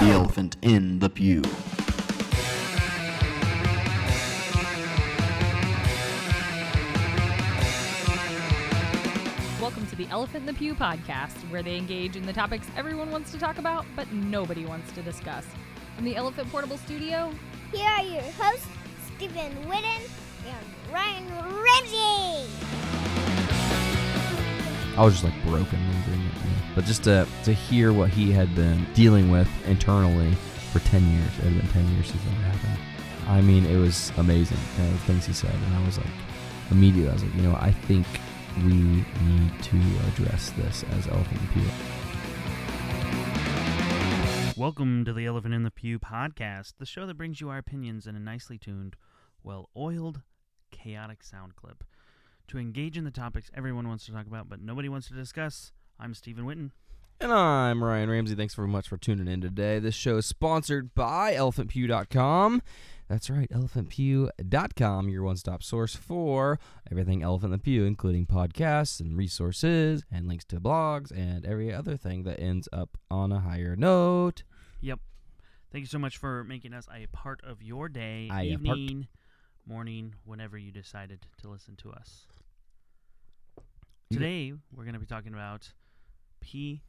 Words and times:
The 0.00 0.10
elephant 0.10 0.56
in 0.62 1.00
the 1.00 1.10
pew. 1.10 1.42
Welcome 9.60 9.88
to 9.88 9.96
the 9.96 10.06
Elephant 10.10 10.42
in 10.42 10.46
the 10.46 10.54
Pew 10.54 10.76
podcast, 10.76 11.32
where 11.50 11.64
they 11.64 11.76
engage 11.76 12.14
in 12.14 12.24
the 12.24 12.32
topics 12.32 12.68
everyone 12.76 13.10
wants 13.10 13.32
to 13.32 13.38
talk 13.38 13.58
about, 13.58 13.86
but 13.96 14.12
nobody 14.12 14.64
wants 14.64 14.92
to 14.92 15.02
discuss. 15.02 15.44
From 15.96 16.04
the 16.04 16.14
Elephant 16.14 16.48
Portable 16.52 16.78
Studio, 16.78 17.32
Here 17.72 17.90
are 17.90 18.04
your 18.04 18.22
hosts, 18.38 18.68
Stephen 19.16 19.52
Whitten 19.66 20.08
and 20.46 20.92
Ryan 20.92 21.26
Ramsey. 21.60 22.97
I 24.98 25.04
was 25.04 25.12
just 25.14 25.22
like 25.22 25.44
broken 25.44 25.78
remembering 25.78 26.26
it. 26.26 26.34
yeah. 26.44 26.72
But 26.74 26.84
just 26.84 27.04
to 27.04 27.24
to 27.44 27.52
hear 27.52 27.92
what 27.92 28.10
he 28.10 28.32
had 28.32 28.52
been 28.56 28.84
dealing 28.94 29.30
with 29.30 29.48
internally 29.64 30.34
for 30.72 30.80
ten 30.80 31.08
years. 31.12 31.28
It 31.38 31.44
had 31.44 31.56
been 31.56 31.68
ten 31.68 31.88
years 31.94 32.08
since 32.08 32.20
that 32.24 32.30
happened. 32.30 32.80
I 33.28 33.40
mean, 33.40 33.64
it 33.64 33.76
was 33.76 34.10
amazing. 34.16 34.58
Uh, 34.76 34.90
the 34.90 34.98
things 34.98 35.24
he 35.24 35.32
said, 35.32 35.54
and 35.54 35.76
I 35.76 35.86
was 35.86 35.98
like, 35.98 36.10
immediately, 36.72 37.10
I 37.10 37.12
was 37.12 37.22
like, 37.22 37.32
you 37.36 37.42
know, 37.42 37.54
I 37.60 37.70
think 37.70 38.08
we 38.64 38.72
need 38.72 39.62
to 39.62 39.76
address 40.08 40.50
this 40.50 40.84
as 40.90 41.06
Elephant 41.06 41.42
and 41.42 41.50
Pew. 41.52 41.62
Welcome 44.60 45.04
to 45.04 45.12
the 45.12 45.26
Elephant 45.26 45.54
in 45.54 45.62
the 45.62 45.70
Pew 45.70 46.00
podcast, 46.00 46.72
the 46.80 46.86
show 46.86 47.06
that 47.06 47.16
brings 47.16 47.40
you 47.40 47.50
our 47.50 47.58
opinions 47.58 48.08
in 48.08 48.16
a 48.16 48.20
nicely 48.20 48.58
tuned, 48.58 48.96
well 49.44 49.70
oiled, 49.76 50.22
chaotic 50.72 51.22
sound 51.22 51.54
clip. 51.54 51.84
To 52.48 52.58
engage 52.58 52.96
in 52.96 53.04
the 53.04 53.10
topics 53.10 53.50
everyone 53.54 53.88
wants 53.88 54.06
to 54.06 54.12
talk 54.12 54.26
about 54.26 54.48
but 54.48 54.62
nobody 54.62 54.88
wants 54.88 55.06
to 55.08 55.14
discuss, 55.14 55.72
I'm 56.00 56.14
Stephen 56.14 56.46
Witten. 56.46 56.70
And 57.20 57.30
I'm 57.30 57.84
Ryan 57.84 58.08
Ramsey. 58.08 58.34
Thanks 58.36 58.54
very 58.54 58.68
much 58.68 58.88
for 58.88 58.96
tuning 58.96 59.28
in 59.28 59.42
today. 59.42 59.78
This 59.80 59.94
show 59.94 60.16
is 60.16 60.24
sponsored 60.24 60.94
by 60.94 61.34
ElephantPew.com. 61.34 62.62
That's 63.06 63.28
right, 63.28 63.50
ElephantPew.com, 63.50 65.08
your 65.10 65.24
one 65.24 65.36
stop 65.36 65.62
source 65.62 65.94
for 65.94 66.58
everything 66.90 67.22
Elephant 67.22 67.52
in 67.52 67.58
the 67.58 67.62
Pew, 67.62 67.84
including 67.84 68.24
podcasts 68.24 68.98
and 68.98 69.14
resources 69.14 70.04
and 70.10 70.26
links 70.26 70.46
to 70.46 70.58
blogs 70.58 71.10
and 71.10 71.44
every 71.44 71.70
other 71.72 71.98
thing 71.98 72.22
that 72.22 72.40
ends 72.40 72.66
up 72.72 72.96
on 73.10 73.30
a 73.30 73.40
higher 73.40 73.76
note. 73.76 74.42
Yep. 74.80 75.00
Thank 75.70 75.82
you 75.82 75.86
so 75.88 75.98
much 75.98 76.16
for 76.16 76.44
making 76.44 76.72
us 76.72 76.86
a 76.94 77.08
part 77.08 77.42
of 77.44 77.62
your 77.62 77.90
day, 77.90 78.28
part. 78.30 78.44
evening, 78.46 79.08
morning, 79.66 80.14
whenever 80.24 80.56
you 80.56 80.72
decided 80.72 81.26
to 81.42 81.50
listen 81.50 81.76
to 81.76 81.92
us. 81.92 82.26
Today, 84.10 84.54
we're 84.74 84.84
going 84.84 84.94
to 84.94 85.00
be 85.00 85.06
talking 85.06 85.34
about 85.34 85.70
PTSD. 86.42 86.80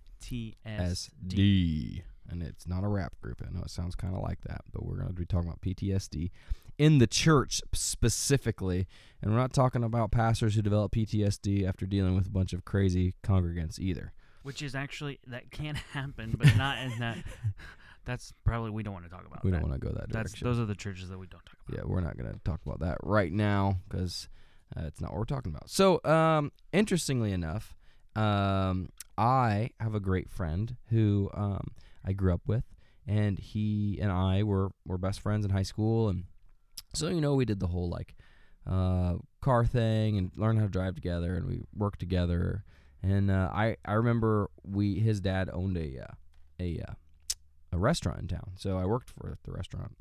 SD. 0.66 2.02
And 2.32 2.44
it's 2.44 2.68
not 2.68 2.84
a 2.84 2.88
rap 2.88 3.14
group. 3.22 3.42
I 3.46 3.52
know 3.54 3.64
it 3.64 3.72
sounds 3.72 3.96
kind 3.96 4.16
of 4.16 4.22
like 4.22 4.40
that, 4.42 4.62
but 4.72 4.86
we're 4.86 4.96
going 4.96 5.08
to 5.10 5.14
be 5.14 5.26
talking 5.26 5.50
about 5.50 5.62
PTSD 5.62 6.30
in 6.78 7.00
the 7.00 7.08
church 7.08 7.62
specifically. 7.74 8.88
And 9.22 9.32
we're 9.32 9.38
not 9.40 9.52
talking 9.52 9.84
about 9.84 10.12
pastors 10.12 10.56
who 10.56 10.62
develop 10.62 10.94
PTSD 10.94 11.68
after 11.68 11.86
dealing 11.86 12.16
with 12.16 12.28
a 12.28 12.32
bunch 12.32 12.54
of 12.54 12.64
crazy 12.66 13.16
congregants 13.24 13.80
either. 13.80 14.14
which 14.44 14.62
is 14.62 14.74
actually 14.76 15.20
that 15.28 15.52
can 15.52 15.76
happen, 15.94 16.36
but 16.38 16.56
not 16.56 16.78
in 16.80 17.00
that. 17.00 17.18
That's 18.06 18.34
probably 18.46 18.72
we 18.72 18.82
don't 18.82 18.94
want 18.94 19.06
to 19.06 19.12
talk 19.12 19.26
about. 19.26 19.42
That. 19.42 19.46
We 19.46 19.52
that. 19.52 19.60
don't 19.60 19.70
want 19.70 19.82
to 19.82 19.88
go 19.88 19.94
that 19.94 20.10
That's 20.10 20.32
direction. 20.32 20.48
those 20.48 20.60
are 20.60 20.66
the 20.66 20.74
churches 20.76 21.10
that 21.10 21.18
we 21.20 21.28
don't 21.28 21.46
talk 21.46 21.58
about. 21.68 21.78
yeah, 21.78 21.84
we're 21.86 22.00
not 22.02 22.18
going 22.18 22.32
to 22.32 22.40
talk 22.46 22.62
about 22.66 22.80
that 22.80 22.98
right 23.04 23.32
now 23.34 23.80
because 23.90 24.30
uh, 24.76 24.84
it's 24.86 25.02
not 25.02 25.12
what 25.12 25.20
we're 25.20 25.26
talking 25.26 25.52
about. 25.54 25.70
So, 25.70 26.00
um, 26.04 26.52
interestingly 26.72 27.32
enough, 27.32 27.76
um, 28.16 28.90
I 29.18 29.72
have 29.80 29.96
a 29.96 30.00
great 30.00 30.30
friend 30.30 30.76
who 30.90 31.30
um, 31.34 31.72
I 32.06 32.14
grew 32.14 32.34
up 32.34 32.42
with, 32.48 32.64
and 33.08 33.40
he 33.40 34.00
and 34.02 34.12
I 34.12 34.44
were 34.44 34.70
were 34.86 34.98
best 34.98 35.22
friends 35.22 35.46
in 35.46 35.52
high 35.52 35.64
school, 35.64 36.10
and 36.10 36.26
so 36.94 37.08
you 37.08 37.22
know 37.22 37.36
we 37.36 37.46
did 37.46 37.60
the 37.60 37.68
whole 37.68 37.90
like 37.90 38.16
uh, 38.68 39.16
car 39.42 39.66
thing 39.66 40.18
and 40.18 40.32
learned 40.36 40.60
how 40.60 40.66
to 40.66 40.72
drive 40.72 40.96
together, 40.96 41.36
and 41.36 41.48
we 41.48 41.62
worked 41.76 42.00
together. 42.00 42.64
And 43.02 43.32
uh, 43.32 43.50
I 43.54 43.78
I 43.86 43.94
remember 43.94 44.50
we 44.64 45.00
his 45.00 45.20
dad 45.22 45.50
owned 45.52 45.78
a 45.78 46.04
uh, 46.04 46.14
a 46.60 46.82
uh, 46.88 46.94
a 47.72 47.78
restaurant 47.78 48.20
in 48.20 48.28
town, 48.28 48.52
so 48.56 48.78
I 48.78 48.86
worked 48.86 49.10
for 49.10 49.38
the 49.44 49.52
restaurant. 49.52 49.96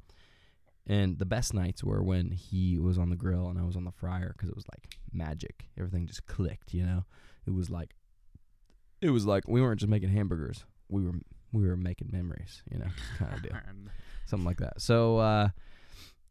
And 0.88 1.18
the 1.18 1.26
best 1.26 1.52
nights 1.52 1.84
were 1.84 2.02
when 2.02 2.30
he 2.30 2.78
was 2.78 2.98
on 2.98 3.10
the 3.10 3.16
grill 3.16 3.48
and 3.48 3.58
I 3.58 3.62
was 3.62 3.76
on 3.76 3.84
the 3.84 3.92
fryer 3.92 4.32
because 4.32 4.48
it 4.48 4.56
was 4.56 4.64
like 4.72 4.96
magic. 5.12 5.66
Everything 5.78 6.06
just 6.06 6.26
clicked, 6.26 6.72
you 6.72 6.84
know. 6.84 7.04
It 7.46 7.52
was 7.52 7.68
like, 7.68 7.94
it 9.02 9.10
was 9.10 9.26
like 9.26 9.44
we 9.46 9.60
weren't 9.60 9.80
just 9.80 9.90
making 9.90 10.08
hamburgers. 10.08 10.64
We 10.88 11.04
were 11.04 11.12
we 11.52 11.66
were 11.66 11.76
making 11.76 12.08
memories, 12.10 12.62
you 12.70 12.78
know, 12.78 12.88
kind 13.18 13.34
of 13.34 13.42
deal, 13.42 13.52
something 14.26 14.46
like 14.46 14.58
that. 14.58 14.80
So, 14.80 15.18
uh, 15.18 15.48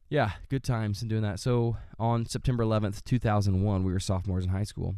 yeah, 0.10 0.32
good 0.50 0.64
times 0.64 1.02
and 1.02 1.10
doing 1.10 1.24
that. 1.24 1.40
So 1.40 1.78
on 2.00 2.26
September 2.26 2.64
11th, 2.64 3.04
2001, 3.04 3.84
we 3.84 3.92
were 3.92 4.00
sophomores 4.00 4.46
in 4.46 4.52
high 4.52 4.64
school. 4.64 4.96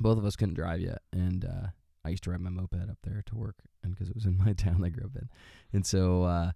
Both 0.00 0.18
of 0.18 0.24
us 0.24 0.36
couldn't 0.36 0.54
drive 0.54 0.80
yet, 0.80 1.02
and 1.12 1.44
uh, 1.44 1.66
I 2.04 2.10
used 2.10 2.24
to 2.24 2.30
ride 2.30 2.40
my 2.40 2.50
moped 2.50 2.88
up 2.88 2.98
there 3.02 3.22
to 3.26 3.34
work, 3.34 3.56
and 3.82 3.92
because 3.92 4.08
it 4.08 4.14
was 4.14 4.24
in 4.24 4.38
my 4.38 4.52
town 4.56 4.82
I 4.82 4.88
grew 4.88 5.04
up 5.04 5.16
in, 5.16 5.28
and 5.74 5.84
so. 5.84 6.24
Uh, 6.24 6.52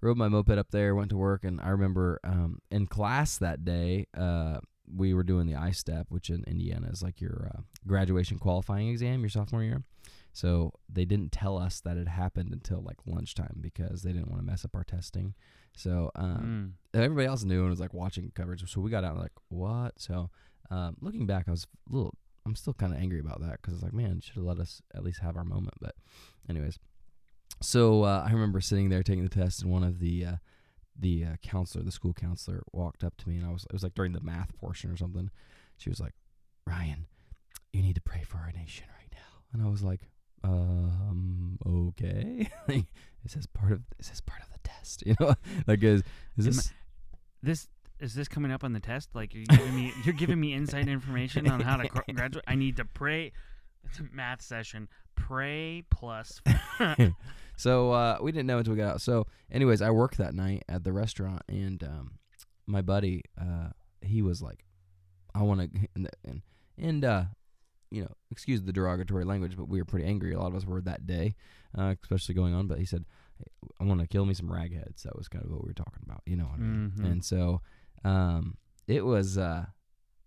rode 0.00 0.16
my 0.16 0.28
moped 0.28 0.58
up 0.58 0.70
there, 0.70 0.94
went 0.94 1.10
to 1.10 1.16
work, 1.16 1.44
and 1.44 1.60
I 1.60 1.68
remember 1.68 2.20
um, 2.24 2.60
in 2.70 2.86
class 2.86 3.38
that 3.38 3.64
day, 3.64 4.06
uh, 4.16 4.58
we 4.94 5.12
were 5.12 5.22
doing 5.22 5.46
the 5.46 5.54
ISTEP, 5.54 6.06
which 6.08 6.30
in 6.30 6.44
Indiana 6.46 6.88
is 6.90 7.02
like 7.02 7.20
your 7.20 7.50
uh, 7.54 7.60
graduation 7.86 8.38
qualifying 8.38 8.88
exam, 8.88 9.20
your 9.20 9.28
sophomore 9.28 9.62
year. 9.62 9.82
So 10.32 10.72
they 10.88 11.04
didn't 11.04 11.32
tell 11.32 11.58
us 11.58 11.80
that 11.80 11.96
it 11.96 12.08
happened 12.08 12.52
until 12.52 12.82
like 12.82 12.98
lunchtime 13.06 13.58
because 13.60 14.02
they 14.02 14.12
didn't 14.12 14.30
want 14.30 14.40
to 14.40 14.46
mess 14.46 14.64
up 14.64 14.74
our 14.74 14.84
testing. 14.84 15.34
So 15.76 16.10
um, 16.14 16.76
mm, 16.94 17.00
everybody 17.00 17.26
else 17.26 17.44
knew 17.44 17.62
and 17.62 17.70
was 17.70 17.80
like 17.80 17.94
watching 17.94 18.30
coverage. 18.34 18.62
So 18.70 18.80
we 18.80 18.90
got 18.90 19.04
out 19.04 19.12
and 19.12 19.22
like, 19.22 19.32
what? 19.48 20.00
So 20.00 20.30
um, 20.70 20.96
looking 21.00 21.26
back, 21.26 21.44
I 21.48 21.50
was 21.50 21.66
a 21.90 21.94
little, 21.94 22.14
I'm 22.46 22.56
still 22.56 22.74
kind 22.74 22.92
of 22.92 23.00
angry 23.00 23.20
about 23.20 23.40
that 23.40 23.60
because 23.60 23.74
it's 23.74 23.82
like, 23.82 23.92
man, 23.92 24.20
should 24.20 24.36
have 24.36 24.44
let 24.44 24.58
us 24.58 24.80
at 24.94 25.02
least 25.02 25.20
have 25.20 25.36
our 25.36 25.44
moment. 25.44 25.74
But, 25.80 25.94
anyways, 26.48 26.78
so 27.60 28.04
uh, 28.04 28.24
I 28.26 28.32
remember 28.32 28.60
sitting 28.60 28.88
there 28.88 29.02
taking 29.02 29.24
the 29.24 29.28
test, 29.28 29.62
and 29.62 29.70
one 29.70 29.84
of 29.84 29.98
the 29.98 30.24
uh, 30.24 30.36
the 30.98 31.24
uh, 31.24 31.36
counselor, 31.42 31.84
the 31.84 31.92
school 31.92 32.12
counselor, 32.12 32.62
walked 32.72 33.04
up 33.04 33.16
to 33.18 33.28
me, 33.28 33.36
and 33.36 33.46
I 33.46 33.52
was 33.52 33.64
it 33.64 33.72
was 33.72 33.82
like 33.82 33.94
during 33.94 34.12
the 34.12 34.20
math 34.20 34.56
portion 34.56 34.90
or 34.90 34.96
something. 34.96 35.30
She 35.76 35.90
was 35.90 36.00
like, 36.00 36.14
Ryan, 36.66 37.06
you 37.72 37.82
need 37.82 37.94
to 37.94 38.00
pray 38.00 38.22
for 38.22 38.38
our 38.38 38.52
nation 38.52 38.86
right 38.98 39.12
now, 39.12 39.42
and 39.52 39.62
I 39.62 39.70
was 39.70 39.82
like, 39.82 40.00
um, 40.44 41.58
okay. 41.66 42.48
is 42.68 43.34
this 43.34 43.46
part 43.46 43.72
of 43.72 43.82
is 43.98 44.08
this 44.08 44.20
part 44.20 44.42
of 44.42 44.48
the 44.52 44.58
test? 44.68 45.02
You 45.06 45.14
know, 45.20 45.34
like 45.66 45.82
is 45.82 46.02
is 46.36 46.44
this 46.44 46.72
this 47.42 47.68
is 48.00 48.14
this 48.14 48.28
coming 48.28 48.52
up 48.52 48.64
on 48.64 48.72
the 48.72 48.80
test? 48.80 49.10
Like 49.14 49.34
you're 49.34 49.44
giving 49.44 49.74
me 49.74 49.92
you're 50.04 50.14
giving 50.14 50.40
me 50.40 50.52
inside 50.52 50.88
information 50.88 51.48
on 51.48 51.60
how 51.60 51.76
to 51.76 51.88
graduate. 52.14 52.44
I 52.46 52.54
need 52.54 52.76
to 52.76 52.84
pray. 52.84 53.32
It's 53.90 54.00
a 54.00 54.04
math 54.12 54.42
session. 54.42 54.88
Pray 55.16 55.84
plus. 55.90 56.40
so 57.56 57.92
uh, 57.92 58.18
we 58.20 58.32
didn't 58.32 58.46
know 58.46 58.58
until 58.58 58.74
we 58.74 58.78
got 58.78 58.94
out. 58.94 59.00
So, 59.00 59.26
anyways, 59.50 59.82
I 59.82 59.90
worked 59.90 60.18
that 60.18 60.34
night 60.34 60.64
at 60.68 60.84
the 60.84 60.92
restaurant, 60.92 61.42
and 61.48 61.82
um, 61.82 62.18
my 62.66 62.82
buddy, 62.82 63.22
uh, 63.40 63.70
he 64.00 64.22
was 64.22 64.40
like, 64.42 64.64
"I 65.34 65.42
want 65.42 65.60
to," 65.72 65.88
and 65.94 66.08
and, 66.24 66.42
and 66.76 67.04
uh, 67.04 67.24
you 67.90 68.02
know, 68.02 68.12
excuse 68.30 68.62
the 68.62 68.72
derogatory 68.72 69.24
language, 69.24 69.56
but 69.56 69.68
we 69.68 69.78
were 69.80 69.84
pretty 69.84 70.06
angry. 70.06 70.32
A 70.32 70.38
lot 70.38 70.48
of 70.48 70.54
us 70.54 70.64
were 70.66 70.80
that 70.82 71.06
day, 71.06 71.34
uh, 71.76 71.94
especially 72.02 72.34
going 72.34 72.54
on. 72.54 72.66
But 72.66 72.78
he 72.78 72.84
said, 72.84 73.04
hey, 73.38 73.44
"I 73.80 73.84
want 73.84 74.00
to 74.00 74.06
kill 74.06 74.26
me 74.26 74.34
some 74.34 74.48
ragheads." 74.48 75.02
That 75.02 75.16
was 75.16 75.28
kind 75.28 75.44
of 75.44 75.50
what 75.50 75.62
we 75.64 75.68
were 75.68 75.74
talking 75.74 76.02
about, 76.06 76.22
you 76.26 76.36
know 76.36 76.44
what 76.44 76.54
I 76.60 76.62
mean? 76.62 76.92
Mhm. 76.96 77.04
And 77.04 77.24
so, 77.24 77.60
um, 78.04 78.56
it 78.86 79.04
was, 79.04 79.36
uh, 79.38 79.66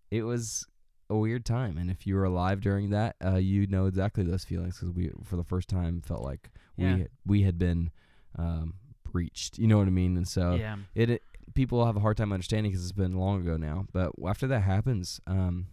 it 0.09 0.23
was 0.23 0.67
a 1.11 1.17
weird 1.17 1.45
time. 1.45 1.77
And 1.77 1.91
if 1.91 2.07
you 2.07 2.15
were 2.15 2.23
alive 2.23 2.61
during 2.61 2.89
that, 2.91 3.15
uh, 3.23 3.35
you 3.35 3.67
know 3.67 3.85
exactly 3.85 4.23
those 4.23 4.43
feelings 4.45 4.79
because 4.79 4.93
we, 4.95 5.11
for 5.23 5.35
the 5.35 5.43
first 5.43 5.67
time, 5.69 6.01
felt 6.01 6.23
like 6.23 6.49
Yeah. 6.77 6.93
we 6.95 6.99
had, 7.01 7.09
we 7.25 7.41
had 7.43 7.57
been 7.59 7.91
um, 8.37 8.75
breached. 9.11 9.59
You 9.59 9.67
know 9.67 9.77
what 9.77 9.87
I 9.87 9.91
mean? 9.91 10.17
And 10.17 10.27
so 10.27 10.55
yeah. 10.55 10.77
it, 10.95 11.09
it 11.09 11.23
people 11.53 11.85
have 11.85 11.97
a 11.97 11.99
hard 11.99 12.15
time 12.17 12.31
understanding 12.31 12.71
because 12.71 12.83
it's 12.83 12.91
been 12.93 13.13
long 13.17 13.41
ago 13.41 13.57
now. 13.57 13.85
But 13.91 14.13
after 14.25 14.47
that 14.47 14.61
happens, 14.61 15.19
um, 15.27 15.67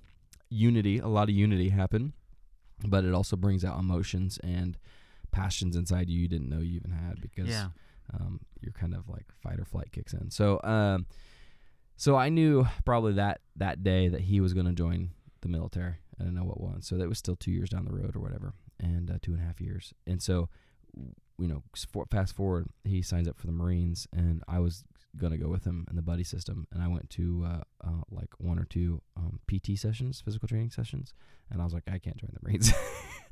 unity, 0.51 0.99
a 0.99 1.07
lot 1.09 1.29
of 1.29 1.35
unity 1.35 1.69
happened, 1.69 2.13
but 2.87 3.05
it 3.05 3.15
also 3.15 3.37
brings 3.37 3.65
out 3.65 3.79
emotions 3.79 4.39
and 4.43 4.77
passions 5.31 5.77
inside 5.77 6.09
you 6.09 6.21
you 6.23 6.27
didn't 6.29 6.49
know 6.49 6.59
you 6.59 6.75
even 6.77 6.91
had 6.91 7.21
because 7.21 7.49
Yeah. 7.49 7.69
um, 8.15 8.41
you're 8.61 8.73
kind 8.73 8.95
of 8.95 9.09
like 9.09 9.27
fight 9.43 9.61
or 9.61 9.65
flight 9.65 9.93
kicks 9.93 10.13
in. 10.15 10.31
So, 10.31 10.59
um, 10.65 11.07
so 11.97 12.17
I 12.17 12.29
knew 12.29 12.67
probably 12.85 13.13
that 13.15 13.41
that 13.57 13.83
day 13.85 14.09
that 14.09 14.23
he 14.23 14.41
was 14.41 14.55
going 14.55 14.67
to 14.67 14.73
join 14.73 15.11
the 15.41 15.49
military. 15.49 15.95
I 16.21 16.25
don't 16.25 16.35
know 16.35 16.45
what 16.45 16.61
one. 16.61 16.83
So 16.83 16.97
that 16.97 17.09
was 17.09 17.19
still 17.19 17.37
two 17.37 17.51
years 17.51 17.71
down 17.71 17.85
the 17.85 17.93
road 17.93 18.17
or 18.17 18.21
whatever, 18.21 18.55
and 18.81 19.11
uh, 19.11 19.19
two 19.23 19.33
and 19.33 19.41
a 19.41 19.45
half 19.45 19.61
years. 19.61 19.93
And 20.07 20.23
so, 20.23 20.49
you 21.39 21.49
know, 21.49 21.63
for- 21.93 22.07
fast 22.11 22.35
forward, 22.35 22.69
he 22.85 23.03
signs 23.03 23.29
up 23.29 23.39
for 23.39 23.47
the 23.47 23.53
Marines, 23.53 24.07
and 24.13 24.43
I 24.49 24.59
was 24.59 24.85
gonna 25.17 25.39
go 25.39 25.49
with 25.49 25.65
him 25.65 25.87
in 25.91 25.97
the 25.97 26.03
buddy 26.03 26.25
system, 26.25 26.67
and 26.73 26.83
I 26.83 26.89
went 26.89 27.09
to 27.11 27.45
uh, 27.47 27.87
uh, 27.87 28.03
like 28.11 28.29
one 28.39 28.59
or 28.59 28.65
two 28.65 29.01
um, 29.17 29.41
PT 29.49 29.79
sessions, 29.79 30.21
physical 30.21 30.49
training 30.49 30.71
sessions, 30.71 31.15
and 31.51 31.61
I 31.61 31.65
was 31.65 31.73
like, 31.73 31.85
I 31.87 31.99
can't 31.99 32.17
join 32.17 32.31
the 32.35 32.41
Marines. 32.43 32.73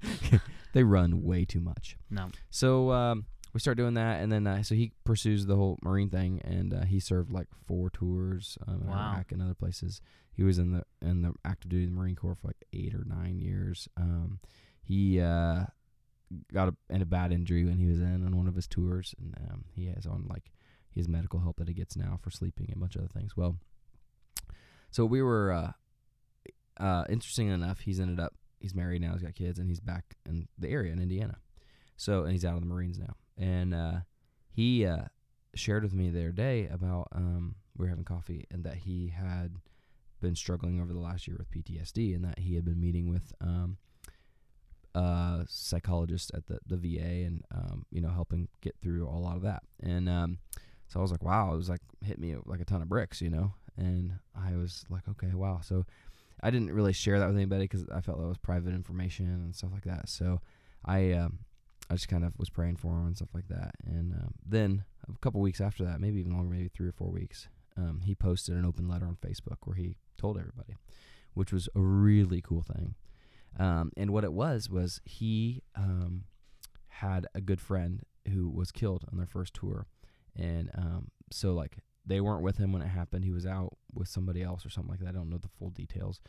they 0.72 0.82
run 0.82 1.22
way 1.22 1.44
too 1.44 1.60
much. 1.60 1.96
No. 2.10 2.28
So 2.50 2.92
um, 2.92 3.26
we 3.56 3.60
start 3.60 3.78
doing 3.78 3.94
that, 3.94 4.20
and 4.20 4.30
then 4.30 4.46
uh, 4.46 4.62
so 4.62 4.74
he 4.74 4.92
pursues 5.04 5.46
the 5.46 5.56
whole 5.56 5.78
marine 5.82 6.10
thing, 6.10 6.42
and 6.44 6.74
uh, 6.74 6.84
he 6.84 7.00
served 7.00 7.30
like 7.32 7.48
four 7.66 7.88
tours 7.88 8.58
um, 8.68 8.82
in 8.82 8.88
Wow. 8.88 9.12
Iraq 9.14 9.32
and 9.32 9.40
other 9.40 9.54
places. 9.54 10.02
He 10.34 10.42
was 10.42 10.58
in 10.58 10.72
the 10.72 10.82
in 11.00 11.22
the 11.22 11.32
active 11.42 11.70
duty 11.70 11.84
of 11.84 11.90
the 11.90 11.96
Marine 11.96 12.16
Corps 12.16 12.34
for 12.34 12.48
like 12.48 12.62
eight 12.74 12.94
or 12.94 13.04
nine 13.06 13.38
years. 13.38 13.88
Um, 13.96 14.40
he 14.82 15.20
uh, 15.20 15.64
got 16.52 16.68
a, 16.68 16.76
in 16.90 17.00
a 17.00 17.06
bad 17.06 17.32
injury 17.32 17.64
when 17.64 17.78
he 17.78 17.86
was 17.86 17.98
in 17.98 18.26
on 18.26 18.36
one 18.36 18.46
of 18.46 18.54
his 18.54 18.66
tours, 18.66 19.14
and 19.18 19.34
um, 19.50 19.64
he 19.74 19.86
has 19.86 20.04
on 20.04 20.26
like 20.28 20.52
his 20.94 21.08
medical 21.08 21.40
help 21.40 21.56
that 21.56 21.68
he 21.68 21.72
gets 21.74 21.96
now 21.96 22.18
for 22.22 22.30
sleeping 22.30 22.66
and 22.68 22.76
a 22.76 22.80
bunch 22.80 22.94
of 22.96 23.00
other 23.04 23.10
things. 23.18 23.36
Well, 23.38 23.56
so 24.90 25.06
we 25.06 25.22
were 25.22 25.50
uh, 25.52 25.72
uh, 26.78 27.04
interesting 27.08 27.48
enough. 27.48 27.80
He's 27.80 28.00
ended 28.00 28.20
up 28.20 28.34
he's 28.60 28.74
married 28.74 29.00
now. 29.00 29.12
He's 29.14 29.22
got 29.22 29.34
kids, 29.34 29.58
and 29.58 29.68
he's 29.68 29.80
back 29.80 30.04
in 30.28 30.48
the 30.58 30.68
area 30.68 30.92
in 30.92 31.00
Indiana. 31.00 31.38
So 31.96 32.24
and 32.24 32.32
he's 32.32 32.44
out 32.44 32.54
of 32.56 32.60
the 32.60 32.66
Marines 32.66 32.98
now, 32.98 33.14
and 33.36 33.74
uh, 33.74 34.00
he 34.50 34.86
uh, 34.86 35.04
shared 35.54 35.82
with 35.82 35.94
me 35.94 36.10
the 36.10 36.20
other 36.20 36.32
day 36.32 36.68
about 36.70 37.08
um, 37.12 37.56
we 37.76 37.84
were 37.84 37.90
having 37.90 38.04
coffee, 38.04 38.46
and 38.50 38.64
that 38.64 38.76
he 38.76 39.08
had 39.08 39.56
been 40.20 40.34
struggling 40.34 40.80
over 40.80 40.92
the 40.92 40.98
last 40.98 41.26
year 41.28 41.36
with 41.38 41.50
PTSD, 41.50 42.14
and 42.14 42.24
that 42.24 42.38
he 42.38 42.54
had 42.54 42.64
been 42.64 42.80
meeting 42.80 43.10
with 43.10 43.32
um, 43.40 43.76
a 44.94 45.44
psychologist 45.48 46.30
at 46.34 46.46
the, 46.46 46.58
the 46.66 46.76
VA, 46.76 47.26
and 47.26 47.44
um, 47.54 47.84
you 47.90 48.00
know 48.00 48.10
helping 48.10 48.48
get 48.60 48.74
through 48.82 49.06
a 49.06 49.10
lot 49.10 49.36
of 49.36 49.42
that. 49.42 49.62
And 49.82 50.08
um, 50.08 50.38
so 50.88 50.98
I 50.98 51.02
was 51.02 51.10
like, 51.10 51.22
wow, 51.22 51.52
it 51.52 51.56
was 51.56 51.68
like 51.68 51.82
hit 52.04 52.18
me 52.18 52.34
like 52.44 52.60
a 52.60 52.64
ton 52.64 52.82
of 52.82 52.88
bricks, 52.88 53.20
you 53.20 53.30
know. 53.30 53.52
And 53.76 54.18
I 54.34 54.56
was 54.56 54.84
like, 54.88 55.02
okay, 55.08 55.34
wow. 55.34 55.60
So 55.62 55.84
I 56.42 56.50
didn't 56.50 56.72
really 56.72 56.92
share 56.92 57.18
that 57.18 57.26
with 57.26 57.36
anybody 57.36 57.64
because 57.64 57.84
I 57.94 58.00
felt 58.00 58.18
that 58.18 58.26
was 58.26 58.38
private 58.38 58.74
information 58.74 59.26
and 59.26 59.54
stuff 59.54 59.70
like 59.72 59.84
that. 59.84 60.08
So 60.08 60.40
I 60.84 61.12
um, 61.12 61.40
I 61.88 61.94
just 61.94 62.08
kind 62.08 62.24
of 62.24 62.32
was 62.38 62.50
praying 62.50 62.76
for 62.76 62.88
him 62.88 63.06
and 63.06 63.16
stuff 63.16 63.34
like 63.34 63.48
that. 63.48 63.74
And 63.84 64.12
um, 64.12 64.34
then 64.44 64.84
a 65.08 65.18
couple 65.20 65.40
weeks 65.40 65.60
after 65.60 65.84
that, 65.84 66.00
maybe 66.00 66.20
even 66.20 66.32
longer, 66.32 66.50
maybe 66.54 66.68
three 66.68 66.88
or 66.88 66.92
four 66.92 67.10
weeks, 67.10 67.48
um, 67.76 68.00
he 68.04 68.14
posted 68.14 68.56
an 68.56 68.64
open 68.64 68.88
letter 68.88 69.06
on 69.06 69.16
Facebook 69.16 69.58
where 69.64 69.76
he 69.76 69.96
told 70.18 70.38
everybody, 70.38 70.74
which 71.34 71.52
was 71.52 71.68
a 71.74 71.80
really 71.80 72.40
cool 72.40 72.62
thing. 72.62 72.94
Um, 73.58 73.92
and 73.96 74.10
what 74.10 74.24
it 74.24 74.32
was 74.32 74.68
was 74.68 75.00
he 75.04 75.62
um, 75.74 76.24
had 76.88 77.26
a 77.34 77.40
good 77.40 77.60
friend 77.60 78.02
who 78.32 78.48
was 78.50 78.72
killed 78.72 79.04
on 79.10 79.18
their 79.18 79.26
first 79.26 79.54
tour, 79.54 79.86
and 80.34 80.70
um, 80.76 81.08
so 81.30 81.54
like 81.54 81.78
they 82.04 82.20
weren't 82.20 82.42
with 82.42 82.58
him 82.58 82.72
when 82.72 82.82
it 82.82 82.88
happened. 82.88 83.24
He 83.24 83.30
was 83.30 83.46
out 83.46 83.76
with 83.94 84.08
somebody 84.08 84.42
else 84.42 84.66
or 84.66 84.70
something 84.70 84.90
like 84.90 85.00
that. 85.00 85.08
I 85.08 85.12
don't 85.12 85.30
know 85.30 85.38
the 85.38 85.48
full 85.58 85.70
details, 85.70 86.20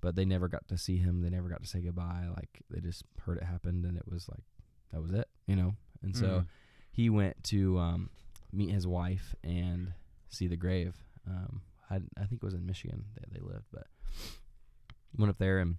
but 0.00 0.14
they 0.14 0.24
never 0.24 0.48
got 0.48 0.68
to 0.68 0.78
see 0.78 0.98
him. 0.98 1.22
They 1.22 1.30
never 1.30 1.48
got 1.48 1.62
to 1.62 1.68
say 1.68 1.80
goodbye. 1.80 2.26
Like 2.36 2.62
they 2.70 2.80
just 2.80 3.04
heard 3.22 3.38
it 3.38 3.44
happened, 3.44 3.84
and 3.84 3.96
it 3.96 4.04
was 4.10 4.28
like 4.28 4.44
that 4.92 5.00
was 5.02 5.12
it, 5.12 5.28
you 5.46 5.56
know. 5.56 5.74
And 6.02 6.16
so 6.16 6.26
Mm. 6.26 6.46
he 6.92 7.10
went 7.10 7.42
to 7.44 7.78
um, 7.78 8.10
meet 8.52 8.70
his 8.70 8.86
wife 8.86 9.34
and 9.42 9.92
see 10.28 10.46
the 10.46 10.56
grave. 10.56 10.94
Um, 11.26 11.62
I, 11.90 11.96
I 12.16 12.24
think 12.26 12.42
it 12.42 12.44
was 12.44 12.54
in 12.54 12.66
Michigan 12.66 13.04
that 13.14 13.32
they 13.32 13.40
lived, 13.40 13.66
but 13.72 13.86
went 15.16 15.30
up 15.30 15.38
there 15.38 15.58
and 15.58 15.76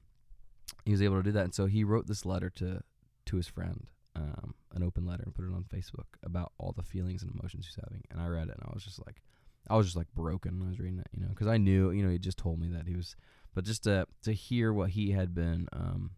he 0.86 0.92
was 0.92 1.02
able 1.02 1.18
to 1.18 1.24
do 1.24 1.32
that. 1.34 1.44
And 1.46 1.54
so 1.56 1.66
he 1.66 1.84
wrote 1.84 2.08
this 2.08 2.26
letter 2.26 2.50
to 2.52 2.82
to 3.26 3.36
his 3.36 3.48
friend, 3.48 3.88
um, 4.16 4.54
an 4.74 4.84
open 4.84 5.06
letter, 5.06 5.24
and 5.24 5.36
put 5.36 5.44
it 5.44 5.54
on 5.54 5.66
Facebook 5.66 6.06
about 6.24 6.54
all 6.58 6.72
the 6.72 6.84
feelings 6.84 7.24
and 7.24 7.32
emotions 7.38 7.66
he's 7.66 7.76
having. 7.84 8.02
And 8.10 8.22
I 8.22 8.28
read 8.28 8.48
it, 8.48 8.56
and 8.58 8.64
I 8.66 8.74
was 8.74 8.84
just 8.86 9.06
like, 9.06 9.22
I 9.70 9.76
was 9.76 9.88
just 9.88 9.98
like 9.98 10.08
broken 10.16 10.58
when 10.60 10.68
I 10.70 10.72
was 10.72 10.80
reading 10.80 11.00
it, 11.00 11.08
you 11.12 11.22
know, 11.22 11.28
because 11.30 11.48
I 11.48 11.58
knew, 11.58 11.92
you 11.92 12.04
know, 12.04 12.10
he 12.10 12.18
just 12.18 12.38
told 12.38 12.58
me 12.60 12.70
that 12.70 12.88
he 12.88 12.96
was, 12.96 13.18
but 13.54 13.66
just 13.66 13.84
to 13.84 14.08
to 14.24 14.32
hear 14.34 14.72
what 14.72 14.92
he 14.92 15.12
had 15.12 15.36
been 15.36 15.68
um, 15.74 16.12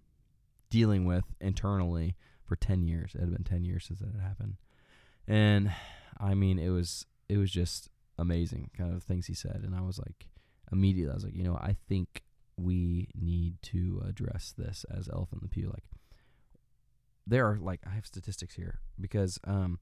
dealing 0.69 1.05
with 1.05 1.23
internally 1.41 2.15
for 2.49 2.55
ten 2.55 2.83
years. 2.83 3.15
It 3.15 3.21
had 3.21 3.31
been 3.31 3.43
ten 3.43 3.63
years 3.63 3.85
since 3.85 3.99
that 3.99 4.11
had 4.11 4.21
happened, 4.21 4.57
and 5.27 5.71
I 6.19 6.33
mean, 6.33 6.59
it 6.59 6.69
was 6.69 7.05
it 7.29 7.37
was 7.37 7.51
just 7.51 7.89
amazing, 8.17 8.71
kind 8.77 8.93
of 8.93 9.03
things 9.03 9.27
he 9.27 9.33
said, 9.33 9.61
and 9.63 9.73
I 9.73 9.81
was 9.81 9.97
like, 9.99 10.27
immediately, 10.71 11.11
I 11.11 11.15
was 11.15 11.23
like, 11.23 11.35
you 11.35 11.43
know, 11.43 11.55
I 11.55 11.77
think 11.87 12.23
we 12.57 13.07
need 13.15 13.61
to 13.61 14.03
address 14.07 14.53
this 14.57 14.85
as 14.93 15.07
elephant 15.07 15.41
in 15.41 15.47
the 15.47 15.49
pew. 15.49 15.67
Like, 15.67 15.85
there 17.25 17.45
are 17.47 17.57
like 17.57 17.81
I 17.85 17.91
have 17.91 18.05
statistics 18.05 18.55
here 18.55 18.79
because 18.99 19.39
um, 19.45 19.79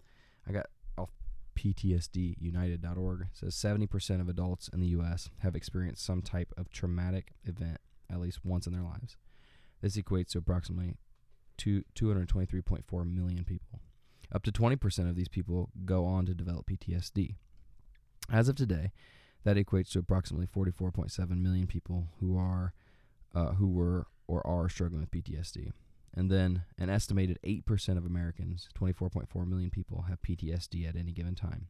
I 0.47 0.51
got 0.51 0.67
off 0.97 1.09
PTSDUnited.org 1.57 3.27
says 3.33 3.55
70% 3.55 4.21
of 4.21 4.29
adults 4.29 4.67
in 4.71 4.79
the 4.79 4.87
U.S. 4.89 5.29
have 5.39 5.55
experienced 5.55 6.05
some 6.05 6.21
type 6.21 6.53
of 6.57 6.69
traumatic 6.69 7.33
event 7.45 7.79
at 8.11 8.19
least 8.19 8.45
once 8.45 8.67
in 8.67 8.73
their 8.73 8.83
lives. 8.83 9.17
This 9.81 9.97
equates 9.97 10.29
to 10.29 10.37
approximately 10.37 10.95
two, 11.57 11.83
223.4 11.95 13.13
million 13.13 13.43
people. 13.43 13.79
Up 14.33 14.43
to 14.43 14.51
20% 14.51 15.09
of 15.09 15.15
these 15.15 15.29
people 15.29 15.69
go 15.85 16.05
on 16.05 16.25
to 16.25 16.33
develop 16.33 16.67
PTSD. 16.67 17.35
As 18.31 18.49
of 18.49 18.55
today, 18.55 18.91
that 19.43 19.55
equates 19.55 19.91
to 19.91 19.99
approximately 19.99 20.47
44.7 20.47 21.29
million 21.41 21.67
people 21.67 22.09
who 22.19 22.37
are 22.37 22.73
uh, 23.33 23.53
who 23.53 23.69
were 23.69 24.07
or 24.27 24.45
are 24.45 24.67
struggling 24.67 25.01
with 25.01 25.11
PTSD. 25.11 25.71
And 26.13 26.31
then 26.31 26.63
an 26.77 26.89
estimated 26.89 27.37
8% 27.45 27.97
of 27.97 28.05
Americans, 28.05 28.67
24.4 28.77 29.47
million 29.47 29.69
people, 29.69 30.05
have 30.09 30.21
PTSD 30.21 30.87
at 30.87 30.95
any 30.95 31.11
given 31.11 31.35
time. 31.35 31.67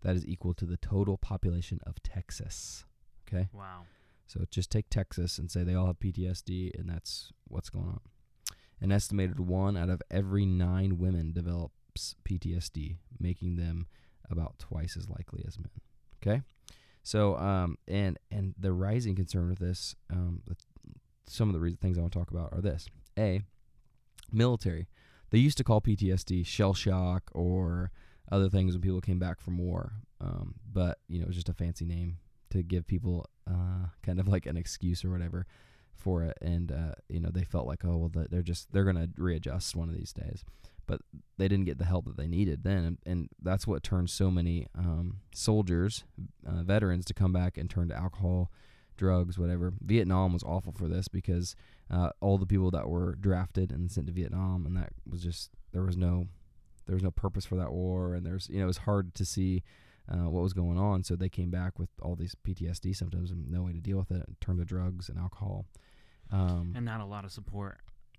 That 0.00 0.16
is 0.16 0.26
equal 0.26 0.54
to 0.54 0.64
the 0.64 0.78
total 0.78 1.18
population 1.18 1.78
of 1.86 2.02
Texas. 2.02 2.84
Okay? 3.28 3.48
Wow. 3.52 3.82
So 4.26 4.44
just 4.50 4.70
take 4.70 4.88
Texas 4.88 5.38
and 5.38 5.50
say 5.50 5.62
they 5.62 5.74
all 5.74 5.86
have 5.86 5.98
PTSD, 5.98 6.78
and 6.78 6.88
that's 6.88 7.32
what's 7.48 7.68
going 7.68 7.88
on. 7.88 8.00
An 8.82 8.90
estimated 8.90 9.38
one 9.38 9.76
out 9.76 9.88
of 9.88 10.02
every 10.10 10.44
nine 10.44 10.98
women 10.98 11.32
develops 11.32 12.16
PTSD, 12.28 12.96
making 13.20 13.54
them 13.54 13.86
about 14.28 14.58
twice 14.58 14.96
as 14.96 15.08
likely 15.08 15.44
as 15.46 15.56
men. 15.56 15.70
Okay, 16.20 16.42
so 17.04 17.36
um, 17.36 17.78
and 17.86 18.18
and 18.32 18.54
the 18.58 18.72
rising 18.72 19.14
concern 19.14 19.48
with 19.50 19.60
this, 19.60 19.94
um, 20.10 20.42
some 21.28 21.48
of 21.48 21.54
the 21.54 21.60
reason, 21.60 21.78
things 21.80 21.96
I 21.96 22.00
want 22.00 22.12
to 22.12 22.18
talk 22.18 22.32
about 22.32 22.52
are 22.52 22.60
this: 22.60 22.88
a, 23.16 23.42
military. 24.32 24.88
They 25.30 25.38
used 25.38 25.58
to 25.58 25.64
call 25.64 25.80
PTSD 25.80 26.44
shell 26.44 26.74
shock 26.74 27.30
or 27.32 27.92
other 28.32 28.48
things 28.48 28.74
when 28.74 28.82
people 28.82 29.00
came 29.00 29.20
back 29.20 29.40
from 29.40 29.58
war, 29.58 29.92
um, 30.20 30.56
but 30.72 30.98
you 31.08 31.20
know 31.20 31.24
it 31.24 31.28
was 31.28 31.36
just 31.36 31.48
a 31.48 31.54
fancy 31.54 31.84
name 31.84 32.18
to 32.50 32.64
give 32.64 32.88
people 32.88 33.26
uh, 33.48 33.86
kind 34.02 34.18
of 34.18 34.26
like 34.26 34.46
an 34.46 34.56
excuse 34.56 35.04
or 35.04 35.10
whatever 35.10 35.46
for 35.94 36.22
it, 36.22 36.38
and 36.40 36.72
uh, 36.72 36.94
you 37.08 37.20
know 37.20 37.30
they 37.32 37.44
felt 37.44 37.66
like 37.66 37.84
oh 37.84 37.96
well 37.96 38.26
they're 38.30 38.42
just 38.42 38.72
they're 38.72 38.84
gonna 38.84 39.08
readjust 39.16 39.76
one 39.76 39.88
of 39.88 39.94
these 39.94 40.12
days, 40.12 40.44
but 40.86 41.00
they 41.38 41.48
didn't 41.48 41.66
get 41.66 41.78
the 41.78 41.84
help 41.84 42.06
that 42.06 42.16
they 42.16 42.26
needed 42.26 42.64
then, 42.64 42.98
and, 43.04 43.28
that's 43.42 43.66
what 43.66 43.82
turned 43.82 44.08
so 44.08 44.30
many 44.30 44.68
um, 44.78 45.18
soldiers, 45.34 46.04
uh, 46.46 46.62
veterans, 46.62 47.04
to 47.04 47.14
come 47.14 47.32
back 47.32 47.58
and 47.58 47.68
turn 47.68 47.88
to 47.88 47.96
alcohol, 47.96 48.50
drugs, 48.96 49.38
whatever. 49.38 49.72
Vietnam 49.80 50.32
was 50.32 50.44
awful 50.44 50.72
for 50.72 50.86
this 50.86 51.08
because 51.08 51.56
uh, 51.90 52.10
all 52.20 52.38
the 52.38 52.46
people 52.46 52.70
that 52.70 52.88
were 52.88 53.16
drafted 53.16 53.72
and 53.72 53.90
sent 53.90 54.06
to 54.06 54.12
Vietnam, 54.12 54.64
and 54.64 54.76
that 54.76 54.90
was 55.08 55.22
just 55.22 55.50
there 55.72 55.82
was 55.82 55.96
no 55.96 56.26
there 56.86 56.94
was 56.94 57.02
no 57.02 57.10
purpose 57.10 57.44
for 57.44 57.56
that 57.56 57.72
war, 57.72 58.14
and 58.14 58.24
there's 58.24 58.48
you 58.48 58.58
know 58.58 58.64
it 58.64 58.66
was 58.66 58.78
hard 58.78 59.14
to 59.14 59.24
see 59.24 59.62
uh, 60.10 60.28
what 60.28 60.42
was 60.42 60.52
going 60.52 60.78
on. 60.78 61.02
So 61.04 61.16
they 61.16 61.28
came 61.28 61.50
back 61.50 61.78
with 61.78 61.90
all 62.00 62.16
these 62.16 62.34
PTSD 62.46 62.94
symptoms 62.94 63.30
and 63.30 63.50
no 63.50 63.62
way 63.62 63.72
to 63.72 63.80
deal 63.80 63.98
with 63.98 64.10
it. 64.10 64.24
and 64.26 64.36
Turned 64.40 64.58
to 64.58 64.64
drugs 64.64 65.08
and 65.08 65.18
alcohol. 65.18 65.66
Um, 66.32 66.72
And 66.74 66.84
not 66.84 67.00
a 67.00 67.04
lot 67.04 67.24
of 67.24 67.32
support. 67.32 67.78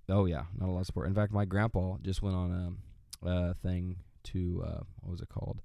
oh 0.10 0.26
yeah, 0.26 0.44
not 0.58 0.70
a 0.70 0.72
lot 0.72 0.82
of 0.82 0.86
support. 0.86 1.08
In 1.08 1.16
fact, 1.16 1.32
my 1.34 1.46
grandpa 1.46 1.98
just 2.02 2.22
went 2.22 2.36
on 2.36 2.78
a, 3.26 3.30
a 3.30 3.54
thing 3.56 3.98
to 4.26 4.64
uh, 4.66 4.82
what 5.02 5.12
was 5.12 5.22
it 5.22 5.30
called? 5.30 5.62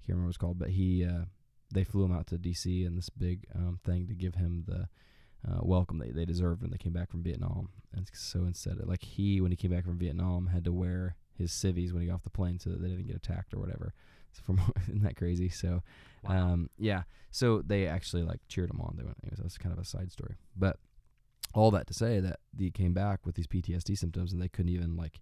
Can't 0.00 0.10
remember 0.10 0.26
what 0.26 0.30
it's 0.30 0.36
called, 0.38 0.58
but 0.58 0.70
he 0.70 1.04
uh, 1.04 1.24
they 1.72 1.84
flew 1.84 2.04
him 2.04 2.12
out 2.12 2.26
to 2.28 2.38
D.C. 2.38 2.84
in 2.84 2.94
this 2.94 3.08
big 3.10 3.46
um, 3.54 3.78
thing 3.84 4.06
to 4.08 4.14
give 4.14 4.34
him 4.36 4.64
the 4.66 4.88
uh, 5.48 5.58
welcome 5.62 5.98
they, 5.98 6.10
they 6.10 6.24
deserved 6.24 6.62
when 6.62 6.70
they 6.70 6.76
came 6.78 6.92
back 6.92 7.10
from 7.10 7.22
Vietnam. 7.22 7.70
And 7.92 8.08
so 8.12 8.40
instead, 8.40 8.78
like 8.86 9.02
he 9.02 9.40
when 9.40 9.50
he 9.50 9.56
came 9.56 9.70
back 9.72 9.84
from 9.84 9.98
Vietnam 9.98 10.48
had 10.48 10.64
to 10.64 10.72
wear 10.72 11.16
his 11.34 11.52
civvies 11.52 11.92
when 11.92 12.02
he 12.02 12.08
got 12.08 12.14
off 12.16 12.22
the 12.24 12.30
plane 12.30 12.58
so 12.58 12.70
that 12.70 12.80
they 12.82 12.88
didn't 12.88 13.06
get 13.06 13.16
attacked 13.16 13.52
or 13.54 13.58
whatever. 13.58 13.94
So 14.32 14.42
from 14.44 14.60
isn't 14.82 15.02
that 15.02 15.16
crazy? 15.16 15.48
So 15.48 15.82
Wow. 16.22 16.52
um, 16.52 16.70
yeah. 16.78 17.02
So 17.30 17.62
they 17.62 17.86
actually 17.86 18.22
like 18.22 18.40
cheered 18.48 18.70
him 18.70 18.80
on. 18.80 18.94
They 18.96 19.04
went. 19.04 19.16
Anyways, 19.22 19.38
that's 19.40 19.58
kind 19.58 19.72
of 19.72 19.78
a 19.78 19.84
side 19.84 20.10
story. 20.12 20.36
But 20.56 20.78
all 21.56 21.70
that 21.72 21.86
to 21.86 21.94
say 21.94 22.20
that 22.20 22.40
he 22.56 22.70
came 22.70 22.92
back 22.92 23.24
with 23.24 23.34
these 23.34 23.46
PTSD 23.46 23.96
symptoms 23.96 24.32
and 24.32 24.40
they 24.40 24.48
couldn't 24.48 24.72
even 24.72 24.96
like, 24.96 25.20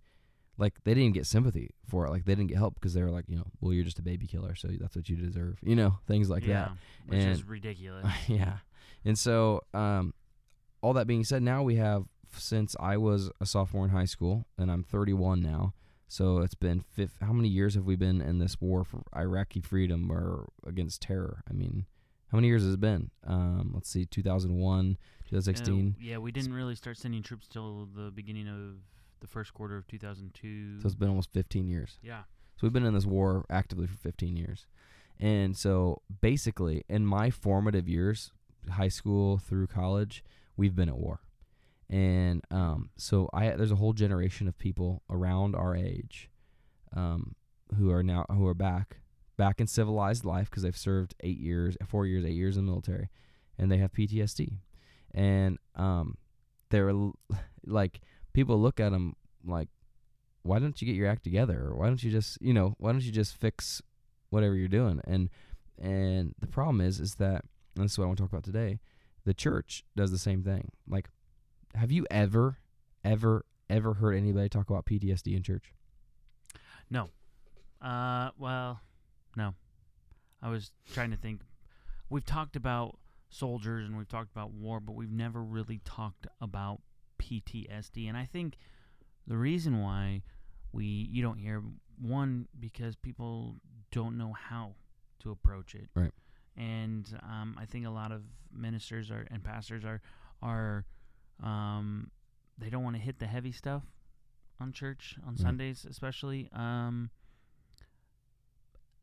like 0.58 0.74
they 0.84 0.94
didn't 0.94 1.14
get 1.14 1.26
sympathy 1.26 1.70
for 1.88 2.06
it. 2.06 2.10
Like 2.10 2.24
they 2.24 2.34
didn't 2.34 2.48
get 2.48 2.58
help 2.58 2.74
because 2.74 2.92
they 2.92 3.02
were 3.02 3.10
like, 3.10 3.24
you 3.28 3.36
know, 3.36 3.46
well, 3.60 3.72
you're 3.72 3.84
just 3.84 3.98
a 3.98 4.02
baby 4.02 4.26
killer, 4.26 4.54
so 4.54 4.68
that's 4.80 4.96
what 4.96 5.08
you 5.08 5.16
deserve. 5.16 5.58
You 5.62 5.76
know, 5.76 5.98
things 6.06 6.28
like 6.28 6.46
yeah, 6.46 6.70
which 7.06 7.20
is 7.20 7.44
ridiculous. 7.44 8.06
yeah. 8.28 8.58
And 9.04 9.18
so, 9.18 9.62
um, 9.72 10.14
all 10.82 10.92
that 10.94 11.06
being 11.06 11.24
said, 11.24 11.42
now 11.42 11.62
we 11.62 11.76
have 11.76 12.04
since 12.36 12.74
I 12.80 12.96
was 12.96 13.30
a 13.40 13.46
sophomore 13.46 13.84
in 13.84 13.90
high 13.90 14.04
school 14.04 14.46
and 14.58 14.70
I'm 14.70 14.82
31 14.82 15.40
now. 15.40 15.72
So 16.08 16.38
it's 16.38 16.54
been 16.54 16.80
fifth. 16.80 17.16
How 17.20 17.32
many 17.32 17.48
years 17.48 17.74
have 17.74 17.84
we 17.84 17.96
been 17.96 18.20
in 18.20 18.38
this 18.38 18.60
war 18.60 18.84
for 18.84 19.02
Iraqi 19.16 19.60
freedom 19.60 20.10
or 20.10 20.48
against 20.66 21.02
terror? 21.02 21.42
I 21.48 21.54
mean, 21.54 21.86
how 22.30 22.36
many 22.36 22.48
years 22.48 22.62
has 22.62 22.74
it 22.74 22.80
been? 22.80 23.10
Um, 23.26 23.70
let's 23.74 23.88
see, 23.88 24.04
2001, 24.04 24.98
Uh, 25.26 25.40
2016. 25.40 25.97
yeah, 26.00 26.19
we 26.19 26.31
didn't 26.33 26.52
really 26.52 26.75
start 26.75 26.97
sending 26.97 27.23
troops 27.23 27.49
till 27.49 27.88
the 27.95 28.11
beginning 28.11 28.49
of 28.49 28.76
the 29.21 29.26
first 29.26 29.54
quarter 29.54 29.76
of 29.76 29.87
2002. 29.88 30.81
So 30.81 30.87
it's 30.87 30.95
been 30.95 31.09
almost 31.09 31.33
15 31.33 31.66
years. 31.69 31.99
yeah. 32.02 32.23
So 32.57 32.61
we've 32.66 32.73
been 32.73 32.87
in 32.87 32.95
this 32.95 33.07
war 33.07 33.45
actively 33.50 33.88
for 33.88 33.97
15 33.97 34.37
years. 34.37 34.66
And 35.19 35.57
so 35.57 36.02
basically, 36.21 36.85
in 36.88 37.04
my 37.04 37.31
formative 37.31 37.88
years, 37.88 38.31
high 38.71 38.88
school 38.88 39.38
through 39.38 39.66
college, 39.66 40.23
we've 40.57 40.76
been 40.76 40.88
at 40.88 40.97
war. 40.97 41.21
And 41.90 42.43
um, 42.50 42.90
so 42.97 43.28
I 43.33 43.50
there's 43.50 43.73
a 43.73 43.76
whole 43.76 43.93
generation 43.93 44.49
of 44.49 44.57
people 44.59 45.02
around 45.11 45.54
our 45.54 45.75
age 45.76 46.31
um, 46.95 47.35
who 47.76 47.90
are 47.90 48.02
now 48.02 48.25
who 48.31 48.47
are 48.47 48.54
back 48.54 48.99
back 49.37 49.61
in 49.61 49.66
civilized 49.66 50.25
life 50.25 50.49
because 50.49 50.62
they've 50.62 50.76
served 50.76 51.14
eight 51.21 51.38
years, 51.38 51.76
four 51.87 52.07
years, 52.07 52.25
eight 52.25 52.35
years 52.35 52.57
in 52.57 52.64
the 52.64 52.71
military, 52.71 53.11
and 53.59 53.71
they 53.71 53.78
have 53.78 53.93
PTSD. 53.93 54.59
And 55.14 55.59
um, 55.76 56.18
they're 56.71 56.92
like 57.66 58.00
people 58.33 58.61
look 58.61 58.80
at 58.80 58.90
them 58.90 59.16
like, 59.47 59.68
why 60.42 60.59
don't 60.59 60.80
you 60.83 60.87
get 60.87 60.97
your 60.97 61.09
act 61.09 61.25
together? 61.25 61.68
Or 61.68 61.76
why 61.76 61.87
don't 61.87 62.02
you 62.02 62.11
just 62.11 62.38
you 62.40 62.52
know 62.52 62.75
why 62.78 62.92
don't 62.92 63.02
you 63.02 63.12
just 63.12 63.37
fix 63.37 63.80
whatever 64.30 64.54
you're 64.54 64.68
doing? 64.68 65.00
And 65.04 65.30
and 65.80 66.35
the 66.38 66.47
problem 66.47 66.80
is 66.80 67.00
is 67.00 67.14
that 67.16 67.44
and 67.76 67.85
this 67.85 67.92
is 67.92 67.99
what 67.99 68.04
I 68.04 68.06
want 68.09 68.18
to 68.18 68.25
talk 68.25 68.33
about 68.33 68.44
today. 68.44 68.80
The 69.25 69.35
church 69.35 69.85
does 69.97 70.11
the 70.11 70.18
same 70.18 70.42
thing. 70.42 70.71
Like, 70.87 71.09
have 71.75 71.90
you 71.90 72.06
ever, 72.11 72.59
ever, 73.04 73.44
ever 73.68 73.94
heard 73.94 74.14
anybody 74.14 74.49
talk 74.49 74.71
about 74.71 74.85
PTSD 74.85 75.35
in 75.37 75.42
church? 75.42 75.73
No. 76.90 77.11
Uh, 77.80 78.30
well, 78.38 78.80
no. 79.37 79.54
I 80.42 80.50
was 80.50 80.71
trying 80.92 81.11
to 81.11 81.16
think. 81.16 81.40
We've 82.11 82.25
talked 82.25 82.54
about 82.54 82.99
soldiers 83.31 83.87
and 83.87 83.97
we've 83.97 84.09
talked 84.09 84.31
about 84.31 84.52
war, 84.52 84.81
but 84.81 84.95
we've 84.95 85.12
never 85.12 85.43
really 85.43 85.81
talked 85.85 86.26
about 86.40 86.81
PTSD. 87.21 88.09
And 88.09 88.16
I 88.16 88.26
think 88.26 88.57
the 89.26 89.37
reason 89.37 89.81
why 89.81 90.23
we 90.73 90.85
you 90.85 91.23
don't 91.23 91.38
hear 91.38 91.62
one 92.00 92.49
because 92.59 92.97
people 92.97 93.57
don't 93.90 94.19
know 94.19 94.33
how 94.33 94.75
to 95.21 95.31
approach 95.31 95.75
it. 95.75 95.88
Right. 95.95 96.12
And 96.57 97.07
um, 97.23 97.57
I 97.59 97.64
think 97.64 97.87
a 97.87 97.90
lot 97.90 98.12
of 98.12 98.23
ministers 98.52 99.11
are 99.11 99.26
and 99.31 99.43
pastors 99.43 99.85
are 99.85 100.00
are 100.43 100.85
um, 101.43 102.11
they 102.59 102.71
don't 102.71 102.85
want 102.85 102.97
to 102.97 103.02
hit 103.02 103.19
the 103.19 103.26
heavy 103.26 103.52
stuff 103.52 103.83
on 104.61 104.73
church 104.73 105.16
on. 105.26 105.37
Sundays, 105.37 105.87
especially. 105.88 106.49
Um, 106.52 107.11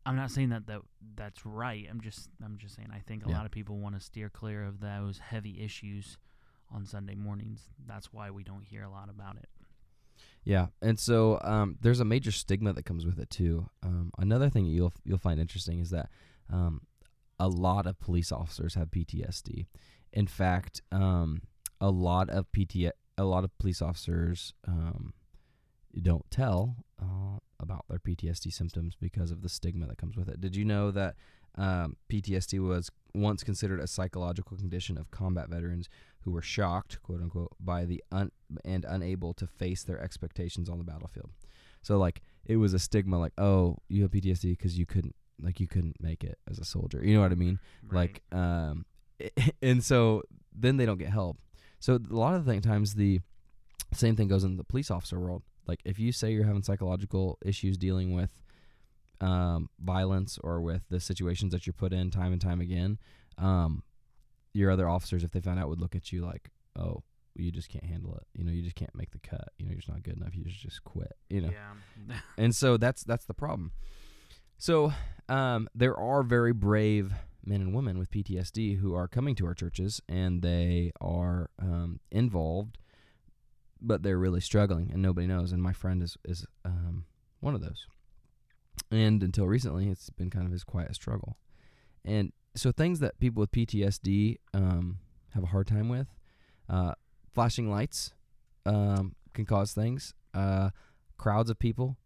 I'm 0.05 0.15
not 0.15 0.31
saying 0.31 0.49
that, 0.49 0.65
that 0.67 0.81
that's 1.15 1.45
right. 1.45 1.85
I'm 1.89 2.01
just 2.01 2.29
I'm 2.43 2.57
just 2.57 2.75
saying 2.75 2.89
I 2.93 2.99
think 2.99 3.25
a 3.25 3.29
Yeah. 3.29 3.37
lot 3.37 3.45
of 3.45 3.51
people 3.51 3.77
want 3.77 3.95
to 3.95 4.01
steer 4.01 4.29
clear 4.29 4.63
of 4.63 4.79
those 4.79 5.19
heavy 5.19 5.61
issues 5.61 6.17
on 6.73 6.85
Sunday 6.85 7.15
mornings. 7.15 7.67
That's 7.85 8.11
why 8.13 8.31
we 8.31 8.43
don't 8.43 8.63
hear 8.63 8.83
a 8.83 8.89
lot 8.89 9.09
about 9.09 9.35
it. 9.37 9.49
Yeah, 10.43 10.67
and 10.81 10.99
so 10.99 11.39
um, 11.43 11.77
there's 11.81 11.99
a 11.99 12.05
major 12.05 12.31
stigma 12.31 12.73
that 12.73 12.83
comes 12.85 13.05
with 13.05 13.19
it 13.19 13.29
too. 13.29 13.69
Um, 13.83 14.11
another 14.17 14.49
thing 14.49 14.65
you'll 14.65 14.93
you'll 15.03 15.17
find 15.19 15.39
interesting 15.39 15.79
is 15.79 15.91
that 15.91 16.09
um, 16.51 16.81
a 17.39 17.47
lot 17.47 17.85
of 17.85 17.99
police 17.99 18.31
officers 18.31 18.73
have 18.75 18.89
PTSD. 18.89 19.67
In 20.13 20.25
fact, 20.27 20.81
um, 20.91 21.43
a 21.79 21.89
lot 21.91 22.29
of 22.29 22.51
PT 22.51 22.91
a 23.17 23.23
lot 23.23 23.43
of 23.43 23.55
police 23.59 23.81
officers 23.83 24.53
um, 24.67 25.13
don't 25.99 26.29
tell 26.29 26.77
uh, 27.01 27.39
about 27.59 27.85
their 27.89 27.99
PTSD 27.99 28.53
symptoms 28.53 28.95
because 28.99 29.31
of 29.31 29.41
the 29.41 29.49
stigma 29.49 29.87
that 29.87 29.97
comes 29.97 30.15
with 30.15 30.29
it. 30.29 30.39
Did 30.39 30.55
you 30.55 30.65
know 30.65 30.91
that 30.91 31.15
um, 31.55 31.97
PTSD 32.09 32.65
was 32.65 32.89
once 33.13 33.43
considered 33.43 33.79
a 33.79 33.87
psychological 33.87 34.55
condition 34.57 34.97
of 34.97 35.11
combat 35.11 35.49
veterans 35.49 35.89
who 36.21 36.31
were 36.31 36.41
shocked, 36.41 37.01
quote 37.01 37.21
unquote, 37.21 37.51
by 37.59 37.85
the 37.85 38.03
un- 38.11 38.31
and 38.63 38.85
unable 38.85 39.33
to 39.33 39.47
face 39.47 39.83
their 39.83 39.99
expectations 39.99 40.69
on 40.69 40.77
the 40.77 40.83
battlefield. 40.83 41.31
So 41.81 41.97
like 41.97 42.21
it 42.45 42.57
was 42.57 42.73
a 42.73 42.79
stigma, 42.79 43.19
like 43.19 43.33
oh, 43.37 43.77
you 43.89 44.03
have 44.03 44.11
PTSD 44.11 44.57
because 44.57 44.77
you 44.77 44.85
couldn't 44.85 45.15
like 45.41 45.59
you 45.59 45.67
couldn't 45.67 45.97
make 45.99 46.23
it 46.23 46.37
as 46.49 46.59
a 46.59 46.65
soldier. 46.65 47.01
You 47.03 47.15
know 47.15 47.21
what 47.21 47.31
I 47.31 47.35
mean? 47.35 47.59
Like 47.91 48.21
um, 48.31 48.85
and 49.61 49.83
so 49.83 50.23
then 50.55 50.77
they 50.77 50.85
don't 50.85 50.99
get 50.99 51.09
help. 51.09 51.37
So 51.79 51.95
a 51.95 52.13
lot 52.13 52.35
of 52.35 52.45
the 52.45 52.59
times 52.61 52.95
the 52.95 53.19
same 53.93 54.15
thing 54.15 54.27
goes 54.27 54.43
in 54.43 54.57
the 54.57 54.63
police 54.63 54.91
officer 54.91 55.19
world. 55.19 55.43
Like 55.67 55.79
if 55.85 55.99
you 55.99 56.11
say 56.11 56.31
you're 56.31 56.45
having 56.45 56.63
psychological 56.63 57.37
issues 57.45 57.77
dealing 57.77 58.13
with 58.13 58.31
um, 59.19 59.69
violence 59.79 60.39
or 60.43 60.61
with 60.61 60.81
the 60.89 60.99
situations 60.99 61.51
that 61.53 61.65
you're 61.65 61.73
put 61.73 61.93
in 61.93 62.11
time 62.11 62.31
and 62.31 62.41
time 62.41 62.61
again, 62.61 62.97
um, 63.37 63.83
your 64.53 64.71
other 64.71 64.89
officers, 64.89 65.23
if 65.23 65.31
they 65.31 65.39
found 65.39 65.59
out, 65.59 65.69
would 65.69 65.79
look 65.79 65.95
at 65.95 66.11
you 66.11 66.25
like, 66.25 66.49
oh, 66.77 67.03
you 67.35 67.51
just 67.51 67.69
can't 67.69 67.85
handle 67.85 68.15
it. 68.15 68.23
You 68.33 68.43
know, 68.43 68.51
you 68.51 68.61
just 68.61 68.75
can't 68.75 68.93
make 68.95 69.11
the 69.11 69.19
cut. 69.19 69.49
You 69.57 69.65
know, 69.65 69.71
you're 69.71 69.79
just 69.79 69.89
not 69.89 70.03
good 70.03 70.17
enough. 70.17 70.35
You 70.35 70.43
just 70.43 70.59
just 70.59 70.83
quit. 70.83 71.13
You 71.29 71.41
know, 71.41 71.49
yeah. 71.49 72.15
and 72.37 72.53
so 72.53 72.77
that's 72.77 73.03
that's 73.03 73.25
the 73.25 73.33
problem. 73.33 73.71
So 74.57 74.93
um, 75.29 75.67
there 75.73 75.97
are 75.97 76.23
very 76.23 76.51
brave 76.53 77.13
men 77.43 77.61
and 77.61 77.73
women 77.73 77.97
with 77.97 78.11
PTSD 78.11 78.77
who 78.77 78.93
are 78.93 79.07
coming 79.07 79.33
to 79.35 79.45
our 79.47 79.55
churches 79.55 80.01
and 80.07 80.41
they 80.41 80.91
are 81.01 81.49
um, 81.59 81.99
involved, 82.11 82.77
but 83.81 84.03
they're 84.03 84.17
really 84.17 84.41
struggling 84.41 84.91
and 84.91 85.01
nobody 85.01 85.27
knows. 85.27 85.51
And 85.51 85.61
my 85.61 85.73
friend 85.73 86.01
is 86.01 86.17
is 86.25 86.45
um, 86.65 87.05
one 87.39 87.55
of 87.55 87.61
those. 87.61 87.87
And 88.89 89.21
until 89.23 89.47
recently, 89.47 89.89
it's 89.89 90.09
been 90.09 90.29
kind 90.29 90.45
of 90.45 90.51
his 90.51 90.63
quiet 90.63 90.95
struggle. 90.95 91.37
And 92.03 92.31
so 92.55 92.71
things 92.71 92.99
that 92.99 93.19
people 93.19 93.41
with 93.41 93.51
PTSD 93.51 94.37
um, 94.53 94.99
have 95.33 95.43
a 95.43 95.47
hard 95.47 95.67
time 95.67 95.87
with, 95.89 96.07
uh, 96.69 96.93
flashing 97.33 97.69
lights 97.69 98.13
um, 98.65 99.15
can 99.33 99.45
cause 99.45 99.73
things. 99.73 100.13
Uh, 100.33 100.71
crowds 101.17 101.49
of 101.49 101.59
people 101.59 101.97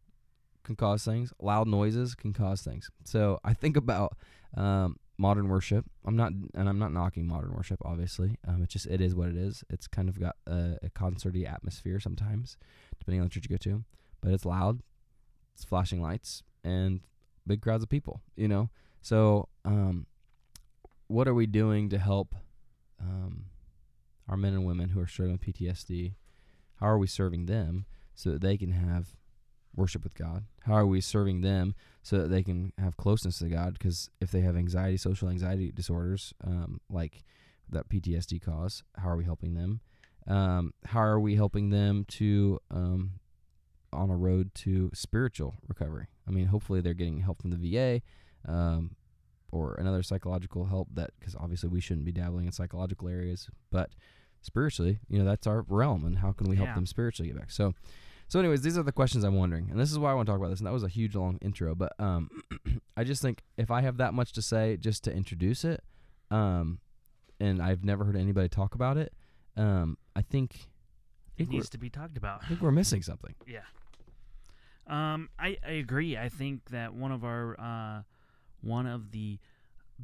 can 0.63 0.75
cause 0.75 1.05
things. 1.05 1.31
Loud 1.39 1.67
noises 1.67 2.15
can 2.15 2.33
cause 2.33 2.61
things. 2.61 2.89
So 3.03 3.39
I 3.43 3.53
think 3.53 3.77
about 3.77 4.17
um, 4.55 4.97
modern 5.17 5.47
worship. 5.47 5.85
I'm 6.05 6.15
not, 6.15 6.31
and 6.53 6.69
I'm 6.69 6.79
not 6.79 6.91
knocking 6.91 7.27
modern 7.27 7.53
worship. 7.53 7.79
Obviously, 7.83 8.37
um, 8.47 8.63
it 8.63 8.69
just 8.69 8.85
it 8.87 9.01
is 9.01 9.15
what 9.15 9.29
it 9.29 9.37
is. 9.37 9.63
It's 9.69 9.87
kind 9.87 10.09
of 10.09 10.19
got 10.19 10.35
a, 10.47 10.77
a 10.83 10.89
concerty 10.89 11.45
atmosphere 11.45 11.99
sometimes, 11.99 12.57
depending 12.99 13.21
on 13.21 13.27
the 13.27 13.29
church 13.29 13.45
you 13.49 13.55
go 13.55 13.57
to. 13.57 13.83
But 14.21 14.31
it's 14.31 14.45
loud. 14.45 14.81
It's 15.53 15.63
flashing 15.63 16.01
lights 16.01 16.43
and 16.63 17.01
big 17.47 17.61
crowds 17.61 17.83
of 17.83 17.89
people. 17.89 18.21
You 18.35 18.47
know. 18.47 18.69
So 19.01 19.49
um, 19.63 20.07
what 21.07 21.27
are 21.27 21.33
we 21.33 21.45
doing 21.45 21.89
to 21.89 21.99
help 21.99 22.35
um, 22.99 23.45
our 24.27 24.35
men 24.35 24.53
and 24.53 24.65
women 24.65 24.89
who 24.89 24.99
are 24.99 25.07
struggling 25.07 25.39
with 25.39 25.55
PTSD? 25.55 26.13
How 26.79 26.87
are 26.87 26.97
we 26.97 27.07
serving 27.07 27.45
them 27.45 27.85
so 28.15 28.31
that 28.31 28.41
they 28.41 28.57
can 28.57 28.71
have 28.71 29.15
worship 29.75 30.03
with 30.03 30.15
God? 30.15 30.45
How 30.63 30.73
are 30.73 30.85
we 30.85 31.01
serving 31.01 31.41
them 31.41 31.75
so 32.03 32.17
that 32.17 32.27
they 32.29 32.43
can 32.43 32.71
have 32.77 32.97
closeness 32.97 33.39
to 33.39 33.49
God? 33.49 33.73
Because 33.73 34.09
if 34.21 34.31
they 34.31 34.41
have 34.41 34.55
anxiety, 34.55 34.97
social 34.97 35.29
anxiety 35.29 35.71
disorders, 35.71 36.33
um, 36.45 36.79
like 36.89 37.23
that 37.69 37.89
PTSD 37.89 38.41
cause, 38.41 38.83
how 38.97 39.09
are 39.09 39.17
we 39.17 39.25
helping 39.25 39.53
them? 39.53 39.81
Um, 40.27 40.73
how 40.85 41.01
are 41.01 41.19
we 41.19 41.35
helping 41.35 41.69
them 41.69 42.05
to 42.09 42.59
um, 42.71 43.11
on 43.93 44.09
a 44.09 44.15
road 44.15 44.53
to 44.55 44.89
spiritual 44.93 45.55
recovery? 45.67 46.07
I 46.27 46.31
mean, 46.31 46.47
hopefully 46.47 46.81
they're 46.81 46.93
getting 46.93 47.19
help 47.19 47.41
from 47.41 47.51
the 47.51 47.57
VA 47.57 48.01
um, 48.51 48.95
or 49.51 49.75
another 49.75 50.01
psychological 50.03 50.65
help. 50.65 50.87
That 50.93 51.11
because 51.19 51.35
obviously 51.35 51.69
we 51.69 51.79
shouldn't 51.81 52.05
be 52.05 52.11
dabbling 52.11 52.45
in 52.47 52.51
psychological 52.51 53.07
areas, 53.07 53.49
but 53.71 53.91
spiritually, 54.41 54.99
you 55.07 55.19
know, 55.19 55.25
that's 55.25 55.47
our 55.47 55.65
realm, 55.67 56.05
and 56.05 56.19
how 56.19 56.31
can 56.31 56.47
we 56.47 56.55
help 56.55 56.69
Yeah. 56.69 56.75
them 56.75 56.85
spiritually 56.85 57.29
get 57.31 57.37
back? 57.39 57.51
So, 57.51 57.73
so 58.27 58.39
anyways, 58.39 58.61
these 58.61 58.77
are 58.77 58.83
the 58.83 58.91
questions 58.91 59.23
I'm 59.23 59.35
wondering, 59.35 59.69
and 59.69 59.79
this 59.79 59.91
is 59.91 59.99
why 59.99 60.11
I 60.11 60.13
want 60.13 60.25
to 60.25 60.31
talk 60.31 60.39
about 60.39 60.49
this. 60.49 60.59
And 60.59 60.67
that 60.67 60.73
was 60.73 60.83
a 60.83 60.87
huge 60.87 61.15
long 61.15 61.37
intro, 61.41 61.75
but 61.75 61.93
um, 61.99 62.29
I 62.97 63.03
just 63.03 63.21
think 63.21 63.43
if 63.57 63.69
I 63.71 63.81
have 63.81 63.97
that 63.97 64.13
much 64.13 64.33
to 64.33 64.41
say 64.41 64.77
just 64.77 65.03
to 65.03 65.13
introduce 65.13 65.63
it, 65.63 65.83
um, 66.31 66.79
and 67.39 67.61
I've 67.61 67.83
never 67.83 68.03
heard 68.03 68.15
anybody 68.15 68.49
talk 68.49 68.73
about 68.75 68.97
it, 68.97 69.13
um, 69.57 69.97
I 70.15 70.21
think, 70.21 70.67
It 71.37 71.49
needs 71.49 71.69
to 71.69 71.77
be 71.77 71.89
talked 71.89 72.17
about. 72.17 72.43
I 72.43 72.47
think 72.47 72.61
we're 72.61 72.71
missing 72.71 73.01
something. 73.01 73.35
Yeah. 73.45 73.59
Um, 74.87 75.29
I, 75.39 75.57
I 75.65 75.71
agree. 75.71 76.17
I 76.17 76.29
think 76.29 76.69
that 76.69 76.93
one 76.93 77.11
of 77.11 77.23
our 77.23 77.59
uh, 77.59 78.01
one 78.61 78.85
of 78.85 79.11
the 79.11 79.39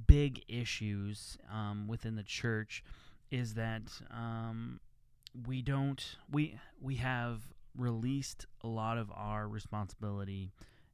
big 0.07 0.43
issues 0.47 1.37
um, 1.51 1.87
within 1.87 2.15
the 2.15 2.23
church 2.23 2.83
is 3.29 3.53
that 3.55 3.83
um, 4.11 4.79
we 5.47 5.61
don't 5.61 6.17
we 6.31 6.57
we 6.79 6.95
have 6.95 7.41
released 7.77 8.45
a 8.63 8.67
lot 8.67 8.97
of 8.97 9.11
our 9.15 9.47
responsibility 9.47 10.51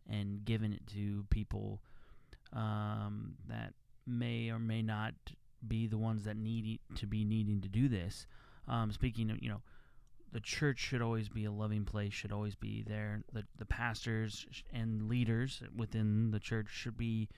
and 0.10 0.46
given 0.46 0.74
it 0.74 0.86
to 0.88 1.26
people 1.30 1.82
um, 2.54 3.34
that 3.48 3.74
may 4.06 4.50
or 4.50 4.60
may 4.60 4.82
not 4.82 5.14
be 5.68 5.88
the 5.88 5.98
ones 5.98 6.24
that 6.24 6.38
need 6.38 6.80
to 6.96 7.08
be 7.08 7.26
needing 7.26 7.62
to 7.62 7.68
do 7.68 7.90
this. 7.90 8.28
Um, 8.68 8.92
speaking 8.92 9.32
of, 9.32 9.42
you 9.42 9.50
know, 9.50 9.62
the 10.32 10.40
church 10.40 10.80
should 10.80 11.02
always 11.02 11.30
be 11.30 11.46
a 11.46 11.52
loving 11.52 11.86
place, 11.86 12.14
should 12.14 12.32
always 12.32 12.56
be 12.56 12.84
there. 12.84 13.24
The, 13.34 13.44
the 13.58 13.66
pastors 13.66 14.46
and 14.74 15.10
leaders 15.10 15.62
within 15.76 16.32
the 16.32 16.40
church 16.40 16.68
should 16.70 16.98
be 16.98 17.30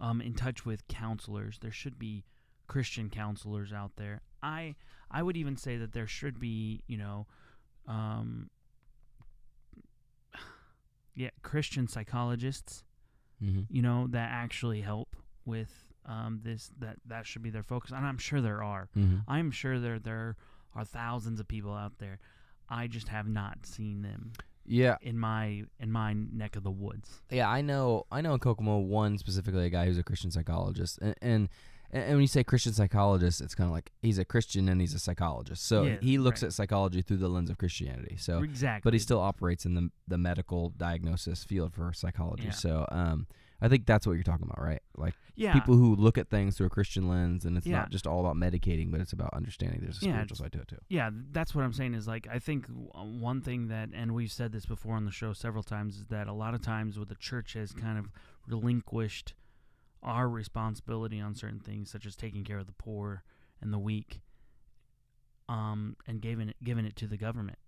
um, 0.00 0.20
in 0.20 0.34
touch 0.34 0.64
with 0.64 0.88
counselors. 0.88 1.58
There 1.60 1.70
should 1.70 1.98
be 1.98 2.24
Christian 2.66 3.10
counselors 3.10 3.72
out 3.72 3.92
there. 3.96 4.22
I 4.42 4.76
I 5.10 5.22
would 5.22 5.36
even 5.36 5.56
say 5.56 5.76
that 5.76 5.92
there 5.92 6.06
should 6.06 6.38
be, 6.38 6.82
you 6.86 6.96
know, 6.96 7.26
um, 7.86 8.48
yeah, 11.22 11.30
Christian 11.42 11.86
psychologists, 11.88 12.84
Mm-hmm. 13.42 13.74
you 13.74 13.80
know, 13.80 14.06
that 14.10 14.28
actually 14.44 14.82
help 14.82 15.16
with 15.46 15.72
um, 16.04 16.40
this. 16.44 16.70
That 16.78 16.96
that 17.06 17.26
should 17.26 17.42
be 17.42 17.48
their 17.50 17.62
focus, 17.62 17.90
and 17.90 18.04
I'm 18.04 18.18
sure 18.18 18.40
there 18.42 18.62
are. 18.62 18.90
Mm-hmm. 18.94 19.18
I'm 19.36 19.50
sure 19.50 19.78
there 19.80 19.98
there 19.98 20.36
are 20.74 20.84
thousands 20.84 21.40
of 21.40 21.48
people 21.48 21.72
out 21.74 21.94
there. 21.98 22.18
I 22.68 22.86
just 22.86 23.08
have 23.08 23.26
not 23.26 23.64
seen 23.64 24.02
them 24.02 24.32
Yeah, 24.66 24.96
in 25.00 25.18
my 25.18 25.64
in 25.78 25.90
my 25.90 26.12
neck 26.12 26.54
of 26.56 26.64
the 26.64 26.70
woods. 26.70 27.08
yeah. 27.30 27.48
I 27.48 27.62
know. 27.62 28.04
I 28.12 28.20
know 28.20 28.34
in 28.34 28.40
Kokomo 28.40 28.78
one 28.78 29.16
specifically 29.16 29.64
a 29.64 29.70
guy 29.70 29.86
who's 29.86 29.98
a 29.98 30.04
Christian 30.04 30.30
psychologist, 30.30 30.98
and 31.00 31.14
and, 31.22 31.48
and 31.92 32.12
when 32.12 32.20
you 32.20 32.26
say 32.26 32.44
Christian 32.44 32.72
psychologist, 32.72 33.40
it's 33.40 33.54
kind 33.54 33.68
of 33.68 33.72
like 33.72 33.90
he's 34.00 34.18
a 34.18 34.24
Christian 34.24 34.68
and 34.68 34.80
he's 34.80 34.94
a 34.94 34.98
psychologist. 34.98 35.66
So 35.66 35.84
Yeah, 35.84 35.96
he 36.00 36.18
looks 36.18 36.42
right. 36.42 36.48
at 36.48 36.52
psychology 36.52 37.02
through 37.02 37.18
the 37.18 37.28
lens 37.28 37.50
of 37.50 37.58
Christianity. 37.58 38.16
So 38.18 38.38
exactly. 38.42 38.82
but 38.84 38.92
he 38.92 38.98
still 38.98 39.20
operates 39.20 39.64
in 39.66 39.74
the 39.74 39.90
the 40.08 40.18
medical 40.18 40.70
diagnosis 40.70 41.44
field 41.44 41.74
for 41.74 41.92
psychology. 41.92 42.44
Yeah. 42.44 42.50
So 42.50 42.86
um, 42.90 43.26
I 43.62 43.68
think 43.68 43.84
that's 43.86 44.06
what 44.06 44.14
you're 44.14 44.22
talking 44.22 44.46
about, 44.50 44.64
right? 44.64 44.82
Like 44.96 45.14
yeah, 45.36 45.52
people 45.52 45.76
who 45.76 45.94
look 45.96 46.16
at 46.18 46.28
things 46.30 46.56
through 46.56 46.66
a 46.66 46.70
Christian 46.70 47.08
lens, 47.08 47.44
and 47.44 47.56
it's 47.56 47.66
Yeah. 47.66 47.78
not 47.80 47.90
just 47.90 48.06
all 48.06 48.20
about 48.20 48.36
medicating, 48.36 48.90
but 48.90 49.00
it's 49.00 49.12
about 49.12 49.32
understanding 49.34 49.80
there's 49.82 50.02
a 50.02 50.06
Yeah, 50.06 50.12
spiritual 50.12 50.36
side 50.36 50.52
to 50.52 50.60
it 50.60 50.68
too. 50.68 50.78
Yeah, 50.88 51.10
that's 51.32 51.54
what 51.54 51.64
I'm 51.64 51.72
saying 51.72 51.94
is 51.94 52.06
like 52.06 52.26
I 52.30 52.38
think 52.38 52.66
one 52.94 53.40
thing 53.40 53.68
that 53.68 53.90
and 53.92 54.14
we've 54.14 54.32
said 54.32 54.52
this 54.52 54.66
before 54.66 54.96
on 54.96 55.04
the 55.06 55.10
show 55.10 55.32
several 55.32 55.62
times 55.62 55.96
is 55.96 56.04
that 56.06 56.26
a 56.28 56.32
lot 56.32 56.54
of 56.54 56.62
times 56.62 56.98
what 56.98 57.08
the 57.08 57.14
church 57.16 57.54
has 57.54 57.72
kind 57.72 57.98
of 57.98 58.06
relinquished 58.46 59.34
our 60.02 60.28
responsibility 60.28 61.20
on 61.20 61.34
certain 61.34 61.60
things 61.60 61.90
such 61.90 62.06
as 62.06 62.16
taking 62.16 62.42
care 62.44 62.58
of 62.58 62.66
the 62.66 62.72
poor 62.72 63.22
and 63.60 63.72
the 63.72 63.78
weak 63.78 64.20
um 65.48 65.96
and 66.06 66.20
giving 66.22 66.48
it 66.48 66.56
giving 66.62 66.84
it 66.84 66.96
to 66.96 67.06
the 67.06 67.16
government. 67.16 67.58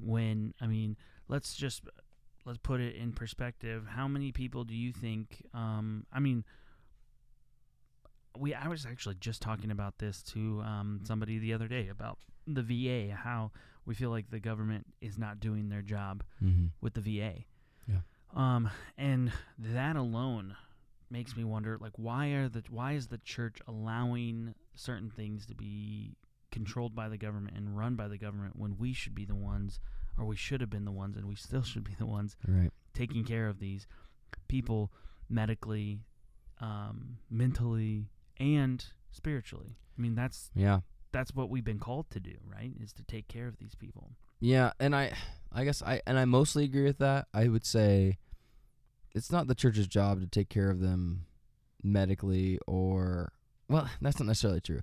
When 0.00 0.54
I 0.60 0.66
mean, 0.66 0.96
let's 1.28 1.54
just 1.54 1.82
let's 2.46 2.58
put 2.58 2.80
it 2.80 2.94
in 2.96 3.12
perspective. 3.12 3.86
How 3.90 4.08
many 4.08 4.32
people 4.32 4.64
do 4.64 4.74
you 4.74 4.92
think 4.92 5.42
um 5.54 6.06
I 6.12 6.20
mean 6.20 6.44
we 8.38 8.54
I 8.54 8.68
was 8.68 8.86
actually 8.86 9.16
just 9.16 9.42
talking 9.42 9.70
about 9.70 9.98
this 9.98 10.22
to 10.34 10.60
um, 10.64 11.00
somebody 11.04 11.38
the 11.38 11.52
other 11.54 11.68
day 11.68 11.88
about 11.88 12.18
the 12.46 12.62
VA, 12.62 13.14
how 13.14 13.52
we 13.86 13.94
feel 13.94 14.10
like 14.10 14.30
the 14.30 14.40
government 14.40 14.86
is 15.00 15.18
not 15.18 15.38
doing 15.40 15.68
their 15.68 15.82
job 15.82 16.24
Mm-hmm. 16.42 16.66
with 16.80 16.94
the 16.94 17.00
VA. 17.00 17.44
Yeah. 17.86 17.98
Um, 18.34 18.68
and 18.98 19.30
that 19.58 19.94
alone 19.96 20.56
makes 21.14 21.36
me 21.36 21.44
wonder, 21.44 21.78
like, 21.80 21.92
why 21.96 22.26
are 22.38 22.48
the 22.48 22.62
why 22.68 22.92
is 22.92 23.06
the 23.06 23.18
church 23.18 23.58
allowing 23.68 24.54
certain 24.74 25.08
things 25.10 25.46
to 25.46 25.54
be 25.54 26.16
controlled 26.50 26.94
by 26.94 27.08
the 27.08 27.16
government 27.16 27.56
and 27.56 27.76
run 27.78 27.94
by 27.94 28.08
the 28.08 28.18
government 28.18 28.56
when 28.56 28.76
we 28.76 28.92
should 28.92 29.14
be 29.14 29.24
the 29.24 29.34
ones, 29.34 29.80
or 30.18 30.24
we 30.24 30.36
should 30.36 30.60
have 30.60 30.70
been 30.70 30.84
the 30.84 30.92
ones, 30.92 31.16
and 31.16 31.26
we 31.26 31.34
still 31.36 31.62
should 31.62 31.84
be 31.84 31.94
the 31.98 32.06
ones 32.06 32.36
Right. 32.46 32.70
taking 32.92 33.24
care 33.24 33.48
of 33.48 33.58
these 33.60 33.86
people 34.48 34.92
medically, 35.28 36.00
um, 36.60 37.18
mentally, 37.30 38.08
and 38.38 38.84
spiritually. 39.10 39.76
I 39.96 40.00
mean, 40.02 40.14
that's 40.14 40.50
Yeah. 40.54 40.80
that's 41.12 41.32
what 41.34 41.48
we've 41.48 41.64
been 41.64 41.78
called 41.78 42.10
to 42.10 42.20
do, 42.20 42.36
right? 42.44 42.72
Is 42.80 42.92
to 42.94 43.02
take 43.04 43.28
care 43.28 43.46
of 43.46 43.56
these 43.58 43.74
people. 43.76 44.16
Yeah, 44.40 44.72
and 44.80 44.94
I, 44.96 45.12
I 45.52 45.64
guess 45.64 45.80
I 45.82 46.02
and 46.06 46.18
I 46.18 46.24
mostly 46.24 46.64
agree 46.64 46.84
with 46.84 46.98
that. 46.98 47.28
I 47.32 47.46
would 47.48 47.64
say, 47.64 48.18
it's 49.14 49.30
not 49.30 49.46
the 49.46 49.54
church's 49.54 49.86
job 49.86 50.20
to 50.20 50.26
take 50.26 50.48
care 50.48 50.70
of 50.70 50.80
them 50.80 51.26
medically 51.82 52.58
or 52.66 53.32
well, 53.68 53.88
that's 54.00 54.18
not 54.18 54.26
necessarily 54.26 54.60
true. 54.60 54.80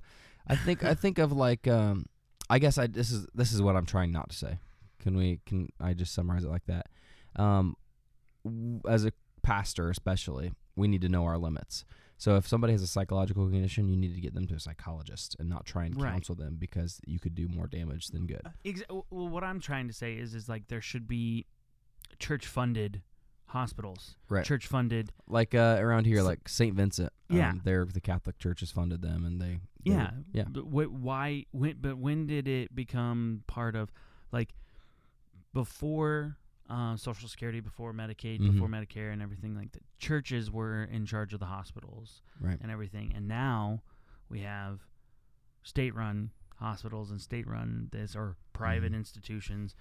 I 0.48 0.56
think 0.56 0.84
I 0.84 0.94
think 0.96 1.18
of 1.20 1.32
like 1.32 1.68
um, 1.68 2.06
I 2.50 2.60
guess 2.60 2.78
I 2.78 2.88
this 2.88 3.12
is 3.12 3.28
this 3.34 3.52
is 3.54 3.62
what 3.62 3.76
I'm 3.76 3.86
trying 3.86 4.12
not 4.12 4.30
to 4.30 4.36
say. 4.36 4.60
Can 5.00 5.16
we 5.16 5.40
can 5.46 5.70
I 5.80 5.94
just 5.94 6.14
summarize 6.14 6.44
it 6.44 6.50
like 6.50 6.66
that? 6.66 6.88
Um, 7.36 7.76
w- 8.44 8.82
as 8.88 9.06
a 9.06 9.12
pastor, 9.42 9.90
especially, 9.90 10.52
we 10.76 10.88
need 10.88 11.02
to 11.02 11.10
know 11.10 11.26
our 11.26 11.38
limits. 11.38 11.86
So 12.18 12.36
if 12.36 12.48
somebody 12.48 12.74
has 12.74 12.84
a 12.84 12.88
psychological 12.88 13.50
condition, 13.50 13.88
you 13.90 13.98
need 13.98 14.14
to 14.14 14.22
get 14.22 14.36
them 14.36 14.46
to 14.48 14.54
a 14.54 14.60
psychologist 14.60 15.36
and 15.40 15.50
not 15.50 15.66
try 15.66 15.86
and 15.86 16.00
Right. 16.00 16.12
counsel 16.12 16.36
them 16.36 16.58
because 16.60 17.00
you 17.08 17.20
could 17.20 17.34
do 17.34 17.48
more 17.48 17.66
damage 17.66 18.10
than 18.10 18.28
good. 18.28 18.44
Exa- 18.64 18.86
well, 19.10 19.28
what 19.28 19.44
I'm 19.44 19.60
trying 19.60 19.88
to 19.88 19.94
say 19.94 20.14
is, 20.14 20.36
is 20.36 20.48
like 20.48 20.68
there 20.68 20.82
should 20.82 21.08
be 21.08 21.48
church-funded 22.20 23.02
hospitals, 23.52 24.16
Right. 24.30 24.46
church-funded. 24.46 25.12
like 25.28 25.54
uh, 25.54 25.78
around 25.80 26.06
here, 26.06 26.22
like 26.22 26.48
Saint 26.48 26.76
Vincent. 26.76 27.12
Um, 27.30 27.38
Yeah. 27.38 27.54
they're 27.64 27.86
the 27.86 28.00
Catholic 28.02 28.38
Church 28.40 28.60
has 28.62 28.72
funded 28.72 29.02
them, 29.02 29.26
and 29.26 29.42
they. 29.42 29.60
they- 29.84 29.92
Yeah, 29.92 30.12
yeah. 30.34 30.46
But 30.50 30.62
wh- 30.64 30.92
why? 30.94 31.46
When, 31.52 31.78
but 31.80 31.98
when 31.98 32.28
did 32.28 32.48
it 32.48 32.74
become 32.74 33.44
part 33.48 33.76
of, 33.76 33.92
like, 34.32 34.54
before 35.54 36.38
uh, 36.70 36.96
Social 36.96 37.28
Security, 37.28 37.60
before 37.60 37.92
Medicaid, 37.92 38.40
Mhm. 38.40 38.54
before 38.54 38.70
Medicare, 38.70 39.12
and 39.12 39.22
everything 39.22 39.54
like 39.58 39.74
that? 39.74 39.84
Churches 40.00 40.50
were 40.50 40.86
in 40.86 41.06
charge 41.06 41.34
of 41.34 41.42
the 41.42 41.48
hospitals 41.48 42.22
Right. 42.40 42.58
and 42.62 42.72
everything, 42.72 43.12
and 43.14 43.28
now 43.28 43.84
we 44.30 44.40
have 44.40 44.80
state-run 45.64 46.32
hospitals 46.56 47.12
and 47.12 47.20
state-run 47.20 47.90
this 47.92 48.16
or 48.16 48.38
private 48.54 48.94
Mhm. 48.94 48.96
institutions. 48.98 49.76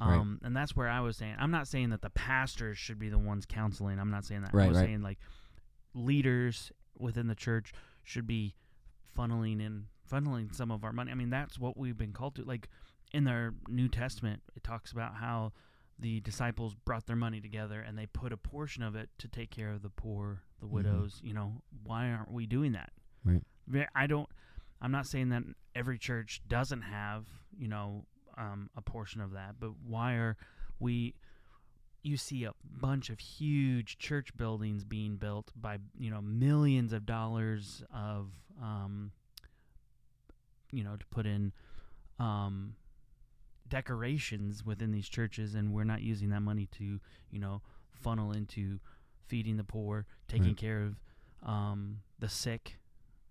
Right. 0.00 0.14
Um, 0.16 0.38
and 0.44 0.54
that's 0.54 0.76
where 0.76 0.88
I 0.88 1.00
was 1.00 1.16
saying 1.16 1.36
I'm 1.38 1.50
not 1.50 1.66
saying 1.68 1.90
that 1.90 2.02
the 2.02 2.10
pastors 2.10 2.76
should 2.76 2.98
be 2.98 3.08
the 3.08 3.18
ones 3.18 3.46
counseling. 3.46 3.98
I'm 3.98 4.10
not 4.10 4.24
saying 4.24 4.42
that. 4.42 4.52
Right, 4.52 4.66
I 4.66 4.68
was 4.68 4.76
right. 4.78 4.86
saying 4.86 5.02
like 5.02 5.18
leaders 5.94 6.72
within 6.98 7.26
the 7.26 7.34
church 7.34 7.72
should 8.02 8.26
be 8.26 8.54
funneling 9.16 9.60
in 9.64 9.86
funneling 10.10 10.54
some 10.54 10.70
of 10.70 10.84
our 10.84 10.92
money. 10.92 11.10
I 11.10 11.14
mean, 11.14 11.30
that's 11.30 11.58
what 11.58 11.76
we've 11.76 11.96
been 11.96 12.12
called 12.12 12.36
to. 12.36 12.44
Like 12.44 12.68
in 13.12 13.24
their 13.24 13.54
New 13.68 13.88
Testament, 13.88 14.42
it 14.54 14.62
talks 14.62 14.92
about 14.92 15.14
how 15.16 15.52
the 15.98 16.20
disciples 16.20 16.74
brought 16.84 17.06
their 17.06 17.16
money 17.16 17.40
together 17.40 17.80
and 17.80 17.96
they 17.96 18.06
put 18.06 18.32
a 18.32 18.36
portion 18.36 18.82
of 18.82 18.94
it 18.94 19.08
to 19.18 19.28
take 19.28 19.50
care 19.50 19.70
of 19.70 19.82
the 19.82 19.88
poor, 19.88 20.42
the 20.60 20.66
Mhm. 20.66 20.70
widows. 20.70 21.20
You 21.24 21.32
know, 21.32 21.62
why 21.82 22.10
aren't 22.10 22.30
we 22.30 22.46
doing 22.46 22.72
that? 22.72 22.92
Right. 23.24 23.42
I 23.94 24.06
don't. 24.06 24.28
I'm 24.80 24.92
not 24.92 25.06
saying 25.06 25.30
that 25.30 25.42
every 25.74 25.98
church 25.98 26.42
doesn't 26.46 26.82
have, 26.82 27.26
you 27.56 27.66
know, 27.66 28.04
um, 28.36 28.70
a 28.76 28.82
portion 28.82 29.20
of 29.20 29.32
that, 29.32 29.56
but 29.60 29.70
why 29.86 30.14
are 30.14 30.36
we? 30.78 31.14
You 32.02 32.16
see 32.16 32.44
a 32.44 32.52
bunch 32.64 33.10
of 33.10 33.18
huge 33.18 33.98
church 33.98 34.36
buildings 34.36 34.84
being 34.84 35.16
built 35.16 35.50
by 35.56 35.78
you 35.98 36.10
know 36.10 36.20
millions 36.20 36.92
of 36.92 37.04
dollars 37.04 37.82
of, 37.92 38.30
um, 38.62 39.10
you 40.70 40.84
know, 40.84 40.96
to 40.96 41.06
put 41.06 41.26
in 41.26 41.52
um, 42.20 42.76
decorations 43.68 44.64
within 44.64 44.92
these 44.92 45.08
churches, 45.08 45.54
and 45.54 45.72
we're 45.72 45.84
not 45.84 46.02
using 46.02 46.30
that 46.30 46.40
money 46.42 46.68
to 46.78 47.00
you 47.30 47.38
know 47.40 47.60
funnel 47.92 48.32
into 48.32 48.78
feeding 49.26 49.56
the 49.56 49.64
poor, 49.64 50.06
taking 50.28 50.48
Right. 50.48 50.56
care 50.56 50.82
of 50.82 50.96
um, 51.48 51.98
the 52.18 52.28
sick. 52.28 52.76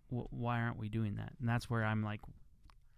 Wh- 0.09 0.31
why 0.33 0.59
aren't 0.61 0.77
we 0.77 0.89
doing 0.89 1.15
that? 1.15 1.33
And 1.39 1.47
that's 1.47 1.69
where 1.69 1.83
I'm 1.85 2.03
like, 2.03 2.19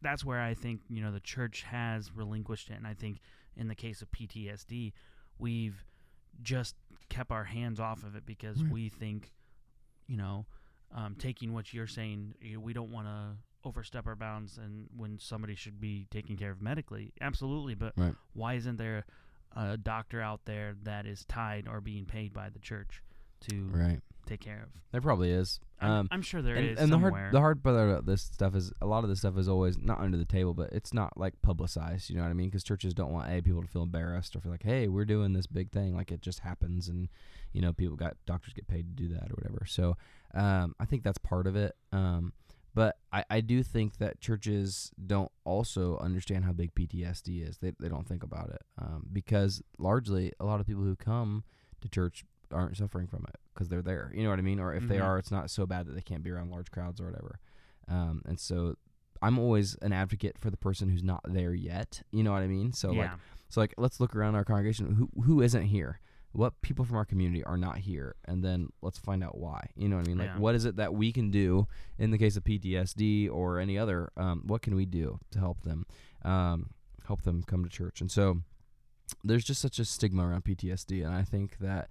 that's 0.02 0.24
where 0.24 0.40
I 0.42 0.54
think 0.54 0.82
you 0.90 1.02
know 1.02 1.12
the 1.12 1.20
church 1.20 1.64
has 1.64 2.12
relinquished 2.16 2.70
it, 2.70 2.74
and 2.74 2.88
I 2.88 2.94
think 2.94 3.20
in 3.56 3.68
the 3.68 3.76
case 3.76 4.02
of 4.02 4.12
PTSD, 4.12 4.94
we've 5.40 5.84
just 6.42 6.76
kept 7.10 7.32
our 7.32 7.46
hands 7.46 7.80
off 7.80 8.04
of 8.04 8.16
it 8.16 8.26
because 8.26 8.62
Right. 8.62 8.72
we 8.72 8.90
think, 8.90 9.34
you 10.08 10.18
know, 10.18 10.46
um, 10.92 11.16
taking 11.18 11.54
what 11.54 11.74
you're 11.74 11.88
saying, 11.88 12.36
we 12.60 12.74
don't 12.74 12.92
want 12.92 13.08
to 13.08 13.38
overstep 13.64 14.06
our 14.08 14.16
bounds, 14.16 14.58
and 14.58 14.88
when 14.96 15.18
somebody 15.20 15.56
should 15.56 15.80
be 15.82 16.06
taken 16.12 16.38
care 16.38 16.52
of 16.52 16.62
medically, 16.62 17.12
absolutely. 17.20 17.74
But 17.76 17.94
Right. 17.98 18.14
why 18.34 18.54
isn't 18.54 18.78
there 18.78 19.06
a 19.56 19.78
doctor 19.78 20.22
out 20.22 20.42
there 20.46 20.76
that 20.84 21.06
is 21.08 21.26
tied 21.26 21.68
or 21.68 21.82
being 21.82 22.06
paid 22.06 22.34
by 22.34 22.50
the 22.50 22.60
church 22.60 23.02
to 23.42 23.70
Right. 23.70 24.02
Take 24.28 24.42
care 24.42 24.62
of? 24.64 24.70
There 24.92 25.02
probably 25.02 25.32
is. 25.32 25.60
I'm, 25.80 25.92
Um, 25.92 26.08
I'm 26.12 26.22
sure 26.22 26.42
there 26.42 26.56
and, 26.56 26.70
is 26.70 26.80
and 26.80 26.92
the 26.92 26.98
hard 26.98 27.32
the 27.32 27.40
hard 27.40 27.64
part 27.64 27.76
about 27.76 28.06
this 28.06 28.22
stuff 28.22 28.56
is 28.56 28.72
a 28.82 28.86
lot 28.86 29.04
of 29.04 29.10
this 29.10 29.20
stuff 29.20 29.38
is 29.38 29.48
always 29.48 29.78
not 29.78 30.00
under 30.00 30.18
the 30.18 30.26
table, 30.26 30.54
but 30.54 30.72
it's 30.72 30.94
not 30.94 31.18
like 31.18 31.34
publicized. 31.42 32.10
You 32.10 32.18
know 32.18 32.24
what 32.24 32.30
I 32.30 32.34
mean? 32.34 32.50
Because 32.50 32.64
churches 32.64 32.94
don't 32.94 33.12
want 33.12 33.32
a 33.32 33.42
people 33.42 33.62
to 33.62 33.68
feel 33.68 33.84
embarrassed 33.84 34.36
or 34.36 34.40
feel 34.40 34.52
like, 34.52 34.64
hey, 34.64 34.88
we're 34.88 35.06
doing 35.06 35.34
this 35.34 35.48
big 35.48 35.72
thing, 35.72 35.96
like 35.96 36.12
it 36.12 36.22
just 36.22 36.40
happens, 36.40 36.88
and 36.88 37.10
you 37.54 37.62
know, 37.62 37.74
people 37.74 37.96
got 37.96 38.18
doctors 38.26 38.54
get 38.54 38.68
paid 38.68 38.98
to 38.98 39.04
do 39.04 39.14
that 39.14 39.30
or 39.30 39.36
whatever. 39.36 39.66
So 39.68 39.98
um, 40.34 40.76
I 40.80 40.86
think 40.86 41.04
that's 41.04 41.18
part 41.18 41.48
of 41.48 41.56
it. 41.56 41.76
Um, 41.92 42.34
but 42.74 42.98
I, 43.12 43.24
I 43.30 43.42
do 43.42 43.64
think 43.64 43.98
that 43.98 44.22
churches 44.22 44.92
don't 45.04 45.32
also 45.46 45.98
understand 45.98 46.46
how 46.46 46.52
big 46.52 46.76
PTSD 46.76 47.48
is. 47.48 47.58
They 47.58 47.74
they 47.80 47.90
don't 47.90 48.08
think 48.08 48.24
about 48.24 48.50
it 48.50 48.62
um, 48.80 49.08
because 49.12 49.62
largely 49.80 50.32
a 50.40 50.46
lot 50.46 50.60
of 50.60 50.68
people 50.68 50.84
who 50.84 50.96
come 50.96 51.44
to 51.82 51.90
church 51.90 52.24
aren't 52.52 52.78
suffering 52.78 53.08
from 53.08 53.26
it 53.28 53.36
because 53.58 53.70
they're 53.70 53.82
there. 53.82 54.12
You 54.14 54.24
know 54.24 54.30
what 54.30 54.38
I 54.40 54.44
mean? 54.44 54.60
Or 54.60 54.74
if 54.74 54.88
they 54.88 54.98
Mhm. 54.98 55.04
are, 55.04 55.18
it's 55.18 55.32
not 55.32 55.50
so 55.50 55.66
bad 55.66 55.88
that 55.88 55.94
they 55.96 56.02
can't 56.02 56.24
be 56.24 56.30
around 56.30 56.52
large 56.52 56.70
crowds 56.70 57.02
or 57.02 57.06
whatever. 57.06 57.40
Um, 57.88 58.22
and 58.26 58.40
so 58.40 58.76
I'm 59.22 59.40
always 59.40 59.74
an 59.82 59.92
advocate 59.94 60.38
for 60.38 60.52
the 60.52 60.58
person 60.58 60.90
who's 60.90 61.04
not 61.04 61.22
there 61.28 61.54
yet. 61.56 62.04
You 62.12 62.24
know 62.24 62.32
what 62.34 62.44
I 62.44 62.48
mean? 62.48 62.72
So 62.72 62.92
like 62.92 63.20
so 63.50 63.62
like 63.62 63.74
let's 63.78 64.00
look 64.00 64.16
around 64.16 64.36
our 64.36 64.46
congregation. 64.46 64.94
Who 64.96 65.10
who 65.24 65.42
isn't 65.42 65.64
here? 65.66 66.00
What 66.34 66.62
people 66.62 66.86
from 66.86 66.98
our 66.98 67.06
community 67.06 67.44
are 67.46 67.58
not 67.58 67.80
here, 67.80 68.16
and 68.26 68.44
then 68.44 68.70
let's 68.84 69.00
find 69.00 69.24
out 69.24 69.38
why. 69.40 69.72
You 69.76 69.90
know 69.90 69.96
what 69.96 70.06
I 70.06 70.10
mean? 70.10 70.18
Like 70.20 70.28
Yeah. 70.36 70.38
what 70.40 70.54
is 70.54 70.66
it 70.66 70.76
that 70.76 70.94
we 70.94 71.12
can 71.12 71.32
do 71.32 71.68
in 71.98 72.12
the 72.12 72.18
case 72.20 72.38
of 72.38 72.44
PTSD 72.44 73.28
or 73.28 73.58
any 73.60 73.76
other? 73.78 74.12
Um, 74.18 74.44
what 74.46 74.62
can 74.62 74.76
we 74.76 74.86
do 74.86 75.20
to 75.32 75.40
help 75.40 75.64
them, 75.64 75.88
um, 76.24 76.70
help 77.08 77.24
them 77.24 77.42
come 77.42 77.64
to 77.64 77.70
church? 77.70 78.02
And 78.02 78.12
so, 78.12 78.44
there's 79.24 79.46
just 79.46 79.62
such 79.62 79.80
a 79.80 79.86
stigma 79.86 80.28
around 80.28 80.44
PTSD, 80.44 81.02
and 81.04 81.16
I 81.16 81.24
think 81.24 81.58
that 81.60 81.90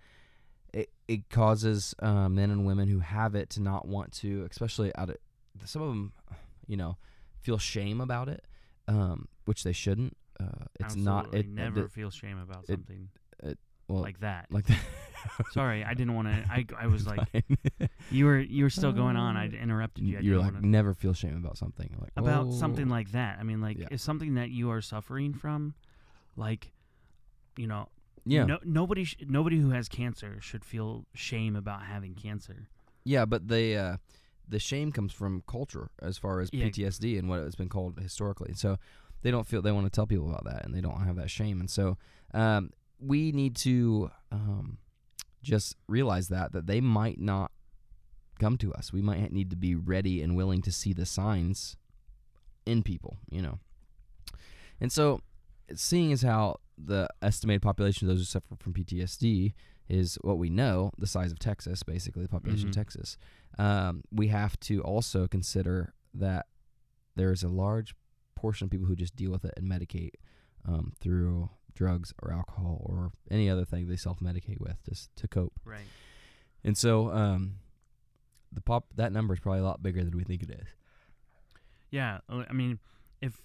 it 1.09 1.14
it 1.14 1.31
causes 1.31 1.95
uh, 2.01 2.29
men 2.29 2.51
and 2.51 2.66
women 2.66 2.88
who 2.88 2.99
have 3.01 3.35
it 3.35 3.51
to 3.51 3.62
not 3.62 3.87
want 3.87 4.12
to, 4.12 4.47
especially 4.51 4.95
out 4.97 5.11
of 5.11 5.16
some 5.64 5.83
of 5.83 5.88
them, 5.88 6.12
you 6.66 6.77
know, 6.77 6.97
feel 7.40 7.59
shame 7.59 8.01
about 8.01 8.29
it, 8.29 8.45
um, 8.88 9.29
which 9.45 9.62
they 9.64 9.73
shouldn't. 9.73 10.16
Uh, 10.38 10.64
it's 10.81 10.97
not. 10.97 11.27
Absolutely 11.27 11.40
It 11.40 11.49
never 11.55 11.85
it- 11.85 11.92
feel 11.92 12.11
shame 12.11 12.38
about 12.38 12.64
it- 12.64 12.73
something 12.73 13.09
well, 13.88 14.03
like 14.03 14.21
that. 14.21 14.47
like 14.51 14.66
that. 14.66 14.79
Sorry, 15.53 15.85
I 15.85 15.95
didn't 15.95 16.14
want 16.14 16.29
to. 16.29 16.45
I, 16.51 16.66
I 16.79 16.87
was 16.88 17.07
like, 17.07 17.21
you 18.11 18.25
were 18.25 18.38
you 18.38 18.64
were 18.64 18.71
still 18.71 18.92
going 18.92 19.16
on. 19.16 19.37
I 19.37 19.47
interrupted 19.47 20.05
you. 20.05 20.19
I 20.19 20.21
You're 20.21 20.38
like 20.38 20.55
wanna- 20.55 20.66
never 20.66 20.92
feel 20.95 21.14
shame 21.14 21.37
about 21.37 21.57
something. 21.57 21.95
Like 22.01 22.11
about 22.16 22.47
oh. 22.49 22.53
something 22.53 22.88
like 22.88 23.12
that. 23.12 23.38
I 23.38 23.42
mean, 23.45 23.61
like 23.61 23.79
Yeah. 23.79 23.87
if 23.90 24.01
something 24.01 24.35
that 24.35 24.51
you 24.51 24.71
are 24.71 24.81
suffering 24.81 25.35
from, 25.35 25.75
like, 26.37 26.73
you 27.57 27.66
know, 27.66 27.88
yeah, 28.27 28.45
no, 28.45 28.59
nobody 28.65 29.05
sh- 29.05 29.17
nobody 29.27 29.59
who 29.61 29.71
has 29.71 29.89
cancer 29.89 30.39
should 30.41 30.65
feel 30.65 31.07
shame 31.15 31.57
about 31.57 31.83
having 31.85 32.15
cancer. 32.15 32.69
yeah, 33.05 33.25
but 33.25 33.49
they 33.49 33.77
uh, 33.77 33.97
the 34.49 34.59
shame 34.59 34.93
comes 34.93 35.12
from 35.12 35.43
culture 35.49 35.91
as 36.03 36.19
far 36.19 36.41
as 36.41 36.51
Yeah. 36.53 36.67
PTSD 36.67 37.19
and 37.19 37.29
what 37.29 37.41
it's 37.41 37.57
been 37.57 37.69
called 37.69 37.99
historically. 38.01 38.53
So 38.55 38.79
they 39.23 39.31
don't 39.31 39.47
feel 39.47 39.62
they 39.62 39.73
want 39.73 39.87
to 39.87 39.91
tell 39.91 40.07
people 40.07 40.29
about 40.29 40.45
that, 40.45 40.65
and 40.65 40.75
they 40.75 40.81
don't 40.81 41.01
have 41.05 41.17
that 41.17 41.31
shame. 41.31 41.61
And 41.61 41.71
so 41.71 41.97
um, 42.35 42.71
we 43.01 43.33
need 43.33 43.57
to 43.57 44.11
um, 44.33 44.79
just 45.43 45.77
realize 45.89 46.29
that 46.29 46.53
that 46.53 46.67
they 46.67 46.81
might 46.81 47.21
not 47.21 47.51
come 48.39 48.57
to 48.59 48.73
us. 48.75 48.93
We 48.93 49.03
might 49.03 49.33
need 49.33 49.51
to 49.51 49.57
be 49.57 49.75
ready 49.75 50.21
and 50.23 50.37
willing 50.37 50.62
to 50.62 50.71
see 50.73 50.93
the 50.93 51.07
signs 51.07 51.77
in 52.67 52.83
people, 52.83 53.17
you 53.31 53.41
know. 53.41 53.59
And 54.81 54.93
so, 54.93 55.21
seeing 55.75 56.13
as 56.13 56.23
how 56.23 56.61
the 56.79 57.09
estimated 57.23 57.63
population 57.63 58.07
of 58.07 58.11
those 58.15 58.21
who 58.21 58.25
suffer 58.27 58.55
from 58.59 58.73
PTSD 58.75 59.55
is 59.89 60.17
what 60.23 60.39
we 60.39 60.51
know, 60.51 60.91
the 60.99 61.07
size 61.07 61.33
of 61.33 61.39
Texas, 61.39 61.83
basically 61.83 62.23
the 62.23 62.29
population 62.29 62.67
Mhm. 62.67 62.71
of 62.71 62.75
Texas, 62.75 63.17
um, 63.59 64.03
we 64.11 64.29
have 64.29 64.59
to 64.61 64.83
also 64.83 65.27
consider 65.27 65.95
that 66.13 66.47
there 67.15 67.33
is 67.33 67.43
a 67.43 67.49
large 67.49 67.95
portion 68.35 68.67
of 68.67 68.71
people 68.71 68.87
who 68.87 68.97
just 68.97 69.17
deal 69.17 69.31
with 69.31 69.45
it 69.45 69.55
and 69.57 69.71
medicate 69.71 70.15
um, 70.65 70.93
through 71.01 71.49
drugs 71.75 72.13
or 72.21 72.33
alcohol 72.33 72.83
or 72.85 73.13
any 73.31 73.49
other 73.49 73.65
thing 73.65 73.87
they 73.87 73.95
self-medicate 73.97 74.61
with 74.61 74.83
just 74.85 75.15
to 75.15 75.29
cope. 75.29 75.61
Right. 75.65 75.87
And 76.65 76.77
so, 76.77 77.11
um, 77.13 77.61
the 78.51 78.61
pop 78.61 78.87
that 78.97 79.13
number 79.13 79.33
is 79.35 79.41
probably 79.41 79.61
a 79.61 79.65
lot 79.65 79.83
bigger 79.83 80.03
than 80.03 80.17
we 80.17 80.25
think 80.25 80.43
it 80.43 80.51
is. 80.51 80.67
Yeah. 81.91 82.19
uh, 82.29 82.45
I 82.49 82.53
mean, 82.53 82.79
if 83.21 83.41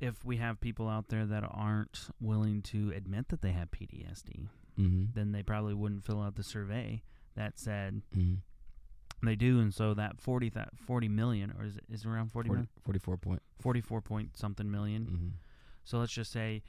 if 0.00 0.24
we 0.24 0.36
have 0.36 0.60
people 0.60 0.88
out 0.88 1.08
there 1.08 1.26
that 1.26 1.44
aren't 1.50 2.08
willing 2.20 2.62
to 2.62 2.92
admit 2.94 3.28
that 3.28 3.42
they 3.42 3.52
have 3.52 3.70
PTSD, 3.70 4.48
Mm-hmm. 4.78 5.04
then 5.14 5.32
they 5.32 5.42
probably 5.42 5.74
wouldn't 5.74 6.04
fill 6.04 6.22
out 6.22 6.36
the 6.36 6.44
survey 6.44 7.02
that 7.34 7.58
said 7.58 8.02
Mm-hmm. 8.16 9.26
they 9.26 9.34
do. 9.34 9.58
And 9.58 9.74
so 9.74 9.92
that 9.94 10.20
40, 10.20 10.50
th- 10.50 10.66
40 10.86 11.08
million, 11.08 11.52
or 11.58 11.64
is 11.64 11.76
it, 11.76 11.84
is 11.90 12.04
it 12.04 12.08
around 12.08 12.30
40 12.30 12.48
million? 12.48 12.68
44 12.84 13.16
point. 13.16 13.42
44 13.60 14.00
point 14.00 14.36
something 14.36 14.66
1000000 14.70 15.06
Mm-hmm. 15.08 15.28
So 15.84 15.98
let's 15.98 16.12
just 16.12 16.30
say, 16.30 16.62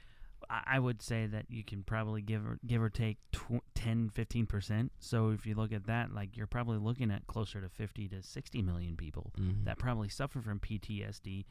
I, 0.48 0.62
I 0.66 0.78
would 0.80 1.02
say 1.02 1.26
that 1.26 1.44
you 1.50 1.62
can 1.62 1.84
probably 1.84 2.20
give 2.22 2.44
or 2.44 2.58
give 2.66 2.82
or 2.82 2.90
take 2.90 3.18
tw- 3.30 3.62
10, 3.76 4.08
15 4.10 4.46
percent. 4.46 4.92
So 4.98 5.30
if 5.30 5.46
you 5.46 5.54
look 5.54 5.72
at 5.72 5.86
that, 5.86 6.12
like 6.12 6.36
you're 6.36 6.46
probably 6.48 6.78
looking 6.78 7.10
at 7.12 7.26
closer 7.28 7.60
to 7.60 7.68
50 7.68 8.08
to 8.08 8.22
60 8.24 8.62
million 8.62 8.96
people 8.96 9.30
Mm-hmm. 9.38 9.64
that 9.66 9.78
probably 9.78 10.08
suffer 10.08 10.40
from 10.40 10.58
PTSD, 10.58 11.44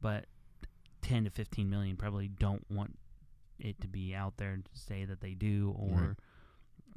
but 0.00 0.24
10 1.02 1.24
to 1.24 1.30
15 1.30 1.68
million 1.70 1.96
probably 1.96 2.28
don't 2.28 2.64
want 2.70 2.98
it 3.58 3.80
to 3.80 3.88
be 3.88 4.14
out 4.14 4.36
there 4.38 4.56
to 4.56 4.80
say 4.80 5.04
that 5.04 5.20
they 5.20 5.34
do 5.34 5.74
or 5.78 6.00
Right. 6.00 6.16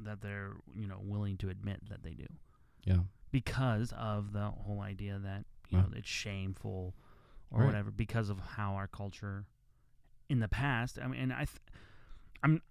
that 0.00 0.20
they're, 0.22 0.52
you 0.74 0.86
know, 0.86 0.98
willing 1.00 1.36
to 1.38 1.48
admit 1.50 1.80
that 1.88 2.02
they 2.02 2.12
do 2.14 2.26
Yeah. 2.84 3.00
because 3.30 3.92
of 3.96 4.32
the 4.32 4.50
whole 4.50 4.80
idea 4.80 5.18
that, 5.18 5.44
you 5.70 5.78
Right. 5.78 5.86
know, 5.86 5.92
it's 5.96 6.08
shameful 6.08 6.94
or 7.50 7.60
Right. 7.60 7.66
whatever 7.66 7.90
because 7.90 8.28
of 8.30 8.38
how 8.40 8.74
our 8.74 8.86
culture 8.88 9.44
in 10.28 10.40
the 10.40 10.48
past, 10.48 10.98
I 11.02 11.06
mean, 11.06 11.20
and 11.20 11.32
I 11.32 11.44
th- 11.44 11.60
I'm 12.42 12.62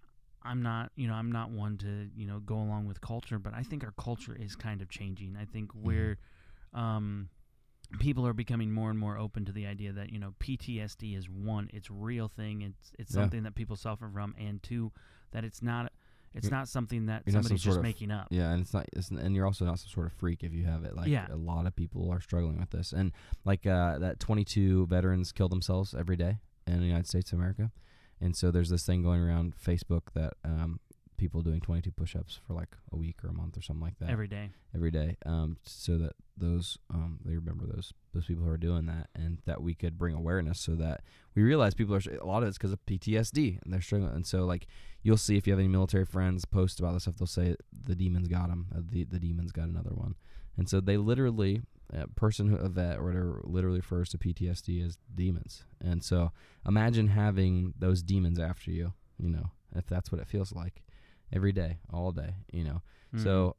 I'm 0.42 0.60
not, 0.62 0.92
you 0.94 1.06
know, 1.08 1.14
I'm 1.14 1.32
not 1.32 1.50
one 1.50 1.78
to, 1.78 2.10
you 2.14 2.26
know, 2.26 2.38
go 2.40 2.56
along 2.56 2.86
with 2.86 3.00
culture, 3.00 3.38
but 3.38 3.54
I 3.54 3.62
think 3.62 3.82
our 3.82 3.92
culture 3.92 4.36
is 4.38 4.54
kind 4.56 4.82
of 4.82 4.90
changing. 4.90 5.36
I 5.40 5.44
think 5.46 5.72
Mm-hmm. 5.86 5.86
we're 5.86 6.18
um 6.74 7.30
people 7.98 8.26
are 8.26 8.32
becoming 8.32 8.72
more 8.72 8.90
and 8.90 8.98
more 8.98 9.16
open 9.18 9.44
to 9.44 9.52
the 9.52 9.66
idea 9.66 9.92
that 9.92 10.10
you 10.12 10.18
know 10.18 10.34
PTSD 10.40 11.16
is 11.16 11.28
one, 11.28 11.68
it's 11.72 11.90
real 11.90 12.28
thing. 12.28 12.62
It's 12.62 12.92
it's 12.98 13.14
Yeah. 13.14 13.22
something 13.22 13.42
that 13.44 13.54
people 13.54 13.76
suffer 13.76 14.08
from, 14.12 14.34
and 14.38 14.62
two, 14.62 14.92
that 15.32 15.44
it's 15.44 15.62
not 15.62 15.92
it's 16.34 16.46
You're- 16.46 16.56
not 16.58 16.68
something 16.68 17.06
that 17.06 17.22
you're 17.26 17.32
some 17.32 17.42
somebody's 17.44 17.62
just 17.62 17.76
of- 17.76 17.82
making 17.84 18.10
up. 18.10 18.26
Yeah, 18.30 18.50
and 18.50 18.60
it's 18.62 18.74
not, 18.74 18.86
it's, 18.92 19.08
and 19.10 19.36
you're 19.36 19.46
also 19.46 19.64
not 19.64 19.78
some 19.78 19.88
sort 19.88 20.06
of 20.06 20.12
freak 20.14 20.42
if 20.42 20.52
you 20.52 20.64
have 20.64 20.84
it. 20.84 20.96
Like 20.96 21.06
Yeah. 21.06 21.28
a 21.30 21.36
lot 21.36 21.64
of 21.66 21.76
people 21.76 22.10
are 22.10 22.20
struggling 22.20 22.58
with 22.58 22.70
this, 22.70 22.92
and 22.92 23.12
like 23.44 23.64
uh, 23.66 23.98
that 24.00 24.18
22 24.18 24.86
veterans 24.88 25.30
kill 25.30 25.48
themselves 25.48 25.94
every 25.94 26.16
day 26.16 26.40
in 26.66 26.80
the 26.80 26.86
United 26.86 27.06
States 27.06 27.32
of 27.32 27.38
America, 27.38 27.70
and 28.20 28.34
so 28.34 28.50
there's 28.50 28.70
this 28.70 28.84
thing 28.84 29.00
going 29.02 29.20
around 29.22 29.54
Facebook 29.56 30.12
that 30.14 30.32
um, 30.44 30.80
people 31.16 31.42
doing 31.42 31.60
22 31.60 31.90
push-ups 31.92 32.40
for 32.46 32.54
like 32.54 32.76
a 32.92 32.96
week 32.96 33.16
or 33.24 33.28
a 33.28 33.32
month 33.32 33.56
or 33.56 33.62
something 33.62 33.82
like 33.82 33.98
that. 33.98 34.10
Every 34.10 34.28
day, 34.28 34.50
every 34.74 34.90
day, 34.90 35.16
um, 35.26 35.56
so 35.62 35.96
that 35.98 36.12
those 36.36 36.78
um, 36.92 37.20
they 37.24 37.34
remember 37.34 37.66
those 37.66 37.92
those 38.12 38.26
people 38.26 38.44
who 38.44 38.50
are 38.50 38.56
doing 38.56 38.86
that, 38.86 39.08
and 39.14 39.38
that 39.46 39.62
we 39.62 39.74
could 39.74 39.98
bring 39.98 40.14
awareness 40.14 40.60
so 40.60 40.74
that 40.76 41.02
we 41.34 41.42
realize 41.42 41.74
people 41.74 41.94
are 41.94 42.02
a 42.20 42.26
lot 42.26 42.42
of 42.42 42.48
it's 42.48 42.58
because 42.58 42.72
of 42.72 42.84
PTSD 42.86 43.62
and 43.62 43.72
they're 43.72 43.80
struggling, 43.80 44.12
and 44.12 44.26
so 44.26 44.44
like 44.44 44.66
you'll 45.02 45.16
see 45.16 45.36
if 45.36 45.46
you 45.46 45.52
have 45.52 45.60
any 45.60 45.68
military 45.68 46.04
friends 46.04 46.44
post 46.44 46.80
about 46.80 46.94
this 46.94 47.02
stuff, 47.02 47.16
they'll 47.16 47.26
say 47.26 47.56
the 47.72 47.94
demons 47.94 48.28
got 48.28 48.50
him, 48.50 48.66
uh, 48.74 48.80
the 48.88 49.04
the 49.04 49.18
demons 49.18 49.52
got 49.52 49.68
another 49.68 49.94
one, 49.94 50.14
and 50.56 50.68
so 50.68 50.80
they 50.80 50.96
literally 50.96 51.62
a 51.92 52.08
person 52.08 52.48
who 52.48 52.56
a 52.56 52.68
vet 52.68 52.98
or 52.98 53.04
whatever 53.04 53.40
literally 53.44 53.78
refers 53.78 54.08
to 54.08 54.18
PTSD 54.18 54.84
as 54.84 54.98
demons, 55.14 55.64
and 55.80 56.02
so 56.02 56.32
imagine 56.66 57.08
having 57.08 57.74
those 57.78 58.02
demons 58.02 58.38
after 58.38 58.70
you, 58.70 58.92
you 59.18 59.30
know, 59.30 59.50
if 59.76 59.86
that's 59.86 60.10
what 60.10 60.20
it 60.20 60.26
feels 60.26 60.52
like 60.52 60.82
every 61.34 61.52
day, 61.52 61.78
all 61.92 62.12
day, 62.12 62.36
you 62.52 62.64
know. 62.64 62.80
Mhm. 63.14 63.22
So, 63.22 63.56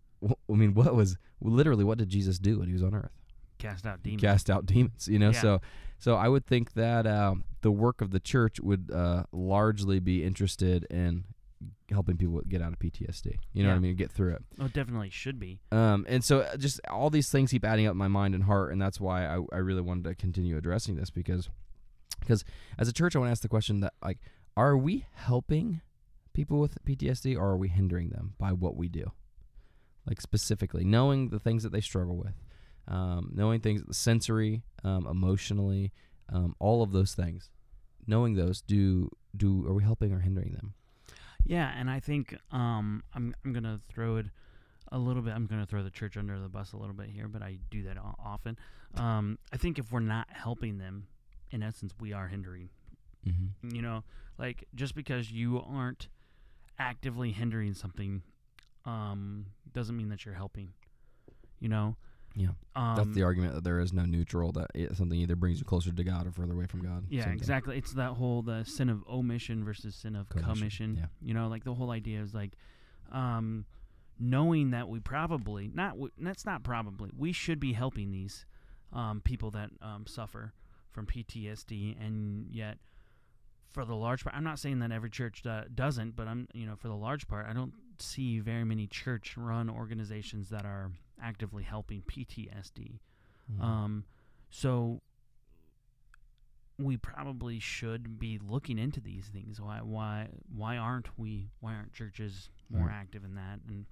I 0.49 0.53
mean, 0.53 0.73
what 0.73 0.95
was 0.95 1.17
literally 1.41 1.83
what 1.83 1.97
did 1.99 2.09
Jesus 2.09 2.39
do 2.39 2.59
when 2.59 2.67
he 2.67 2.73
was 2.73 2.83
on 2.83 2.95
earth? 2.95 3.11
cast 3.57 3.85
out 3.87 4.03
demons. 4.03 4.21
Cast 4.21 4.49
out 4.49 4.65
demons. 4.65 5.07
You 5.07 5.17
know, 5.17 5.29
Yeah. 5.31 5.41
so 5.41 5.61
so 5.97 6.15
I 6.15 6.27
would 6.27 6.45
think 6.45 6.73
that 6.73 7.07
uh, 7.07 7.35
the 7.61 7.71
work 7.71 8.01
of 8.01 8.11
the 8.11 8.19
church 8.19 8.59
would 8.59 8.91
uh, 8.91 9.23
largely 9.31 9.99
be 10.01 10.23
interested 10.25 10.83
in 10.89 11.23
helping 11.89 12.17
people 12.17 12.41
get 12.49 12.61
out 12.61 12.73
of 12.73 12.79
PTSD. 12.79 13.37
You 13.53 13.63
know 13.63 13.69
what 13.69 13.75
I 13.77 13.79
mean? 13.79 13.95
Get 13.95 14.11
through 14.11 14.33
it. 14.35 14.43
Oh, 14.59 14.67
definitely 14.67 15.09
should 15.09 15.39
be. 15.39 15.61
Um, 15.71 16.05
and 16.09 16.21
so 16.21 16.39
uh, 16.41 16.57
just 16.57 16.81
all 16.89 17.09
these 17.09 17.29
things 17.29 17.49
keep 17.51 17.63
adding 17.63 17.87
up 17.87 17.91
in 17.91 17.97
my 17.97 18.09
mind 18.09 18.35
and 18.35 18.43
heart, 18.43 18.73
and 18.73 18.81
that's 18.81 18.99
why 18.99 19.25
I, 19.25 19.39
I 19.53 19.57
really 19.57 19.81
wanted 19.81 20.03
to 20.03 20.15
continue 20.15 20.57
addressing 20.57 20.95
this 20.97 21.09
because 21.09 21.49
because 22.19 22.43
as 22.77 22.87
a 22.89 22.93
church, 22.93 23.15
I 23.15 23.19
want 23.19 23.29
to 23.29 23.31
ask 23.31 23.41
the 23.41 23.47
question 23.47 23.79
that 23.79 23.93
like, 24.03 24.19
are 24.57 24.75
we 24.75 25.05
helping 25.13 25.79
people 26.35 26.59
with 26.59 26.83
PTSD 26.85 27.35
or 27.35 27.45
are 27.45 27.57
we 27.57 27.69
hindering 27.69 28.09
them 28.09 28.33
by 28.37 28.51
what 28.51 28.75
we 28.75 28.87
do? 28.87 29.11
Like 30.05 30.21
specifically, 30.21 30.83
knowing 30.83 31.29
the 31.29 31.39
things 31.39 31.63
that 31.63 31.71
they 31.71 31.81
struggle 31.81 32.17
with, 32.17 32.35
um, 32.87 33.31
knowing 33.33 33.61
things 33.61 33.97
sensory, 33.97 34.61
um, 34.83 35.07
emotionally, 35.07 35.91
um, 36.31 36.55
all 36.59 36.83
of 36.83 36.91
those 36.91 37.15
things, 37.15 37.49
knowing 38.05 38.35
those, 38.35 38.61
do 38.61 39.09
do 39.35 39.65
are 39.65 39.73
we 39.73 39.83
helping 39.83 40.11
or 40.11 40.19
hindering 40.19 40.51
them? 40.51 40.75
Yeah, 41.43 41.71
and 41.75 41.89
I 41.89 41.99
think 41.99 42.37
um, 42.51 43.03
I'm 43.15 43.33
I'm 43.43 43.53
gonna 43.53 43.79
throw 43.89 44.17
it 44.17 44.27
a 44.91 44.99
little 44.99 45.23
bit. 45.23 45.33
I'm 45.33 45.47
gonna 45.47 45.65
throw 45.65 45.81
the 45.81 45.89
church 45.89 46.17
under 46.17 46.39
the 46.39 46.49
bus 46.49 46.73
a 46.73 46.77
little 46.77 46.93
bit 46.93 47.09
here, 47.09 47.27
but 47.27 47.41
I 47.41 47.57
do 47.71 47.81
that 47.83 47.97
often. 48.23 48.59
Um, 48.95 49.39
I 49.51 49.57
think 49.57 49.79
if 49.79 49.91
we're 49.91 50.01
not 50.01 50.27
helping 50.29 50.77
them, 50.77 51.07
in 51.49 51.63
essence, 51.63 51.93
we 51.99 52.13
are 52.13 52.27
hindering. 52.27 52.69
Mm-hmm. 53.27 53.75
You 53.75 53.81
know, 53.81 54.03
like 54.37 54.65
just 54.75 54.93
because 54.93 55.31
you 55.31 55.59
aren't 55.67 56.09
actively 56.79 57.31
hindering 57.31 57.73
something, 57.73 58.21
um, 58.85 59.47
doesn't 59.73 59.95
mean 59.95 60.09
that 60.09 60.25
you're 60.25 60.35
helping. 60.35 60.69
You 61.59 61.69
know. 61.69 61.95
Yeah. 62.37 62.49
Um, 62.75 62.95
That's 62.97 63.15
the 63.15 63.23
argument 63.23 63.53
that 63.55 63.63
there 63.63 63.79
is 63.79 63.93
no 63.93 64.03
neutral. 64.03 64.51
That 64.51 64.67
it, 64.75 64.95
something 64.97 65.17
either 65.17 65.37
brings 65.37 65.59
you 65.59 65.63
closer 65.65 65.91
to 65.93 66.03
God 66.03 66.27
or 66.27 66.31
further 66.31 66.51
away 66.53 66.65
from 66.65 66.81
God. 66.81 67.05
Yeah, 67.09 67.21
Same 67.21 67.29
thing. 67.31 67.37
exactly. 67.39 67.77
It's 67.77 67.93
that 67.93 68.11
whole 68.11 68.41
the 68.41 68.63
sin 68.65 68.89
of 68.89 69.03
omission 69.09 69.63
versus 69.63 69.95
sin 69.95 70.17
of 70.17 70.27
Commission, 70.29 70.53
commission. 70.53 70.95
yeah. 70.99 71.05
You 71.21 71.33
know, 71.33 71.47
like 71.47 71.63
the 71.63 71.73
whole 71.73 71.91
idea 71.91 72.19
is 72.21 72.33
like 72.33 72.51
um, 73.13 73.65
knowing 74.19 74.71
that 74.71 74.89
we 74.89 74.99
probably 74.99 75.69
not 75.73 75.91
w- 75.91 76.11
that's 76.17 76.45
not 76.45 76.61
probably 76.63 77.09
we 77.17 77.31
should 77.31 77.59
be 77.59 77.71
helping 77.71 78.11
these 78.11 78.45
um, 78.91 79.21
people 79.23 79.49
that 79.51 79.69
um, 79.81 80.05
suffer 80.05 80.51
from 80.91 81.05
PTSD, 81.05 81.95
and 82.05 82.47
yet 82.51 82.77
for 83.75 83.85
the 83.85 83.95
large 83.95 84.23
part, 84.23 84.35
I'm 84.35 84.43
not 84.43 84.57
saying 84.57 84.79
that 84.79 84.91
every 84.91 85.09
church 85.09 85.41
do- 85.43 85.65
doesn't, 85.73 86.15
but 86.15 86.27
I'm 86.27 86.47
you 86.53 86.65
know 86.65 86.75
for 86.75 86.87
the 86.87 86.95
large 86.95 87.27
part, 87.27 87.45
I 87.45 87.53
don't 87.53 87.73
see 87.99 88.39
very 88.39 88.63
many 88.63 88.87
church-run 88.87 89.69
organizations 89.69 90.49
that 90.49 90.65
are 90.65 90.91
actively 91.21 91.63
helping 91.63 92.01
PTSD. 92.01 92.99
Mhm. 93.51 93.61
Um, 93.61 94.05
so 94.49 95.01
we 96.77 96.97
probably 96.97 97.59
should 97.59 98.19
be 98.19 98.37
looking 98.37 98.77
into 98.77 98.99
these 98.99 99.27
things. 99.27 99.61
Why 99.61 99.81
why 99.81 100.29
why 100.47 100.77
aren't 100.77 101.17
we 101.17 101.51
why 101.59 101.75
aren't 101.75 101.93
churches 101.93 102.49
more 102.69 102.87
Right. 102.87 102.95
active 102.95 103.23
in 103.23 103.35
that? 103.35 103.59
And 103.67 103.85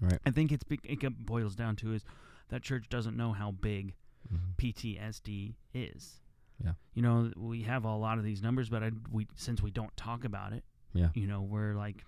Right. 0.00 0.18
I 0.26 0.30
think 0.30 0.52
it's 0.52 0.64
be- 0.64 0.80
it 0.84 1.00
boils 1.26 1.56
down 1.56 1.76
to 1.76 1.92
is 1.94 2.04
that 2.48 2.62
church 2.62 2.88
doesn't 2.88 3.16
know 3.16 3.32
how 3.32 3.50
big 3.50 3.94
Mhm. 4.32 4.56
PTSD 4.56 5.56
is. 5.74 6.20
Yeah. 6.64 6.72
You 6.94 7.02
know, 7.02 7.30
we 7.36 7.62
have 7.62 7.84
a 7.84 7.94
lot 7.94 8.18
of 8.18 8.24
these 8.24 8.42
numbers, 8.42 8.68
but 8.68 8.82
I, 8.82 8.90
we 9.10 9.26
since 9.36 9.62
we 9.62 9.70
don't 9.70 9.94
talk 9.96 10.24
about 10.24 10.52
it, 10.52 10.64
Yeah. 10.94 11.08
you 11.14 11.26
know, 11.26 11.42
we're 11.42 11.74
like, 11.74 12.04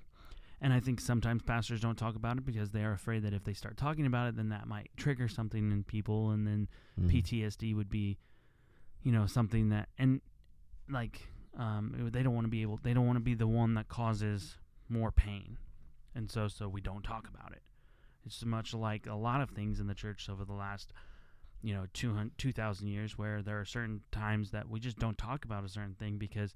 and 0.60 0.72
I 0.72 0.80
think 0.80 1.00
sometimes 1.00 1.42
pastors 1.42 1.80
don't 1.80 1.96
talk 1.98 2.16
about 2.16 2.38
it 2.38 2.44
because 2.46 2.70
they 2.70 2.82
are 2.84 2.92
afraid 2.92 3.22
that 3.24 3.32
if 3.34 3.44
they 3.44 3.52
start 3.52 3.76
talking 3.76 4.06
about 4.06 4.28
it, 4.28 4.36
then 4.36 4.48
that 4.48 4.66
might 4.66 4.90
trigger 4.96 5.28
something 5.28 5.70
in 5.70 5.84
people, 5.84 6.30
and 6.30 6.46
then 6.46 6.68
Mhm. 6.98 7.10
PTSD 7.10 7.74
would 7.74 7.90
be, 7.90 8.18
you 9.02 9.12
know, 9.12 9.26
something 9.26 9.68
that 9.68 9.88
and 9.98 10.20
like 10.88 11.28
um, 11.56 12.08
they 12.12 12.22
don't 12.22 12.34
want 12.34 12.44
to 12.46 12.50
be 12.50 12.62
able, 12.62 12.78
they 12.82 12.94
don't 12.94 13.06
want 13.06 13.16
to 13.16 13.20
be 13.24 13.34
the 13.34 13.46
one 13.46 13.74
that 13.74 13.88
causes 13.88 14.56
more 14.88 15.10
pain, 15.12 15.58
and 16.14 16.30
so 16.30 16.48
so 16.48 16.68
we 16.68 16.80
don't 16.80 17.02
talk 17.02 17.28
about 17.28 17.52
it. 17.52 17.62
It's 18.24 18.44
much 18.44 18.72
like 18.74 19.06
a 19.06 19.14
lot 19.14 19.40
of 19.40 19.50
things 19.50 19.78
in 19.80 19.86
the 19.86 19.94
church 19.94 20.28
over 20.28 20.44
the 20.44 20.52
last, 20.54 20.92
you 21.62 21.74
know, 21.74 21.86
200, 21.92 22.36
2,000 22.38 22.86
years 22.88 23.18
where 23.18 23.42
there 23.42 23.58
are 23.60 23.64
certain 23.64 24.00
times 24.12 24.50
that 24.52 24.68
we 24.68 24.78
just 24.80 24.98
don't 24.98 25.18
talk 25.18 25.44
about 25.44 25.64
a 25.64 25.68
certain 25.68 25.94
thing 25.94 26.16
because 26.18 26.54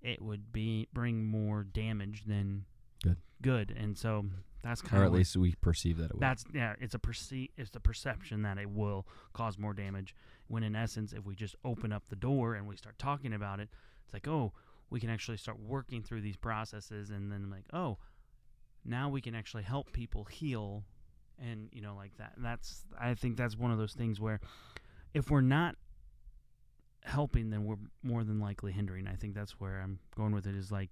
it 0.00 0.20
would 0.20 0.52
be 0.52 0.88
bring 0.92 1.24
more 1.24 1.62
damage 1.64 2.24
than 2.26 2.64
Good. 3.04 3.16
Good, 3.40 3.74
and 3.76 3.96
so 3.98 4.26
that's 4.62 4.80
kind 4.80 5.02
Or 5.02 5.06
of 5.06 5.12
at 5.12 5.16
least 5.18 5.36
we 5.36 5.54
perceive 5.60 5.96
that 5.96 6.06
it 6.06 6.12
will. 6.14 6.20
that's 6.20 6.44
yeah, 6.54 6.74
it's 6.80 6.94
a 6.94 6.98
perce- 6.98 7.48
it's 7.56 7.74
a 7.74 7.80
perception 7.80 8.42
that 8.42 8.58
it 8.58 8.70
will 8.70 9.06
cause 9.32 9.58
more 9.58 9.74
damage. 9.74 10.14
When 10.48 10.62
in 10.62 10.76
essence, 10.76 11.12
if 11.12 11.24
we 11.24 11.34
just 11.34 11.56
open 11.64 11.92
up 11.92 12.08
the 12.08 12.16
door 12.16 12.54
and 12.54 12.66
we 12.68 12.76
start 12.76 12.98
talking 12.98 13.32
about 13.32 13.58
it, 13.60 13.68
it's 14.04 14.12
like 14.12 14.28
oh, 14.28 14.52
we 14.90 15.00
can 15.00 15.10
actually 15.10 15.36
start 15.38 15.58
working 15.58 16.02
through 16.02 16.20
these 16.20 16.36
processes, 16.36 17.10
and 17.10 17.30
then 17.32 17.50
like 17.50 17.64
oh, 17.72 17.98
now 18.84 19.08
we 19.08 19.20
can 19.20 19.34
actually 19.34 19.62
help 19.64 19.92
people 19.92 20.24
heal, 20.24 20.84
and 21.38 21.68
you 21.72 21.80
know 21.82 21.94
like 21.96 22.16
that. 22.18 22.32
That's 22.38 22.84
I 23.00 23.14
think 23.14 23.36
that's 23.36 23.56
one 23.56 23.70
of 23.70 23.78
those 23.78 23.92
things 23.94 24.20
where 24.20 24.40
if 25.14 25.30
we're 25.30 25.40
not 25.40 25.76
helping, 27.04 27.50
then 27.50 27.64
we're 27.64 27.76
more 28.02 28.24
than 28.24 28.38
likely 28.40 28.72
hindering. 28.72 29.08
I 29.08 29.14
think 29.16 29.34
that's 29.34 29.58
where 29.60 29.80
I'm 29.80 29.98
going 30.16 30.32
with 30.32 30.46
it. 30.46 30.54
Is 30.54 30.70
like 30.70 30.90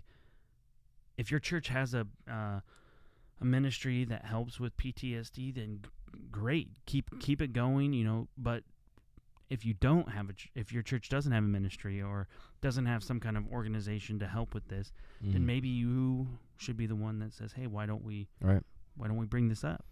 if 1.17 1.31
your 1.31 1.41
church 1.41 1.69
has 1.69 1.95
a 1.95 2.07
uh, 2.31 2.61
a 3.41 3.45
ministry 3.45 4.05
that 4.05 4.25
helps 4.25 4.59
with 4.61 4.77
PTSD, 4.77 5.55
then 5.55 5.81
great, 6.31 6.69
keep 6.87 7.19
keep 7.21 7.41
it 7.41 7.53
going. 7.53 7.93
You 7.93 8.05
know, 8.05 8.29
but 8.37 8.65
if 9.49 9.65
you 9.67 9.75
don't 9.75 10.11
have 10.11 10.31
a, 10.31 10.33
ch- 10.33 10.49
if 10.55 10.73
your 10.73 10.83
church 10.83 11.09
doesn't 11.09 11.33
have 11.33 11.43
a 11.43 11.47
ministry 11.49 12.01
or 12.01 12.29
doesn't 12.61 12.87
have 12.87 13.03
some 13.03 13.19
kind 13.19 13.37
of 13.37 13.45
organization 13.49 14.17
to 14.21 14.27
help 14.29 14.55
with 14.55 14.69
this, 14.69 14.93
then 15.21 15.43
Mhm. 15.43 15.47
maybe 15.47 15.69
you 15.69 16.29
should 16.57 16.77
be 16.77 16.87
the 16.87 16.95
one 16.95 17.19
that 17.19 17.33
says, 17.33 17.53
"Hey, 17.55 17.67
why 17.67 17.85
don't 17.87 18.05
we, 18.05 18.29
Right. 18.41 18.63
why 18.97 19.09
don't 19.09 19.17
we 19.17 19.27
bring 19.27 19.49
this 19.49 19.65
up?" 19.65 19.85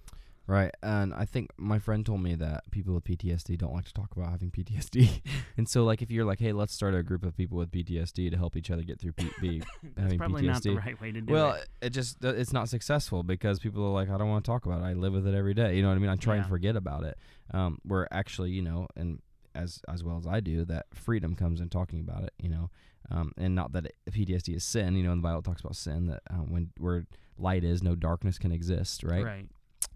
Right, 0.49 0.75
and 0.83 1.13
I 1.13 1.27
think 1.27 1.51
my 1.59 1.79
friend 1.79 2.07
told 2.07 2.23
me 2.23 2.35
that 2.37 2.71
people 2.71 2.95
with 2.95 3.05
PTSD 3.05 3.59
don't 3.59 3.75
like 3.75 3.85
to 3.85 3.93
talk 3.93 4.17
about 4.17 4.31
having 4.31 4.51
PTSD, 4.51 5.21
and 5.59 5.69
so 5.69 5.85
like 5.85 6.01
if 6.01 6.11
you're 6.11 6.25
like, 6.25 6.41
hey, 6.41 6.55
let's 6.55 6.73
start 6.73 6.95
a 6.95 7.03
group 7.03 7.23
of 7.23 7.37
people 7.37 7.59
with 7.59 7.71
PTSD 7.71 8.31
to 8.31 8.37
help 8.39 8.57
each 8.57 8.71
other 8.71 8.83
get 8.83 8.99
through 8.99 9.13
P- 9.13 9.31
B, 9.43 9.59
That's 9.83 10.05
having 10.05 10.19
probably 10.19 10.47
not 10.47 10.63
the 10.63 10.75
right 10.75 10.99
way 10.99 11.13
to 11.13 11.21
do 11.21 11.31
well, 11.31 11.53
it. 11.53 11.69
it 11.83 11.91
just 11.91 12.25
it's 12.25 12.51
not 12.51 12.71
successful 12.71 13.23
because 13.23 13.59
people 13.59 13.85
are 13.85 13.93
like, 13.93 14.09
I 14.09 14.17
don't 14.17 14.31
want 14.31 14.43
to 14.43 14.51
talk 14.51 14.65
about 14.65 14.81
it. 14.81 14.85
I 14.85 14.95
live 14.95 15.13
with 15.13 15.27
it 15.27 15.35
every 15.35 15.53
day. 15.53 15.77
You 15.77 15.83
know 15.83 15.89
what 15.89 15.97
I 15.97 15.99
mean? 15.99 16.09
I 16.09 16.17
try 16.17 16.37
and 16.37 16.47
forget 16.47 16.77
about 16.77 17.05
it. 17.05 17.19
Um, 17.53 17.79
where 17.83 18.09
actually, 18.11 18.51
you 18.51 18.63
know, 18.63 18.89
and 18.97 19.21
as 19.55 19.83
as 19.87 20.03
well 20.03 20.17
as 20.17 20.27
I 20.27 20.41
do, 20.41 20.65
that 20.65 20.87
freedom 20.95 21.35
comes 21.35 21.61
in 21.61 21.69
talking 21.69 22.01
about 22.01 22.25
it. 22.25 22.33
You 22.41 22.49
know, 22.49 22.71
um, 23.11 23.33
and 23.37 23.55
not 23.55 23.73
that 23.73 23.85
it, 23.85 23.97
PTSD 24.11 24.57
is 24.57 24.65
sin. 24.65 24.97
You 24.97 25.03
know, 25.03 25.13
in 25.13 25.19
the 25.19 25.23
Bible 25.23 25.41
it 25.41 25.45
talks 25.45 25.61
about 25.61 25.77
sin 25.77 26.07
that 26.07 26.23
um, 26.31 26.51
when 26.51 26.71
where 26.79 27.05
light 27.37 27.65
is, 27.65 27.83
no 27.83 27.95
darkness 27.95 28.39
can 28.39 28.51
exist. 28.51 29.05
Right. 29.05 29.23
right. 29.23 29.47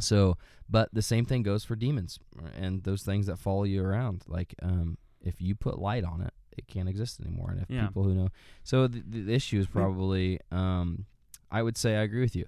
So, 0.02 0.36
but 0.68 0.88
the 0.92 1.02
same 1.02 1.24
thing 1.24 1.42
goes 1.42 1.64
for 1.64 1.76
demons 1.76 2.18
and 2.56 2.82
those 2.84 3.02
things 3.02 3.26
that 3.26 3.38
follow 3.38 3.64
you 3.64 3.82
around. 3.84 4.24
Like, 4.26 4.54
um, 4.62 4.98
if 5.20 5.40
you 5.40 5.54
put 5.54 5.78
light 5.78 6.04
on 6.04 6.20
it, 6.20 6.32
it 6.58 6.66
can't 6.66 6.88
exist 6.88 7.20
anymore. 7.20 7.50
And 7.52 7.60
if 7.62 7.70
Yeah. 7.70 7.86
people 7.86 8.02
who 8.04 8.14
know, 8.14 8.28
so 8.64 8.86
the, 8.86 9.00
the 9.00 9.32
issue 9.32 9.58
is 9.60 9.66
probably, 9.66 10.38
um, 10.50 11.06
I 11.50 11.62
would 11.62 11.76
say 11.76 11.96
I 11.96 12.02
agree 12.02 12.20
with 12.22 12.34
you. 12.36 12.46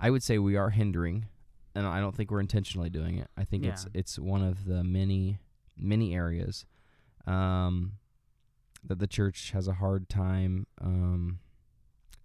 I 0.00 0.10
would 0.10 0.22
say 0.22 0.38
we 0.38 0.56
are 0.56 0.70
hindering, 0.70 1.26
and 1.74 1.86
I 1.86 2.00
don't 2.00 2.14
think 2.16 2.30
we're 2.30 2.40
intentionally 2.40 2.90
doing 2.90 3.18
it. 3.18 3.28
I 3.36 3.44
think 3.44 3.64
it's 3.64 3.84
Yeah. 3.84 4.00
it's 4.00 4.18
one 4.18 4.42
of 4.42 4.64
the 4.64 4.82
many 4.82 5.38
many 5.76 6.14
areas, 6.14 6.66
um, 7.26 7.92
that 8.84 8.98
the 8.98 9.06
church 9.06 9.50
has 9.52 9.66
a 9.68 9.74
hard 9.74 10.08
time, 10.08 10.66
um, 10.80 11.38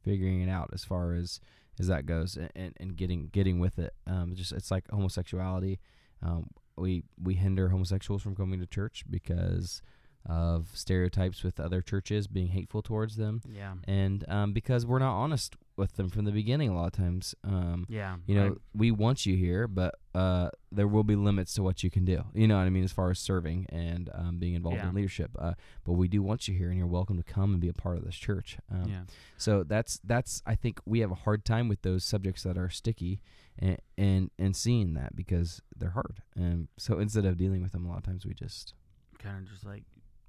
figuring 0.03 0.41
it 0.41 0.49
out 0.49 0.69
as 0.73 0.83
far 0.85 1.13
as 1.13 1.39
as 1.79 1.87
that 1.87 2.05
goes 2.05 2.37
and, 2.55 2.73
and, 2.77 2.95
getting 2.95 3.29
getting 3.31 3.59
with 3.59 3.79
it. 3.79 3.93
Um, 4.05 4.35
just 4.35 4.51
it's 4.51 4.71
like 4.71 4.89
homosexuality. 4.91 5.79
Um, 6.21 6.47
we 6.77 7.03
we 7.21 7.35
hinder 7.35 7.69
homosexuals 7.69 8.21
from 8.21 8.35
coming 8.35 8.59
to 8.59 8.67
church 8.67 9.03
because 9.09 9.81
of 10.29 10.69
stereotypes 10.73 11.43
with 11.43 11.59
other 11.59 11.81
churches 11.81 12.27
being 12.27 12.47
hateful 12.49 12.81
towards 12.81 13.15
them, 13.17 13.41
Yeah. 13.47 13.73
and 13.85 14.23
um, 14.29 14.53
because 14.53 14.85
we're 14.85 14.99
not 14.99 15.15
honest 15.15 15.55
with 15.75 15.95
them 15.95 16.09
from 16.09 16.25
the 16.25 16.31
beginning. 16.31 16.69
A 16.69 16.75
lot 16.75 16.87
of 16.87 16.91
times, 16.93 17.33
um, 17.43 17.85
Yeah. 17.89 18.17
you 18.27 18.35
know, 18.35 18.53
I- 18.53 18.57
we 18.77 18.91
want 18.91 19.25
you 19.25 19.35
here, 19.37 19.67
but 19.67 19.95
uh, 20.13 20.49
there 20.71 20.87
will 20.87 21.05
be 21.05 21.15
limits 21.15 21.53
to 21.53 21.63
what 21.63 21.83
you 21.83 21.89
can 21.89 22.03
do. 22.03 22.23
You 22.33 22.47
know 22.47 22.57
what 22.57 22.65
I 22.65 22.69
mean, 22.69 22.83
as 22.83 22.91
far 22.91 23.09
as 23.11 23.17
serving 23.19 23.65
and 23.69 24.09
um, 24.13 24.39
being 24.39 24.55
involved 24.55 24.77
Yeah. 24.77 24.89
in 24.89 24.95
leadership. 24.95 25.31
Uh, 25.39 25.53
but 25.85 25.93
we 25.93 26.07
do 26.09 26.21
want 26.21 26.47
you 26.47 26.55
here, 26.57 26.69
and 26.69 26.77
you're 26.77 26.85
welcome 26.87 27.15
to 27.17 27.23
come 27.23 27.51
and 27.53 27.61
be 27.61 27.69
a 27.69 27.73
part 27.73 27.97
of 27.97 28.03
this 28.03 28.15
church. 28.15 28.57
Um, 28.69 28.89
yeah. 28.89 29.03
so 29.37 29.63
that's 29.63 29.99
that's 30.03 30.41
I 30.45 30.55
think 30.55 30.79
we 30.85 30.99
have 30.99 31.11
a 31.11 31.15
hard 31.15 31.45
time 31.45 31.67
with 31.69 31.81
those 31.83 32.03
subjects 32.03 32.43
that 32.43 32.57
are 32.57 32.69
sticky 32.69 33.21
and 33.57 33.77
and, 33.97 34.31
and 34.37 34.55
seeing 34.55 34.93
that 34.95 35.15
because 35.15 35.61
they're 35.75 35.91
hard. 35.91 36.21
And 36.35 36.67
so 36.77 36.99
instead 36.99 37.25
of 37.25 37.37
dealing 37.37 37.61
with 37.61 37.71
them, 37.71 37.85
a 37.85 37.89
lot 37.89 37.97
of 37.99 38.03
times 38.03 38.25
we 38.25 38.33
just 38.33 38.73
kind 39.17 39.37
of 39.37 39.49
just 39.51 39.65
like 39.65 39.83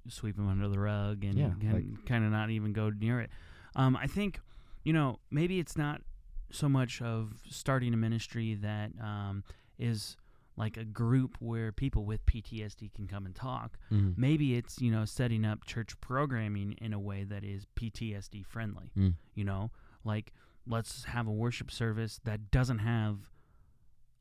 sweep 0.08 0.36
them 0.36 0.48
under 0.48 0.68
the 0.68 0.78
rug 0.78 1.24
and 1.24 1.34
Yeah, 1.34 1.70
kind, 1.70 1.98
kind 2.06 2.24
of 2.24 2.30
not 2.30 2.50
even 2.50 2.72
go 2.72 2.90
near 2.90 3.20
it. 3.20 3.30
Um, 3.76 3.96
I 3.96 4.06
think, 4.06 4.40
you 4.84 4.92
know, 4.92 5.20
maybe 5.30 5.58
it's 5.58 5.76
not 5.76 6.02
so 6.50 6.68
much 6.68 7.00
of 7.00 7.34
starting 7.48 7.94
a 7.94 7.96
ministry 7.96 8.54
that 8.54 8.90
um, 9.00 9.44
is 9.78 10.16
like 10.56 10.76
a 10.76 10.84
group 10.84 11.36
where 11.40 11.72
people 11.72 12.04
with 12.04 12.24
PTSD 12.26 12.92
can 12.92 13.06
come 13.06 13.24
and 13.24 13.34
talk. 13.34 13.78
Maybe 14.16 14.56
it's, 14.56 14.80
you 14.80 14.90
know, 14.90 15.04
setting 15.04 15.44
up 15.44 15.64
church 15.64 15.98
programming 16.00 16.74
in 16.80 16.92
a 16.92 16.98
way 16.98 17.24
that 17.24 17.44
is 17.44 17.66
PTSD 17.76 18.44
friendly. 18.44 18.90
Mm. 18.98 19.14
You 19.34 19.44
know, 19.44 19.70
like 20.04 20.32
let's 20.66 21.04
have 21.04 21.26
a 21.26 21.32
worship 21.32 21.70
service 21.70 22.20
that 22.24 22.50
doesn't 22.50 22.80
have 22.80 23.16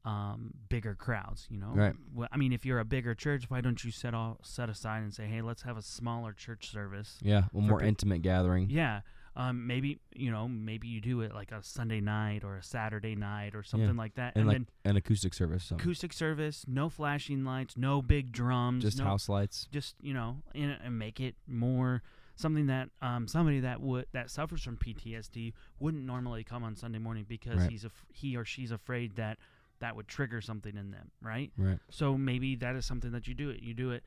um, 0.05 0.51
bigger 0.69 0.95
crowds. 0.95 1.47
You 1.49 1.57
know, 1.59 1.71
Right. 1.73 1.93
Well, 2.13 2.27
I 2.31 2.37
mean, 2.37 2.53
if 2.53 2.65
you're 2.65 2.79
a 2.79 2.85
bigger 2.85 3.13
church, 3.15 3.49
why 3.49 3.61
don't 3.61 3.83
you 3.83 3.91
set 3.91 4.13
all 4.13 4.39
set 4.43 4.69
aside 4.69 5.03
and 5.03 5.13
say, 5.13 5.25
hey, 5.27 5.41
let's 5.41 5.63
have 5.63 5.77
a 5.77 5.81
smaller 5.81 6.33
church 6.33 6.71
service? 6.71 7.17
yeah, 7.21 7.43
a 7.53 7.57
more 7.57 7.79
pe- 7.79 7.87
intimate 7.87 8.21
gathering. 8.21 8.69
Yeah. 8.69 9.01
Um, 9.35 9.67
maybe 9.67 9.99
you 10.13 10.31
know, 10.31 10.47
maybe 10.47 10.87
you 10.87 10.99
do 10.99 11.21
it 11.21 11.33
like 11.33 11.51
a 11.51 11.63
Sunday 11.63 12.01
night 12.01 12.43
or 12.43 12.57
a 12.57 12.63
Saturday 12.63 13.15
night 13.15 13.55
or 13.55 13.63
something 13.63 13.95
like 13.95 14.15
that, 14.15 14.33
and 14.35 14.41
and, 14.41 14.47
like 14.47 14.57
then 14.57 14.67
an 14.91 14.97
acoustic 14.97 15.33
service, 15.33 15.63
so 15.65 15.75
acoustic 15.75 16.11
service, 16.11 16.65
no 16.67 16.89
flashing 16.89 17.45
lights, 17.45 17.77
no 17.77 18.01
big 18.01 18.31
drums, 18.33 18.83
just 18.83 18.97
no, 18.97 19.05
house 19.05 19.29
lights. 19.29 19.67
just 19.71 19.95
you 20.01 20.13
know, 20.13 20.37
and, 20.55 20.77
and 20.83 20.97
make 20.99 21.19
it 21.21 21.35
more 21.47 22.01
something 22.35 22.65
that 22.67 22.89
um, 23.01 23.27
somebody 23.27 23.59
that 23.61 23.79
would 23.79 24.07
that 24.13 24.29
suffers 24.29 24.61
from 24.63 24.75
PTSD 24.77 25.53
wouldn't 25.79 26.03
normally 26.03 26.43
come 26.43 26.63
on 26.63 26.75
Sunday 26.75 26.99
morning 26.99 27.25
because 27.27 27.59
Right. 27.59 27.69
he's 27.69 27.85
af- 27.85 28.05
he 28.11 28.35
or 28.35 28.43
she's 28.43 28.71
afraid 28.71 29.15
that 29.17 29.37
that 29.79 29.95
would 29.95 30.07
trigger 30.07 30.41
something 30.41 30.75
in 30.77 30.91
them, 30.91 31.11
right? 31.21 31.51
Right. 31.57 31.79
So 31.89 32.17
maybe 32.17 32.55
that 32.57 32.75
is 32.75 32.85
something 32.85 33.11
that 33.11 33.27
you 33.27 33.33
do 33.33 33.49
it. 33.49 33.61
You 33.61 33.73
do 33.73 33.91
it, 33.91 34.03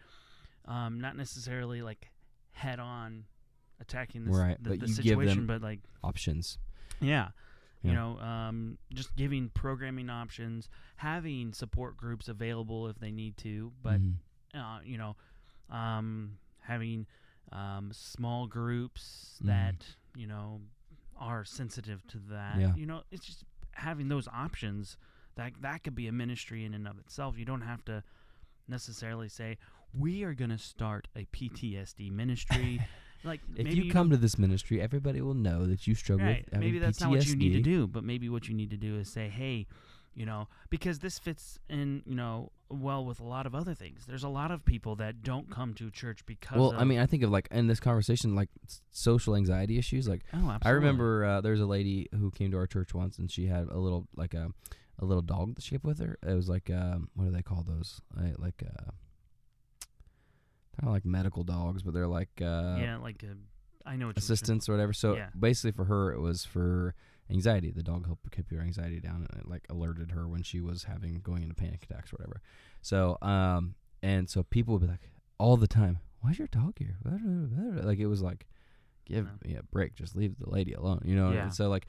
um, 0.67 1.01
not 1.01 1.17
necessarily 1.17 1.83
like 1.83 2.11
head 2.53 2.79
on 2.79 3.25
attacking 3.81 4.25
this, 4.27 4.37
Right, 4.37 4.63
the, 4.63 4.71
but 4.71 4.81
the 4.81 4.87
you 4.87 4.95
give 4.95 5.05
situation, 5.05 5.37
them- 5.39 5.47
but 5.47 5.63
like 5.63 5.81
Options. 6.05 6.59
yeah. 7.01 7.31
You 7.83 7.91
Yeah. 7.91 7.97
know, 7.97 8.19
um, 8.21 8.79
just 8.93 9.17
giving 9.17 9.49
programming 9.49 10.09
options, 10.09 10.69
having 10.97 11.53
support 11.53 11.97
groups 11.97 12.29
available 12.29 12.87
if 12.89 12.99
they 13.01 13.11
need 13.11 13.37
to, 13.39 13.73
but 13.83 14.01
Mhm. 14.01 14.17
uh, 14.55 14.81
you 14.85 14.99
know, 14.99 15.17
um, 15.71 16.39
having 16.61 17.07
um, 17.51 17.93
small 17.93 18.47
groups 18.47 19.39
Mhm. 19.43 19.47
that 19.47 19.97
you 20.15 20.27
know 20.27 20.61
are 21.17 21.45
sensitive 21.45 22.07
to 22.07 22.19
that. 22.19 22.59
Yeah. 22.61 22.75
You 22.77 22.87
know, 22.87 23.03
it's 23.11 23.27
just 23.27 23.45
having 23.73 24.09
those 24.09 24.29
options 24.29 24.97
that 25.37 25.53
that 25.61 25.85
could 25.85 25.95
be 25.95 26.09
a 26.09 26.13
ministry 26.13 26.65
in 26.65 26.75
and 26.75 26.87
of 26.87 26.99
itself. 26.99 27.39
You 27.39 27.45
don't 27.45 27.63
have 27.63 27.85
to 27.87 28.03
necessarily 28.69 29.29
say 29.29 29.59
we 29.99 30.25
are 30.25 30.35
going 30.35 30.51
to 30.51 30.59
start 30.59 31.09
a 31.17 31.27
PTSD 31.27 32.11
ministry. 32.11 32.81
like 33.25 33.41
if 33.57 33.65
maybe 33.65 33.83
you 33.83 33.93
come 33.93 34.11
to 34.11 34.17
this 34.17 34.39
ministry, 34.39 34.81
everybody 34.81 35.21
will 35.21 35.35
know 35.35 35.67
that 35.67 35.87
you 35.87 35.95
struggle 35.95 36.27
right, 36.27 36.47
with 36.51 36.61
maybe 36.61 36.79
that's 36.79 36.99
PTSD. 36.99 37.03
not 37.03 37.11
what 37.11 37.27
you 37.27 37.37
need 37.37 37.53
to 37.53 37.63
do, 37.63 37.87
but 37.87 38.05
maybe 38.05 38.29
what 38.29 38.49
you 38.49 38.55
need 38.55 38.71
to 38.71 38.77
do 38.77 38.99
is 38.99 39.11
say, 39.11 39.29
hey. 39.29 39.67
you 40.15 40.27
know, 40.27 40.49
because 40.71 40.99
this 40.99 41.19
fits 41.19 41.59
in, 41.69 42.03
you 42.07 42.15
know, 42.15 42.51
well 42.73 43.05
with 43.05 43.21
a 43.21 43.25
lot 43.25 43.47
of 43.47 43.55
other 43.55 43.75
things. 43.75 44.05
There's 44.07 44.25
a 44.25 44.29
lot 44.29 44.51
of 44.51 44.65
people 44.65 44.97
that 44.97 45.23
don't 45.23 45.51
come 45.51 45.75
to 45.75 45.91
church 45.91 46.25
because 46.27 46.59
Well, 46.59 46.75
I 46.77 46.85
mean, 46.85 46.99
I 46.99 47.07
think 47.07 47.23
of 47.23 47.31
like 47.31 47.49
in 47.51 47.67
this 47.67 47.81
conversation, 47.81 48.35
like 48.35 48.49
social 48.91 49.37
anxiety 49.37 49.79
issues. 49.79 50.09
Like 50.09 50.23
oh, 50.33 50.37
absolutely. 50.37 50.61
I 50.65 50.71
remember 50.71 51.25
uh, 51.25 51.41
there 51.41 51.53
was 51.53 51.61
a 51.61 51.67
lady 51.67 52.09
who 52.13 52.31
came 52.31 52.51
to 52.53 52.57
our 52.57 52.67
church 52.67 52.95
once, 52.95 53.19
and 53.19 53.31
she 53.31 53.47
had 53.47 53.69
a 53.69 53.79
little 53.79 54.09
like 54.17 54.35
a 54.35 54.51
a 54.99 55.05
little 55.05 55.23
dog 55.23 55.55
that 55.57 55.65
she 55.65 55.73
kept 55.73 55.85
with 55.85 55.99
her. 56.01 56.19
It 56.27 56.35
was 56.35 56.49
like 56.49 56.71
um, 56.71 57.09
what 57.15 57.25
do 57.27 57.31
they 57.31 57.43
call 57.43 57.63
those? 57.67 58.01
Uh, 58.17 58.29
like 58.39 58.63
uh, 58.65 58.91
kind 60.81 60.89
of 60.89 60.93
like 60.93 61.05
medical 61.05 61.45
dogs, 61.45 61.83
but 61.83 61.95
they're 61.95 62.07
like 62.09 62.31
uh, 62.41 62.77
yeah, 62.79 62.99
like 63.03 63.23
a, 63.23 63.37
I 63.89 63.97
know 63.97 64.07
what 64.09 64.17
you're 64.17 64.23
assistants 64.23 64.69
or 64.69 64.73
whatever. 64.73 64.93
So 64.93 65.15
Yeah. 65.17 65.29
basically, 65.39 65.73
for 65.73 65.85
her, 65.85 66.13
it 66.13 66.21
was 66.21 66.45
for 66.45 66.95
anxiety. 67.31 67.71
The 67.71 67.83
dog 67.83 68.07
helped 68.07 68.31
keep 68.31 68.51
her 68.51 68.61
anxiety 68.61 69.01
down, 69.01 69.27
and 69.31 69.41
it 69.41 69.49
like 69.49 69.67
alerted 69.71 70.13
her 70.13 70.29
when 70.29 70.43
she 70.43 70.61
was 70.61 70.85
having 70.85 71.21
going 71.21 71.43
into 71.43 71.55
panic 71.55 71.85
attacks 71.89 72.13
or 72.13 72.17
whatever. 72.17 72.41
So 72.81 73.19
um, 73.23 73.75
and 74.03 74.29
so 74.29 74.43
people 74.43 74.75
would 74.75 74.83
be 74.83 74.89
like 74.89 75.11
all 75.39 75.57
the 75.57 75.69
time, 75.69 75.99
"Why's 76.21 76.39
your 76.39 76.49
dog 76.49 76.75
here?" 76.79 76.97
Like 77.85 77.99
it 77.99 78.07
was 78.07 78.23
like, 78.23 78.47
give 79.05 79.27
Yeah. 79.45 79.49
me 79.51 79.57
a 79.57 79.63
break, 79.63 79.95
just 79.95 80.15
leave 80.17 80.39
the 80.39 80.49
lady 80.49 80.73
alone, 80.73 81.03
you 81.05 81.17
know. 81.17 81.33
Yeah. 81.33 81.45
And 81.45 81.55
so 81.55 81.69
like. 81.69 81.87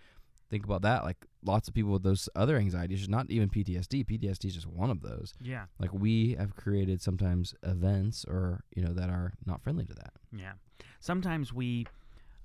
Think 0.54 0.66
about 0.66 0.84
that. 0.84 1.04
Like 1.04 1.18
lots 1.44 1.68
of 1.68 1.74
people 1.74 1.92
with 1.92 2.04
those 2.04 2.30
other 2.36 2.58
anxieties, 2.58 3.10
not 3.10 3.26
even 3.32 3.50
PTSD. 3.50 4.06
PTSD 4.06 4.46
is 4.46 4.54
just 4.54 4.68
one 4.68 4.92
of 4.92 5.02
those. 5.02 5.34
Yeah, 5.42 5.66
Like 5.80 5.92
we 5.94 6.36
have 6.38 6.56
created 6.56 7.02
sometimes 7.02 7.56
events 7.63 8.24
or 8.26 8.63
you 8.76 8.84
know 8.86 8.94
that 8.94 9.10
are 9.10 9.34
not 9.48 9.63
friendly 9.63 9.86
to 9.86 9.94
that. 9.96 10.13
yeah. 10.32 10.54
Sometimes 11.00 11.52
we, 11.52 11.88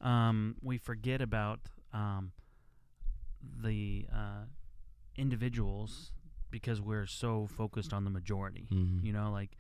um, 0.01 0.57
we 0.63 0.79
forget 0.79 1.21
about 1.21 1.61
um, 1.93 2.33
the 3.63 4.07
uh, 4.13 4.45
individuals 5.17 6.13
because 6.51 6.81
we're 6.81 7.07
so 7.07 7.47
focused 7.47 7.93
on 7.93 8.05
the 8.05 8.11
majority. 8.11 8.67
Mhm. 8.73 9.05
You 9.05 9.13
know, 9.13 9.31
like 9.31 9.51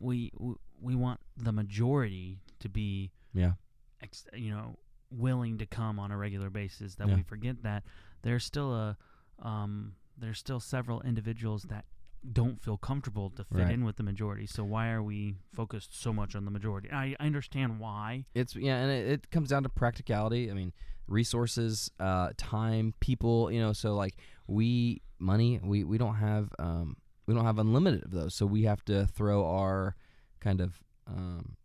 we 0.00 0.30
w- 0.30 0.58
we 0.80 0.94
want 0.94 1.20
the 1.36 1.52
majority 1.52 2.38
to 2.60 2.68
be, 2.68 3.10
Yeah. 3.34 3.52
ex- 4.00 4.26
you 4.34 4.50
know, 4.50 4.78
willing 5.10 5.58
to 5.58 5.66
come 5.66 5.98
on 5.98 6.10
a 6.10 6.16
regular 6.16 6.50
basis. 6.50 6.94
That 6.96 7.08
Yeah. 7.08 7.16
we 7.16 7.22
forget 7.22 7.62
that 7.62 7.84
there's 8.22 8.44
still 8.44 8.74
a, 8.74 8.96
um, 9.40 9.94
there's 10.16 10.38
still 10.38 10.60
several 10.60 11.00
individuals 11.02 11.64
that 11.64 11.84
don't 12.32 12.60
feel 12.60 12.76
comfortable 12.76 13.30
to 13.30 13.44
fit 13.44 13.58
Right. 13.58 13.70
in 13.72 13.84
with 13.84 13.96
the 13.96 14.02
majority. 14.02 14.46
So 14.46 14.64
why 14.64 14.90
are 14.90 15.02
we 15.02 15.36
focused 15.52 15.94
so 15.94 16.12
much 16.12 16.34
on 16.34 16.44
the 16.44 16.50
majority? 16.50 16.90
I, 16.90 17.14
I 17.20 17.26
understand 17.26 17.78
why. 17.78 18.24
It's 18.34 18.56
yeah, 18.56 18.78
and 18.78 18.90
it, 18.90 19.06
it 19.06 19.30
comes 19.30 19.50
down 19.50 19.62
to 19.62 19.68
practicality. 19.68 20.50
I 20.50 20.54
mean, 20.54 20.72
resources, 21.06 21.90
uh, 22.00 22.30
time, 22.36 22.94
people. 23.00 23.50
You 23.52 23.60
know, 23.60 23.72
so 23.72 23.94
like 23.94 24.16
we 24.48 25.02
money, 25.20 25.60
we 25.62 25.84
we 25.84 25.98
don't 25.98 26.16
have 26.16 26.52
um 26.58 26.96
we 27.26 27.34
don't 27.34 27.44
have 27.44 27.58
unlimited 27.58 28.04
of 28.04 28.10
those, 28.10 28.34
so 28.34 28.44
we 28.46 28.64
have 28.64 28.84
to 28.86 29.06
throw 29.06 29.46
our 29.46 29.94
kind 30.40 30.60
of 30.60 30.80
um 31.06 31.56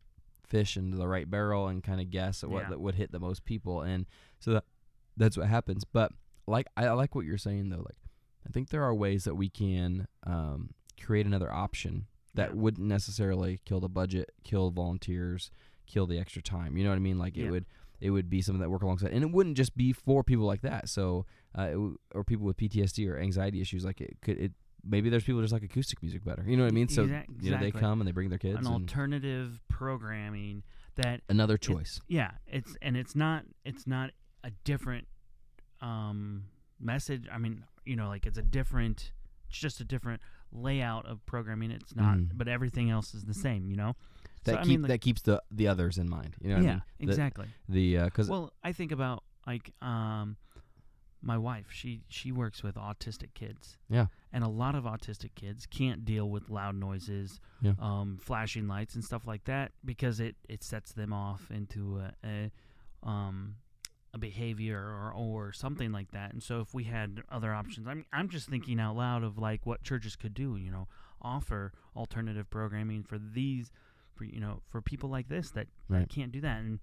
fish 0.51 0.77
into 0.77 0.97
the 0.97 1.07
right 1.07 1.29
barrel 1.29 1.67
and 1.67 1.83
kind 1.83 1.99
of 2.01 2.11
guess 2.11 2.43
at 2.43 2.49
what 2.51 2.63
Yeah. 2.63 2.69
that 2.69 2.81
would 2.81 2.95
hit 2.95 3.11
the 3.11 3.19
most 3.19 3.43
people, 3.45 3.81
and 3.81 4.05
so 4.39 4.51
that 4.53 4.65
that's 5.17 5.37
what 5.37 5.47
happens. 5.47 5.83
But 5.83 6.11
like 6.45 6.67
I, 6.77 6.85
I 6.85 6.91
like 6.91 7.15
what 7.15 7.25
you're 7.25 7.37
saying 7.39 7.69
though. 7.69 7.77
Like 7.77 7.97
I 8.47 8.49
think 8.51 8.69
there 8.69 8.83
are 8.83 8.93
ways 8.93 9.23
that 9.23 9.35
we 9.35 9.49
can 9.49 10.07
um 10.27 10.71
create 11.01 11.25
another 11.25 11.51
option 11.51 12.05
that 12.35 12.49
Yeah. 12.49 12.55
wouldn't 12.61 12.87
necessarily 12.87 13.59
kill 13.65 13.79
the 13.79 13.89
budget, 13.89 14.31
kill 14.43 14.69
volunteers, 14.71 15.49
kill 15.87 16.05
the 16.07 16.19
extra 16.19 16.41
time. 16.41 16.77
You 16.77 16.83
know 16.83 16.89
what 16.91 16.95
I 16.97 16.99
mean? 16.99 17.17
Like 17.19 17.37
it 17.37 17.49
would 17.49 17.65
it 17.99 18.09
would 18.09 18.29
be 18.29 18.41
something 18.41 18.61
that 18.61 18.69
work 18.69 18.81
alongside, 18.83 19.11
and 19.13 19.23
it 19.23 19.31
wouldn't 19.31 19.57
just 19.57 19.75
be 19.77 19.93
for 19.93 20.23
people 20.23 20.45
like 20.45 20.61
that. 20.61 20.89
So 20.89 21.25
uh, 21.55 21.67
w- 21.67 21.97
or 22.15 22.23
people 22.23 22.45
with 22.45 22.57
PTSD 22.57 23.07
or 23.09 23.17
anxiety 23.19 23.61
issues. 23.61 23.83
Like 23.85 24.01
it 24.01 24.17
could 24.21 24.37
it 24.39 24.51
maybe 24.83 25.09
there's 25.09 25.23
people 25.23 25.37
who 25.39 25.43
just 25.43 25.53
like 25.53 25.63
acoustic 25.63 26.01
music 26.01 26.23
better. 26.23 26.43
You 26.45 26.57
know 26.57 26.63
what 26.63 26.71
I 26.71 26.75
mean? 26.75 26.87
So 26.89 27.05
Exac- 27.05 27.25
you 27.41 27.51
know 27.51 27.57
they 27.59 27.71
come 27.71 28.01
and 28.01 28.07
they 28.07 28.11
bring 28.11 28.29
their 28.29 28.39
kids. 28.39 28.59
An 28.65 28.71
alternative 28.71 29.59
programming 29.69 30.63
that 30.95 31.21
another 31.29 31.55
it- 31.55 31.61
choice. 31.61 31.99
yeah, 32.07 32.31
it's 32.47 32.75
and 32.81 32.95
it's 32.97 33.15
not 33.15 33.43
it's 33.65 33.85
not 33.87 34.11
a 34.43 34.51
different 34.63 35.07
um 35.81 36.45
message. 36.79 37.27
I 37.31 37.37
mean, 37.37 37.63
you 37.85 37.95
know, 37.95 38.07
like 38.07 38.25
it's 38.25 38.37
a 38.37 38.41
different 38.43 39.11
it's 39.49 39.57
just 39.59 39.79
a 39.81 39.83
different 39.83 40.21
layout 40.51 41.05
of 41.05 41.25
programming. 41.25 41.71
It's 41.71 41.95
not 41.95 42.17
Mhm. 42.17 42.31
but 42.33 42.47
everything 42.47 42.89
else 42.89 43.13
is 43.13 43.25
the 43.25 43.33
same, 43.33 43.67
you 43.69 43.75
know? 43.75 43.95
that 44.43 44.55
so, 44.55 44.57
I 44.59 44.63
mean, 44.63 44.81
like- 44.81 44.89
that 44.89 45.01
keeps 45.01 45.21
the 45.21 45.41
the 45.51 45.67
others 45.67 45.97
in 45.99 46.09
mind. 46.09 46.35
You 46.41 46.49
know 46.49 46.55
what 46.55 46.63
yeah, 46.63 46.69
I 46.71 46.73
mean? 46.73 46.83
The- 46.99 47.05
exactly. 47.09 47.47
The 47.69 47.97
because 48.05 48.27
well, 48.29 48.53
I 48.63 48.71
think 48.71 48.91
about 48.91 49.23
like 49.45 49.71
um 49.81 50.37
my 51.21 51.37
wife, 51.37 51.67
she 51.69 52.01
she 52.07 52.31
works 52.31 52.63
with 52.63 52.75
autistic 52.75 53.33
kids. 53.33 53.77
Yeah. 53.89 54.07
And 54.33 54.43
a 54.43 54.47
lot 54.49 54.75
of 54.75 54.85
autistic 54.85 55.35
kids 55.35 55.65
can't 55.65 56.03
deal 56.05 56.29
with 56.29 56.49
loud 56.49 56.75
noises, 56.75 57.39
Yeah. 57.61 57.73
um, 57.79 58.17
flashing 58.21 58.67
lights 58.67 58.95
and 58.95 59.03
stuff 59.03 59.27
like 59.27 59.43
that 59.45 59.71
because 59.85 60.19
it, 60.19 60.35
it 60.49 60.63
sets 60.63 60.93
them 60.93 61.11
off 61.13 61.51
into 61.51 61.99
a, 61.99 62.13
a 62.25 62.51
um 63.07 63.55
a 64.13 64.17
behavior 64.17 64.77
or, 64.79 65.13
or 65.15 65.53
something 65.53 65.91
like 65.93 66.11
that. 66.11 66.33
And 66.33 66.43
so 66.43 66.59
if 66.59 66.73
we 66.73 66.83
had 66.83 67.21
other 67.31 67.53
options, 67.53 67.87
I'm 67.87 68.05
I'm 68.11 68.27
just 68.29 68.49
thinking 68.49 68.79
out 68.79 68.95
loud 68.95 69.23
of 69.23 69.37
like 69.37 69.65
what 69.65 69.83
churches 69.83 70.15
could 70.15 70.33
do, 70.33 70.57
you 70.57 70.69
know, 70.71 70.87
offer 71.21 71.71
alternative 71.95 72.49
programming 72.49 73.03
for 73.03 73.17
these 73.17 73.71
for 74.15 74.25
you 74.25 74.39
know, 74.39 74.61
for 74.69 74.81
people 74.81 75.09
like 75.09 75.29
this 75.29 75.51
that, 75.51 75.67
that 75.89 76.09
can't 76.09 76.31
do 76.31 76.41
that. 76.41 76.59
And 76.59 76.79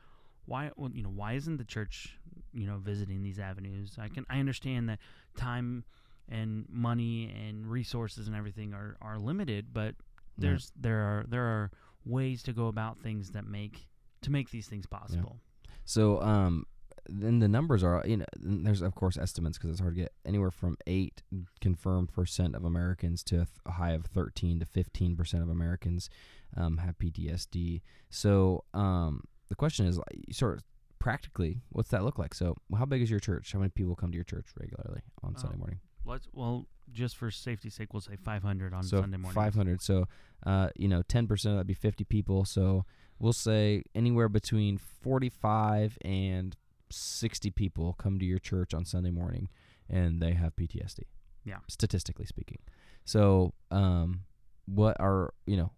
why 0.49 0.71
well, 0.77 0.91
you 0.93 1.03
know, 1.03 1.11
why 1.11 1.35
isn't 1.35 1.59
the 1.59 1.65
church, 1.65 2.17
you 2.53 2.67
know, 2.67 2.79
visiting 2.79 3.23
these 3.23 3.39
avenues? 3.39 3.97
I 4.01 4.09
can 4.09 4.25
I 4.29 4.41
understand 4.41 4.89
that 4.89 4.99
time 5.37 5.85
and 6.29 6.67
money 6.69 7.33
and 7.35 7.67
resources 7.67 8.27
and 8.27 8.37
everything 8.37 8.75
are, 8.75 8.97
are 9.01 9.19
limited, 9.19 9.73
but 9.73 9.95
there's 10.37 10.73
there 10.79 11.01
are 11.01 11.25
there 11.29 11.45
are 11.45 11.71
ways 12.05 12.43
to 12.45 12.53
go 12.53 12.69
about 12.69 12.99
things 12.99 13.31
that 13.33 13.47
make 13.47 13.87
to 14.23 14.31
make 14.31 14.51
these 14.51 14.67
things 14.67 14.87
possible. 14.87 15.37
So, 15.85 16.21
um, 16.23 16.67
then 17.09 17.39
the 17.39 17.49
numbers 17.49 17.83
are, 17.83 18.03
you 18.07 18.19
know, 18.19 18.27
there's 18.37 18.83
of 18.83 18.95
course 18.95 19.17
estimates 19.17 19.57
because 19.57 19.71
it's 19.71 19.81
hard 19.81 19.95
to 19.95 20.03
get 20.03 20.13
anywhere 20.27 20.51
from 20.51 20.77
eight 20.87 21.23
confirmed 21.61 22.13
percent 22.13 22.55
of 22.55 22.65
Americans 22.65 23.23
to 23.25 23.41
a, 23.41 23.47
a 23.67 23.73
high 23.73 23.93
of 23.93 24.07
13 24.07 24.61
to 24.61 24.67
15 24.67 25.17
percent 25.17 25.43
of 25.43 25.49
Americans 25.49 26.11
um, 26.57 26.79
have 26.79 26.99
PTSD. 26.99 27.81
So, 28.11 28.65
um, 28.75 29.25
the 29.49 29.55
question 29.55 29.87
is, 29.87 29.99
like, 29.99 30.25
sort 30.33 30.55
of 30.59 30.65
practically, 30.99 31.63
what's 31.71 31.91
that 31.91 32.05
look 32.05 32.19
like? 32.19 32.35
So, 32.35 32.57
how 32.77 32.85
big 32.85 33.03
is 33.03 33.11
your 33.11 33.21
church? 33.21 33.53
How 33.53 33.59
many 33.59 33.71
people 33.71 33.95
come 33.97 34.11
to 34.11 34.17
your 34.17 34.25
church 34.25 34.47
regularly 34.59 35.03
on 35.23 35.35
Oh, 35.37 35.41
Sunday 35.41 35.57
morning? 35.57 35.81
Let's 36.05 36.29
well, 36.33 36.67
just 36.91 37.17
for 37.17 37.31
safety's 37.31 37.75
sake, 37.75 37.93
we'll 37.93 38.01
say 38.01 38.17
500 38.17 38.73
on 38.73 38.83
so 38.83 39.01
Sunday 39.01 39.19
morning. 39.19 39.35
500. 39.35 39.83
So, 39.83 40.07
uh, 40.47 40.69
you 40.77 40.89
know, 40.89 41.03
10 41.03 41.27
percent 41.27 41.53
of 41.53 41.57
that'd 41.59 41.67
be 41.67 41.75
50 41.75 42.05
people. 42.05 42.45
So, 42.45 42.85
we'll 43.19 43.33
say 43.33 43.83
anywhere 43.95 44.29
between 44.29 44.79
45 44.79 45.99
and 46.03 46.57
60 46.91 47.51
people 47.51 47.95
come 47.99 48.19
to 48.19 48.25
your 48.25 48.39
church 48.39 48.73
on 48.73 48.85
Sunday 48.85 49.11
morning 49.11 49.49
and 49.91 50.23
they 50.23 50.33
have 50.33 50.57
PTSD. 50.57 51.01
Yeah. 51.45 51.59
Statistically 51.69 52.27
speaking. 52.27 52.59
So, 53.05 53.55
um, 53.71 54.21
what 54.67 54.97
are, 55.01 55.33
you 55.47 55.57
know, 55.57 55.73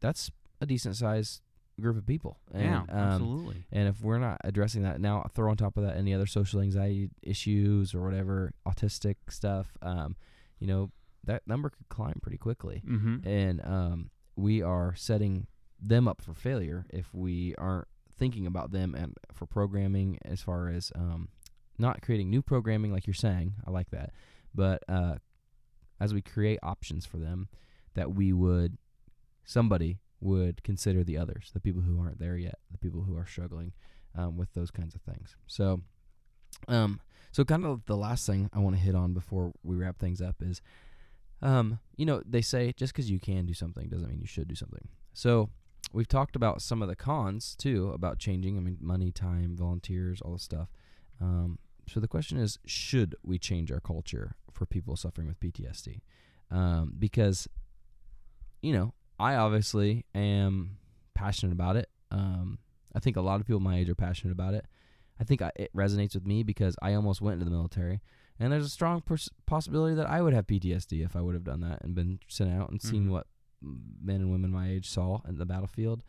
that's 0.00 0.30
a 0.60 0.66
decent 0.66 0.96
sized 0.96 1.40
group 1.80 1.96
of 1.96 2.06
people. 2.06 2.38
And, 2.52 2.64
yeah, 2.64 2.80
um, 2.88 2.98
absolutely. 2.98 3.64
and 3.72 3.88
if 3.88 4.00
we're 4.00 4.18
not 4.18 4.40
addressing 4.44 4.82
that 4.82 5.00
now, 5.00 5.26
throw 5.34 5.50
on 5.50 5.56
top 5.56 5.76
of 5.76 5.84
that 5.84 5.96
any 5.96 6.14
other 6.14 6.26
social 6.26 6.60
anxiety 6.60 7.10
issues 7.22 7.94
or 7.94 8.02
whatever, 8.02 8.52
autistic 8.66 9.16
stuff, 9.28 9.76
um, 9.82 10.16
you 10.58 10.66
know, 10.66 10.90
that 11.24 11.42
number 11.46 11.70
could 11.70 11.88
climb 11.88 12.18
pretty 12.22 12.38
quickly. 12.38 12.82
Mm-hmm. 12.86 13.28
And 13.28 13.60
um, 13.64 14.10
we 14.36 14.62
are 14.62 14.94
setting 14.96 15.46
them 15.80 16.08
up 16.08 16.22
for 16.22 16.34
failure 16.34 16.86
if 16.90 17.12
we 17.12 17.54
aren't 17.56 17.88
thinking 18.18 18.46
about 18.46 18.70
them 18.70 18.94
and 18.94 19.14
for 19.32 19.46
programming 19.46 20.18
as 20.24 20.40
far 20.40 20.68
as 20.68 20.90
um, 20.94 21.28
not 21.78 22.00
creating 22.00 22.30
new 22.30 22.42
programming 22.42 22.92
like 22.92 23.06
you're 23.06 23.14
saying. 23.14 23.54
I 23.66 23.70
like 23.70 23.90
that. 23.90 24.12
But 24.54 24.82
uh, 24.88 25.16
as 26.00 26.14
we 26.14 26.22
create 26.22 26.58
options 26.62 27.04
for 27.04 27.18
them, 27.18 27.48
that 27.94 28.14
we 28.14 28.32
would, 28.32 28.78
somebody 29.44 29.98
would 30.20 30.62
consider 30.62 31.04
the 31.04 31.18
others, 31.18 31.50
the 31.52 31.60
people 31.60 31.82
who 31.82 32.00
aren't 32.00 32.18
there 32.18 32.36
yet, 32.36 32.58
the 32.70 32.78
people 32.78 33.02
who 33.02 33.16
are 33.16 33.26
struggling 33.26 33.72
um, 34.16 34.36
with 34.36 34.52
those 34.54 34.70
kinds 34.70 34.94
of 34.94 35.02
things. 35.02 35.36
So, 35.46 35.82
um, 36.68 37.00
so 37.32 37.44
kind 37.44 37.66
of 37.66 37.84
the 37.86 37.96
last 37.96 38.26
thing 38.26 38.48
I 38.52 38.60
want 38.60 38.76
to 38.76 38.82
hit 38.82 38.94
on 38.94 39.12
before 39.12 39.52
we 39.62 39.76
wrap 39.76 39.98
things 39.98 40.22
up 40.22 40.36
is, 40.40 40.62
um, 41.42 41.78
you 41.96 42.06
know, 42.06 42.22
they 42.26 42.40
say 42.40 42.72
just 42.76 42.94
because 42.94 43.10
you 43.10 43.20
can 43.20 43.44
do 43.44 43.52
something 43.52 43.88
doesn't 43.88 44.08
mean 44.08 44.20
you 44.20 44.26
should 44.26 44.48
do 44.48 44.54
something. 44.54 44.88
So 45.12 45.50
we've 45.92 46.08
talked 46.08 46.34
about 46.34 46.62
some 46.62 46.82
of 46.82 46.88
the 46.88 46.96
cons 46.96 47.54
too 47.56 47.90
about 47.92 48.18
changing. 48.18 48.56
I 48.56 48.60
mean, 48.60 48.78
money, 48.80 49.12
time, 49.12 49.56
volunteers, 49.56 50.20
all 50.22 50.32
this 50.32 50.42
stuff. 50.42 50.68
Um, 51.20 51.58
so 51.88 52.00
the 52.00 52.08
question 52.08 52.38
is, 52.38 52.58
should 52.66 53.14
we 53.22 53.38
change 53.38 53.70
our 53.70 53.80
culture 53.80 54.36
for 54.50 54.66
people 54.66 54.96
suffering 54.96 55.28
with 55.28 55.38
PTSD? 55.40 56.00
Um, 56.50 56.94
because, 56.98 57.48
you 58.62 58.72
know, 58.72 58.94
I 59.18 59.34
obviously 59.36 60.04
am 60.14 60.78
passionate 61.14 61.52
about 61.52 61.76
it. 61.76 61.88
Um, 62.10 62.58
I 62.94 63.00
think 63.00 63.16
a 63.16 63.20
lot 63.20 63.40
of 63.40 63.46
people 63.46 63.60
my 63.60 63.78
age 63.78 63.88
are 63.88 63.94
passionate 63.94 64.32
about 64.32 64.54
it. 64.54 64.66
I 65.20 65.24
think 65.24 65.40
I, 65.42 65.50
it 65.56 65.70
resonates 65.74 66.14
with 66.14 66.26
me 66.26 66.42
because 66.42 66.76
I 66.82 66.94
almost 66.94 67.20
went 67.22 67.34
into 67.34 67.46
the 67.46 67.50
military, 67.50 68.00
And 68.38 68.52
there's 68.52 68.66
a 68.66 68.70
strong 68.70 69.00
pers- 69.00 69.30
possibility 69.46 69.94
that 69.96 70.08
I 70.10 70.20
would 70.20 70.34
have 70.34 70.46
PTSD 70.46 71.02
if 71.04 71.16
I 71.16 71.22
would 71.22 71.34
have 71.34 71.44
done 71.44 71.60
that 71.60 71.82
and 71.82 71.94
been 71.94 72.18
sent 72.28 72.52
out 72.52 72.70
and 72.70 72.82
seen 72.82 73.06
Mhm. 73.06 73.10
what 73.10 73.26
men 73.62 74.16
and 74.16 74.30
women 74.30 74.50
my 74.50 74.68
age 74.68 74.88
saw 74.90 75.20
in 75.26 75.38
the 75.38 75.46
battlefield. 75.46 76.04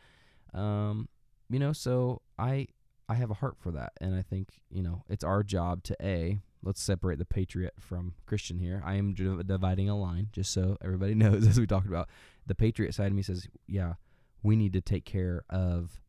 Um, 0.54 1.08
you 1.50 1.60
know, 1.60 1.72
so 1.74 2.22
I 2.38 2.68
I 3.10 3.14
have 3.16 3.32
a 3.32 3.36
heart 3.36 3.56
for 3.58 3.72
that, 3.72 3.94
and 4.02 4.14
I 4.16 4.22
think 4.22 4.60
you 4.70 4.84
know 4.84 5.04
it's 5.08 5.24
our 5.24 5.42
job 5.44 5.84
to 5.84 5.96
a 6.02 6.40
let's 6.62 6.82
separate 6.82 7.20
the 7.20 7.26
patriot 7.26 7.76
from 7.80 8.16
Christian 8.26 8.60
here. 8.60 8.82
I 8.84 8.96
am 8.96 9.14
dividing 9.14 9.88
a 9.90 9.98
line 9.98 10.28
just 10.34 10.52
so 10.52 10.76
everybody 10.84 11.14
knows 11.24 11.48
as 11.48 11.58
we 11.60 11.66
talked 11.68 11.88
about. 11.88 12.10
The 12.48 12.56
patriot 12.56 12.94
side 12.96 13.08
of 13.08 13.14
me 13.14 13.22
says, 13.22 13.48
yeah, 13.68 13.94
we 14.42 14.56
need 14.56 14.74
to 14.74 14.82
take 14.82 15.06
care 15.06 15.44
of 15.50 16.02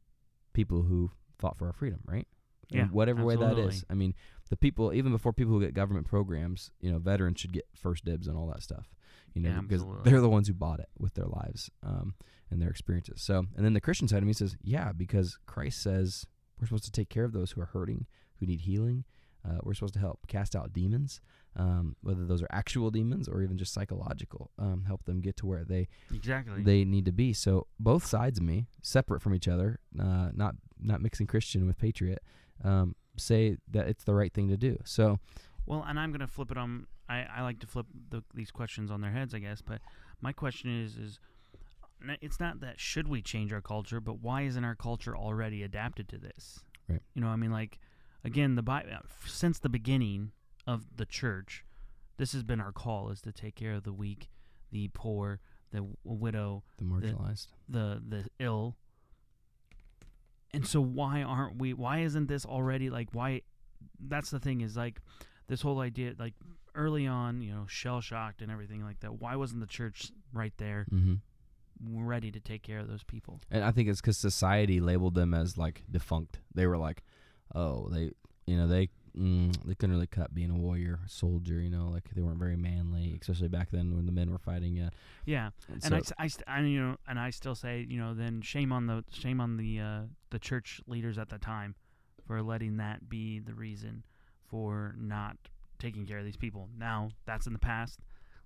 people 0.52 0.82
who 0.82 1.10
fought 1.38 1.58
for 1.58 1.66
our 1.66 1.72
freedom, 1.72 2.00
right? 2.06 2.26
In 2.70 2.78
Yeah, 2.78 2.84
whatever 2.86 3.24
way 3.24 3.36
that 3.36 3.58
is. 3.58 3.84
I 3.90 3.94
mean, 3.94 4.14
the 4.50 4.56
people 4.56 4.92
even 4.92 5.12
before 5.12 5.32
people 5.32 5.52
who 5.52 5.60
get 5.60 5.74
government 5.74 6.06
programs, 6.06 6.70
you 6.80 6.90
know, 6.90 6.98
veterans 6.98 7.40
should 7.40 7.52
get 7.52 7.66
first 7.74 8.04
dibs 8.04 8.28
on 8.28 8.36
all 8.36 8.46
that 8.48 8.62
stuff. 8.62 8.88
You 9.34 9.42
know, 9.42 9.50
Yeah, 9.50 9.60
because 9.60 9.82
absolutely. 9.82 10.10
they're 10.10 10.20
the 10.20 10.28
ones 10.28 10.48
who 10.48 10.54
bought 10.54 10.80
it 10.80 10.88
with 10.98 11.14
their 11.14 11.26
lives 11.26 11.70
um, 11.82 12.14
and 12.50 12.60
their 12.60 12.70
experiences. 12.70 13.22
So, 13.22 13.46
and 13.56 13.64
then 13.64 13.72
the 13.74 13.80
Christian 13.80 14.08
side 14.08 14.18
of 14.18 14.24
me 14.26 14.32
says, 14.32 14.56
yeah, 14.62 14.92
because 14.92 15.38
Christ 15.46 15.82
says 15.82 16.26
we're 16.60 16.66
supposed 16.66 16.84
to 16.84 16.92
take 16.92 17.08
care 17.08 17.24
of 17.24 17.32
those 17.32 17.52
who 17.52 17.60
are 17.60 17.66
hurting, 17.66 18.06
who 18.36 18.46
need 18.46 18.60
healing. 18.62 19.04
Uh, 19.48 19.58
we're 19.62 19.74
supposed 19.74 19.94
to 19.94 20.00
help 20.00 20.26
cast 20.26 20.54
out 20.56 20.72
demons, 20.72 21.20
um, 21.58 21.96
whether 22.02 22.24
those 22.24 22.42
are 22.42 22.48
actual 22.50 22.90
demons 22.90 23.28
or 23.28 23.42
even 23.42 23.58
just 23.58 23.72
psychological. 23.72 24.50
Um, 24.58 24.84
help 24.86 25.04
them 25.04 25.20
get 25.20 25.36
to 25.38 25.46
where 25.46 25.64
they 25.64 25.88
Exactly. 26.14 26.62
they 26.62 26.84
need 26.84 27.04
to 27.06 27.12
be. 27.12 27.32
So 27.32 27.66
both 27.78 28.06
sides 28.06 28.38
of 28.38 28.44
me, 28.44 28.66
separate 28.80 29.20
from 29.20 29.34
each 29.34 29.48
other, 29.48 29.80
uh, 29.98 30.30
not 30.32 30.54
not 30.80 31.02
mixing 31.02 31.26
Christian 31.26 31.66
with 31.66 31.76
patriot, 31.76 32.22
um, 32.62 32.94
say 33.16 33.56
that 33.70 33.88
it's 33.88 34.04
the 34.04 34.14
right 34.14 34.32
thing 34.32 34.48
to 34.48 34.56
do. 34.56 34.78
So 34.84 35.18
Well, 35.66 35.84
and 35.86 35.98
I'm 35.98 36.12
gonna 36.12 36.28
flip 36.28 36.50
it 36.50 36.56
on. 36.56 36.86
I, 37.08 37.26
I 37.36 37.42
like 37.42 37.58
to 37.60 37.66
flip 37.66 37.86
the, 38.10 38.22
these 38.34 38.50
questions 38.50 38.90
on 38.90 39.00
their 39.00 39.10
heads, 39.10 39.34
I 39.34 39.38
guess. 39.38 39.62
But 39.62 39.80
my 40.20 40.32
question 40.32 40.84
is, 40.84 40.96
is 40.96 41.18
it's 42.20 42.38
not 42.38 42.60
that 42.60 42.78
should 42.78 43.08
we 43.08 43.22
change 43.22 43.52
our 43.52 43.62
culture, 43.62 44.00
but 44.00 44.20
why 44.20 44.42
isn't 44.42 44.62
our 44.62 44.76
culture 44.76 45.16
already 45.16 45.62
adapted 45.62 46.08
to 46.10 46.18
this? 46.18 46.60
Right. 46.88 47.00
You 47.14 47.22
know, 47.22 47.28
I 47.28 47.36
mean, 47.36 47.50
like 47.50 47.78
again, 48.24 48.54
the 48.54 48.62
Bible 48.62 48.90
since 49.26 49.58
the 49.58 49.68
beginning 49.68 50.32
of 50.68 50.84
the 50.96 51.06
church, 51.06 51.64
this 52.18 52.32
has 52.32 52.44
been 52.44 52.60
our 52.60 52.70
call: 52.70 53.10
is 53.10 53.20
to 53.22 53.32
take 53.32 53.56
care 53.56 53.72
of 53.72 53.82
the 53.82 53.92
weak, 53.92 54.28
the 54.70 54.88
poor, 54.92 55.40
the 55.72 55.78
w- 55.78 55.96
widow, 56.04 56.62
the 56.76 56.84
marginalized. 56.84 57.48
the 57.68 58.00
the 58.06 58.24
ill. 58.38 58.76
And 60.54 60.66
so 60.66 60.80
why 60.80 61.22
aren't 61.22 61.58
we 61.58 61.74
why 61.74 62.00
isn't 62.00 62.26
this 62.26 62.46
already 62.46 62.90
like 62.90 63.08
why 63.12 63.42
that's 64.00 64.30
the 64.30 64.38
thing 64.38 64.60
is 64.60 64.76
like 64.76 65.00
this 65.46 65.62
whole 65.62 65.80
idea 65.80 66.14
like 66.18 66.34
early 66.74 67.06
on, 67.06 67.40
you 67.40 67.52
know, 67.52 67.66
shell 67.66 68.00
shocked 68.00 68.42
and 68.42 68.50
everything 68.50 68.84
like 68.84 69.00
that. 69.00 69.20
Why 69.20 69.36
wasn't 69.36 69.60
the 69.60 69.66
church 69.66 70.12
right 70.32 70.52
there 70.58 70.86
mm-hmm. 70.92 71.14
ready 72.06 72.30
to 72.30 72.40
take 72.40 72.62
care 72.62 72.78
of 72.78 72.88
those 72.88 73.02
people? 73.02 73.40
And 73.50 73.64
I 73.64 73.72
think 73.72 73.88
it's 73.88 74.00
because 74.00 74.16
society 74.16 74.80
labeled 74.80 75.14
them 75.14 75.34
as 75.34 75.58
like 75.58 75.82
defunct. 75.90 76.38
They 76.54 76.66
were 76.66 76.78
like, 76.78 77.02
oh, 77.54 77.88
they, 77.90 78.12
you 78.46 78.56
know, 78.56 78.66
they 78.66 78.90
mm, 79.18 79.56
they 79.64 79.74
couldn't 79.74 79.94
really 79.94 80.06
cut 80.06 80.34
being 80.34 80.50
a 80.50 80.56
warrior, 80.56 81.00
soldier. 81.06 81.60
You 81.60 81.70
know, 81.70 81.88
like 81.92 82.04
they 82.14 82.22
weren't 82.22 82.38
very 82.38 82.56
manly, 82.56 83.18
especially 83.20 83.48
back 83.48 83.70
then 83.70 83.94
when 83.96 84.06
the 84.06 84.12
men 84.12 84.30
were 84.30 84.38
fighting. 84.38 84.80
Uh, 84.80 84.90
Yeah. 85.26 85.50
and 85.68 85.84
And 85.84 85.94
I, 85.94 86.00
so- 86.02 86.14
I, 86.18 86.26
st- 86.28 86.44
I, 86.48 86.60
you 86.60 86.80
know, 86.80 86.96
and 87.06 87.18
I 87.18 87.30
still 87.30 87.54
say, 87.54 87.84
you 87.88 87.98
know, 87.98 88.14
then 88.14 88.40
shame 88.42 88.72
on 88.72 88.86
the 88.86 89.04
shame 89.10 89.40
on 89.40 89.56
the 89.56 89.80
uh, 89.80 90.00
the 90.30 90.38
church 90.38 90.80
leaders 90.86 91.18
at 91.18 91.28
the 91.28 91.38
time 91.38 91.74
for 92.26 92.42
letting 92.42 92.76
that 92.78 93.08
be 93.08 93.38
the 93.40 93.54
reason 93.54 94.04
for 94.50 94.94
not 94.98 95.36
taking 95.78 96.06
care 96.06 96.18
of 96.18 96.24
these 96.24 96.36
people. 96.36 96.68
Now 96.78 97.10
that's 97.26 97.46
in 97.46 97.52
the 97.52 97.58
past. 97.58 98.00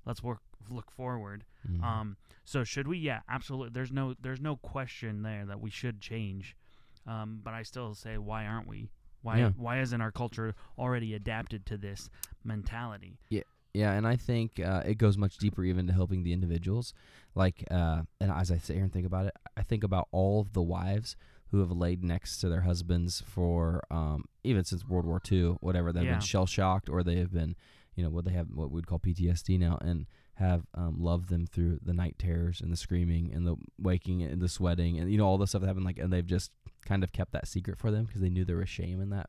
Let's 0.04 0.22
work 0.22 0.40
look 0.70 0.90
forward. 0.90 1.44
Mhm. 1.68 1.82
Um, 1.82 2.16
so 2.44 2.62
should 2.64 2.86
we? 2.88 2.98
Yeah, 2.98 3.20
absolutely. 3.28 3.70
There's 3.72 3.92
no 3.92 4.14
there's 4.20 4.40
no 4.40 4.56
question 4.56 5.22
there 5.22 5.44
that 5.46 5.60
we 5.60 5.70
should 5.70 6.00
change. 6.00 6.56
Um, 7.06 7.40
but 7.42 7.52
I 7.52 7.62
still 7.64 7.94
say, 7.94 8.16
why 8.18 8.46
aren't 8.46 8.68
we? 8.68 8.90
Why 9.22 9.38
Yeah. 9.38 9.50
why 9.56 9.80
isn't 9.80 10.00
our 10.00 10.12
culture 10.12 10.54
already 10.78 11.14
adapted 11.14 11.64
to 11.66 11.76
this 11.76 12.10
mentality? 12.44 13.18
Yeah, 13.30 13.42
Yeah, 13.74 13.92
and 13.92 14.06
I 14.06 14.16
think 14.16 14.60
uh, 14.60 14.82
it 14.84 14.98
goes 14.98 15.16
much 15.16 15.38
deeper 15.38 15.64
even 15.64 15.86
to 15.86 15.92
helping 15.92 16.22
the 16.24 16.32
individuals. 16.32 16.92
Like, 17.34 17.64
uh, 17.70 18.02
and 18.20 18.30
as 18.30 18.50
I 18.50 18.58
sit 18.58 18.74
here 18.74 18.84
and 18.84 18.92
think 18.92 19.06
about 19.06 19.26
it, 19.26 19.34
I 19.56 19.62
think 19.62 19.82
about 19.84 20.08
all 20.12 20.40
of 20.40 20.52
the 20.52 20.60
wives 20.62 21.16
who 21.50 21.60
have 21.60 21.70
laid 21.70 22.02
next 22.04 22.38
to 22.38 22.48
their 22.48 22.62
husbands 22.62 23.22
for 23.26 23.82
um, 23.90 24.24
even 24.44 24.64
since 24.64 24.86
World 24.86 25.06
War 25.06 25.20
II, 25.30 25.56
whatever. 25.60 25.92
They've 25.92 26.04
Yeah. 26.04 26.12
been 26.12 26.20
shell 26.20 26.46
shocked, 26.46 26.88
or 26.88 27.02
they 27.02 27.16
have 27.16 27.32
been, 27.32 27.56
you 27.94 28.02
know, 28.04 28.10
what 28.10 28.24
they 28.24 28.32
have 28.32 28.48
what 28.52 28.70
we'd 28.70 28.86
call 28.86 28.98
PTSD 28.98 29.58
now, 29.58 29.78
and 29.80 30.06
have 30.34 30.62
um, 30.74 30.96
loved 30.98 31.28
them 31.28 31.46
through 31.46 31.78
the 31.84 31.92
night 31.92 32.16
terrors 32.18 32.60
and 32.60 32.72
the 32.72 32.76
screaming 32.76 33.30
and 33.34 33.46
the 33.46 33.56
waking 33.78 34.22
and 34.22 34.40
the 34.40 34.48
sweating 34.48 34.98
and 34.98 35.10
you 35.12 35.18
know 35.18 35.26
all 35.26 35.38
the 35.38 35.46
stuff 35.46 35.60
that 35.60 35.66
happened. 35.68 35.84
Like, 35.84 35.98
and 35.98 36.12
they've 36.12 36.26
just 36.26 36.50
kind 36.86 37.04
of 37.04 37.12
kept 37.12 37.32
that 37.32 37.46
secret 37.46 37.78
for 37.78 37.90
them 37.90 38.04
because 38.06 38.20
they 38.22 38.30
knew 38.30 38.44
there 38.44 38.56
was 38.56 38.68
shame 38.68 39.00
in 39.00 39.10
that 39.10 39.28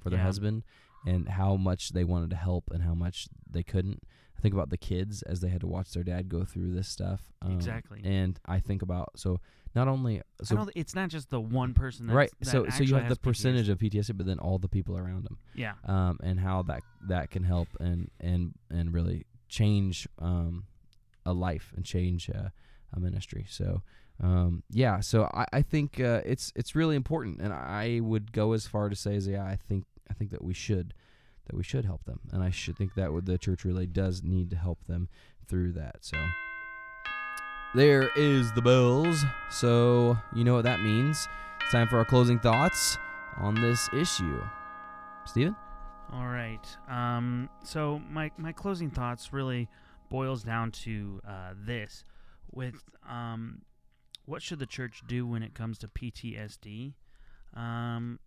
for 0.00 0.10
their 0.10 0.18
Yeah. 0.18 0.24
husband 0.24 0.62
and 1.06 1.28
how 1.28 1.56
much 1.56 1.90
they 1.90 2.04
wanted 2.04 2.30
to 2.30 2.36
help 2.36 2.70
and 2.70 2.82
how 2.82 2.94
much 2.94 3.28
they 3.50 3.62
couldn't. 3.62 4.02
I 4.36 4.40
think 4.42 4.54
about 4.54 4.70
the 4.70 4.76
kids 4.78 5.22
as 5.22 5.40
they 5.40 5.48
had 5.48 5.60
to 5.60 5.66
watch 5.66 5.92
their 5.92 6.02
dad 6.02 6.28
go 6.28 6.44
through 6.44 6.72
this 6.74 6.88
stuff. 6.88 7.30
um, 7.42 7.52
Exactly. 7.52 8.00
And 8.04 8.38
I 8.46 8.58
think 8.58 8.82
about 8.82 9.10
so 9.16 9.40
not 9.74 9.86
only 9.86 10.20
so 10.42 10.66
it's 10.74 10.94
not 10.96 11.10
just 11.10 11.30
the 11.30 11.40
one 11.40 11.74
person. 11.74 12.06
That's, 12.06 12.14
right 12.16 12.30
so 12.42 12.66
so 12.70 12.82
you 12.82 12.94
have 12.96 13.08
the 13.08 13.16
percentage 13.16 13.68
PTSD. 13.68 13.70
of 13.70 13.78
PTSD, 13.78 14.16
but 14.16 14.26
then 14.26 14.38
all 14.40 14.58
the 14.58 14.68
people 14.68 14.98
around 14.98 15.24
them, 15.24 15.38
Yeah. 15.54 15.74
um, 15.84 16.18
and 16.22 16.40
how 16.40 16.62
that 16.64 16.82
that 17.08 17.30
can 17.30 17.44
help 17.44 17.68
and 17.78 18.10
and 18.18 18.54
and 18.70 18.92
really 18.92 19.26
change 19.50 20.08
um, 20.18 20.64
a 21.26 21.32
life 21.32 21.72
and 21.76 21.84
change 21.84 22.30
uh, 22.30 22.48
a 22.94 23.00
ministry. 23.00 23.46
So. 23.48 23.82
Um, 24.22 24.64
yeah, 24.68 25.00
so 25.00 25.30
I, 25.32 25.46
I 25.50 25.62
think 25.62 25.98
uh, 25.98 26.20
it's 26.26 26.52
it's 26.54 26.74
really 26.74 26.94
important, 26.94 27.40
and 27.40 27.54
I 27.54 28.00
would 28.02 28.32
go 28.32 28.52
as 28.52 28.66
far 28.66 28.90
to 28.90 28.94
say, 28.94 29.16
as 29.16 29.26
yeah, 29.26 29.46
I 29.46 29.56
think 29.56 29.86
I 30.10 30.12
think 30.12 30.30
that 30.32 30.44
we 30.44 30.52
should 30.52 30.92
that 31.46 31.56
we 31.56 31.62
should 31.62 31.86
help 31.86 32.04
them, 32.04 32.20
and 32.30 32.42
I 32.42 32.50
should 32.50 32.76
think 32.76 32.94
that 32.96 33.08
the 33.24 33.38
church 33.38 33.64
really 33.64 33.86
does 33.86 34.22
need 34.22 34.50
to 34.50 34.56
help 34.56 34.84
them 34.84 35.08
through 35.48 35.72
that. 35.72 35.96
So 36.02 36.18
there 37.74 38.10
is 38.14 38.52
the 38.52 38.60
bells. 38.60 39.24
So 39.50 40.18
you 40.34 40.44
know 40.44 40.52
what 40.52 40.64
that 40.64 40.82
means. 40.82 41.26
It's 41.62 41.72
time 41.72 41.88
for 41.88 41.96
our 41.96 42.04
closing 42.04 42.38
thoughts 42.38 42.98
on 43.38 43.54
this 43.54 43.88
issue. 43.94 44.42
Steven? 45.24 45.56
All 46.12 46.26
right. 46.26 46.66
Um, 46.88 47.48
so 47.62 48.00
my 48.10 48.30
my 48.36 48.52
closing 48.52 48.90
thoughts 48.90 49.32
really 49.32 49.68
boils 50.08 50.42
down 50.42 50.72
to 50.72 51.20
uh, 51.26 51.54
this: 51.56 52.04
with 52.50 52.82
um, 53.08 53.62
what 54.24 54.42
should 54.42 54.58
the 54.58 54.66
church 54.66 55.02
do 55.06 55.26
when 55.26 55.42
it 55.42 55.54
comes 55.54 55.78
to 55.78 55.88
PTSD? 55.88 56.94
Um, 57.54 58.18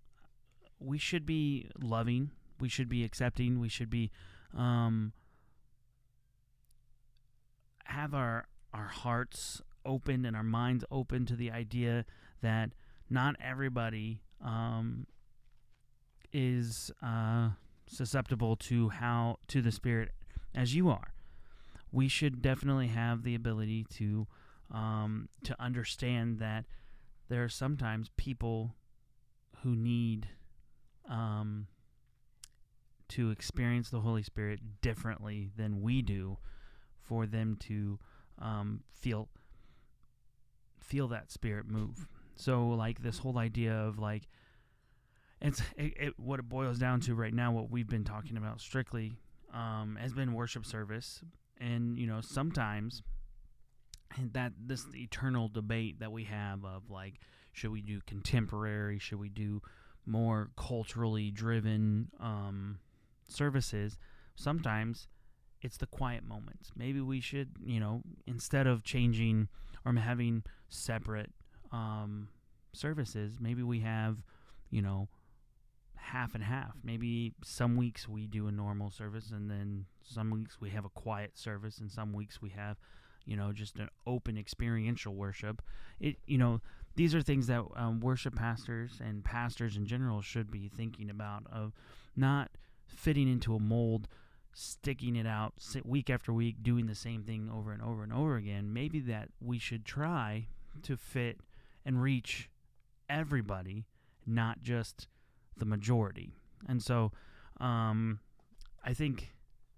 we 0.80 0.98
should 0.98 1.26
be 1.26 1.68
loving. 1.82 2.32
We 2.60 2.70
should 2.70 2.88
be 2.88 3.04
accepting. 3.04 3.60
We 3.60 3.70
should 3.70 3.90
be 3.90 4.12
um, 4.56 5.12
have 7.86 8.14
our 8.14 8.48
our 8.74 8.88
hearts 8.88 9.62
open 9.86 10.26
and 10.26 10.36
our 10.36 10.44
minds 10.44 10.86
open 10.90 11.26
to 11.26 11.36
the 11.36 11.52
idea 11.52 12.06
that 12.42 12.72
not 13.10 13.36
everybody 13.44 14.22
um, 14.44 15.06
is 16.32 16.92
uh, 17.04 17.50
susceptible 17.94 18.56
to 18.56 18.90
how 18.90 19.38
to 19.48 19.62
the 19.62 19.72
spirit 19.72 20.12
as 20.56 20.76
you 20.76 20.90
are. 20.90 21.14
We 21.92 22.08
should 22.08 22.42
definitely 22.42 22.88
have 22.88 23.24
the 23.24 23.36
ability 23.36 23.86
to 23.96 24.28
um, 24.72 25.30
to 25.44 25.56
understand 25.62 26.40
that 26.40 26.66
there 27.30 27.44
are 27.44 27.50
sometimes 27.50 28.10
people 28.18 28.76
who 29.62 29.76
need 29.76 30.28
um, 31.08 31.68
to 33.10 33.30
experience 33.30 33.90
the 33.90 34.02
Holy 34.02 34.24
Spirit 34.24 34.82
differently 34.82 35.52
than 35.56 35.82
we 35.82 36.02
do, 36.02 36.38
for 37.02 37.28
them 37.28 37.58
to 37.62 38.00
um, 38.40 38.82
feel 38.92 39.30
feel 40.80 41.08
that 41.10 41.32
Spirit 41.32 41.68
move. 41.68 42.08
So, 42.36 42.68
like 42.70 43.04
this 43.04 43.20
whole 43.20 43.38
idea 43.38 43.74
of 43.74 44.00
like 44.00 44.28
it's 45.44 45.62
it, 45.78 45.94
it, 46.00 46.14
what 46.20 46.40
it 46.40 46.50
boils 46.50 46.80
down 46.80 47.00
to 47.02 47.16
right 47.16 47.34
now. 47.34 47.52
What 47.52 47.70
we've 47.70 47.88
been 47.88 48.04
talking 48.04 48.38
about 48.38 48.62
strictly 48.62 49.14
um, 49.54 49.98
has 50.02 50.14
been 50.14 50.34
worship 50.34 50.66
service, 50.66 51.22
and 51.60 51.98
you 52.00 52.08
know 52.08 52.22
sometimes 52.22 53.04
and 54.18 54.34
that 54.34 54.54
this 54.64 54.86
eternal 54.96 55.48
debate 55.48 56.00
that 56.00 56.12
we 56.12 56.24
have 56.26 56.64
of 56.66 56.90
like 56.90 57.20
should 57.52 57.72
we 57.72 57.82
do 57.82 58.00
contemporary, 58.06 58.98
should 59.00 59.20
we 59.20 59.30
do 59.30 59.62
more 60.06 60.50
culturally 60.58 61.32
driven 61.32 62.10
um, 62.20 62.80
services. 63.28 63.98
Sometimes 64.36 65.08
it's 65.62 65.78
the 65.78 65.88
quiet 65.88 66.24
moments. 66.24 66.72
Maybe 66.76 67.00
we 67.00 67.22
should, 67.22 67.52
you 67.66 67.80
know, 67.80 68.02
instead 68.28 68.68
of 68.68 68.84
changing 68.84 69.48
or 69.86 69.94
having 69.94 70.44
separate 70.68 71.32
um, 71.72 72.30
services, 72.74 73.38
maybe 73.40 73.64
we 73.64 73.80
have, 73.80 74.18
you 74.70 74.82
know, 74.82 75.08
half 76.04 76.36
and 76.36 76.44
half. 76.44 76.76
Maybe 76.84 77.34
some 77.44 77.76
weeks 77.76 78.08
we 78.08 78.28
do 78.28 78.48
a 78.48 78.52
normal 78.52 78.92
service, 78.92 79.32
and 79.32 79.50
then 79.50 79.86
some 80.04 80.30
weeks 80.30 80.60
we 80.60 80.70
have 80.72 80.86
a 80.86 80.90
quiet 80.90 81.38
service, 81.38 81.80
and 81.80 81.92
some 81.92 82.14
weeks 82.14 82.42
we 82.42 82.50
have, 82.50 82.78
you 83.26 83.36
know, 83.38 83.52
just 83.52 83.78
an 83.78 83.90
open 84.06 84.38
experiential 84.38 85.16
worship. 85.16 85.62
It, 86.00 86.18
you 86.28 86.38
know, 86.38 86.62
these 86.96 87.16
are 87.16 87.22
things 87.22 87.48
that 87.48 87.64
um, 87.76 88.00
worship 88.00 88.36
pastors 88.36 89.00
and 89.04 89.24
pastors 89.24 89.78
in 89.78 89.86
general 89.86 90.22
should 90.22 90.52
be 90.52 90.70
thinking 90.70 91.10
about 91.10 91.44
of 91.52 91.74
not 92.16 92.52
fitting 92.86 93.32
into 93.32 93.56
a 93.56 93.60
mold 93.60 94.08
sticking 94.56 95.16
it 95.16 95.26
out 95.26 95.54
week 95.84 96.12
after 96.12 96.32
week 96.32 96.58
doing 96.62 96.86
the 96.86 96.94
same 96.94 97.24
thing 97.24 97.50
over 97.52 97.72
and 97.72 97.82
over 97.82 98.04
and 98.04 98.14
over 98.14 98.36
again 98.36 98.72
maybe 98.72 99.00
that 99.00 99.30
we 99.42 99.58
should 99.58 99.84
try 99.84 100.46
to 100.84 100.96
fit 100.96 101.40
and 101.84 102.04
reach 102.04 102.52
everybody 103.10 103.88
not 104.28 104.62
just 104.62 105.08
the 105.58 105.66
majority 105.66 106.32
and 106.68 106.82
so 106.82 107.12
um, 107.60 108.20
i 108.84 108.94
think 108.94 109.34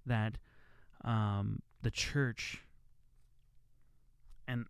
that 0.05 0.37
um, 1.03 1.61
the 1.81 1.91
church 1.91 2.63
and 4.47 4.65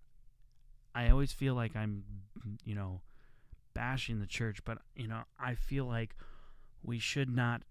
i 0.93 1.09
always 1.09 1.31
feel 1.31 1.55
like 1.55 1.75
i'm 1.75 2.03
you 2.63 2.75
know 2.75 3.01
bashing 3.73 4.19
the 4.19 4.27
church 4.27 4.59
but 4.63 4.77
you 4.95 5.07
know 5.07 5.21
i 5.39 5.53
feel 5.53 5.85
like 5.85 6.15
we 6.83 6.99
should 6.99 7.29
not 7.29 7.61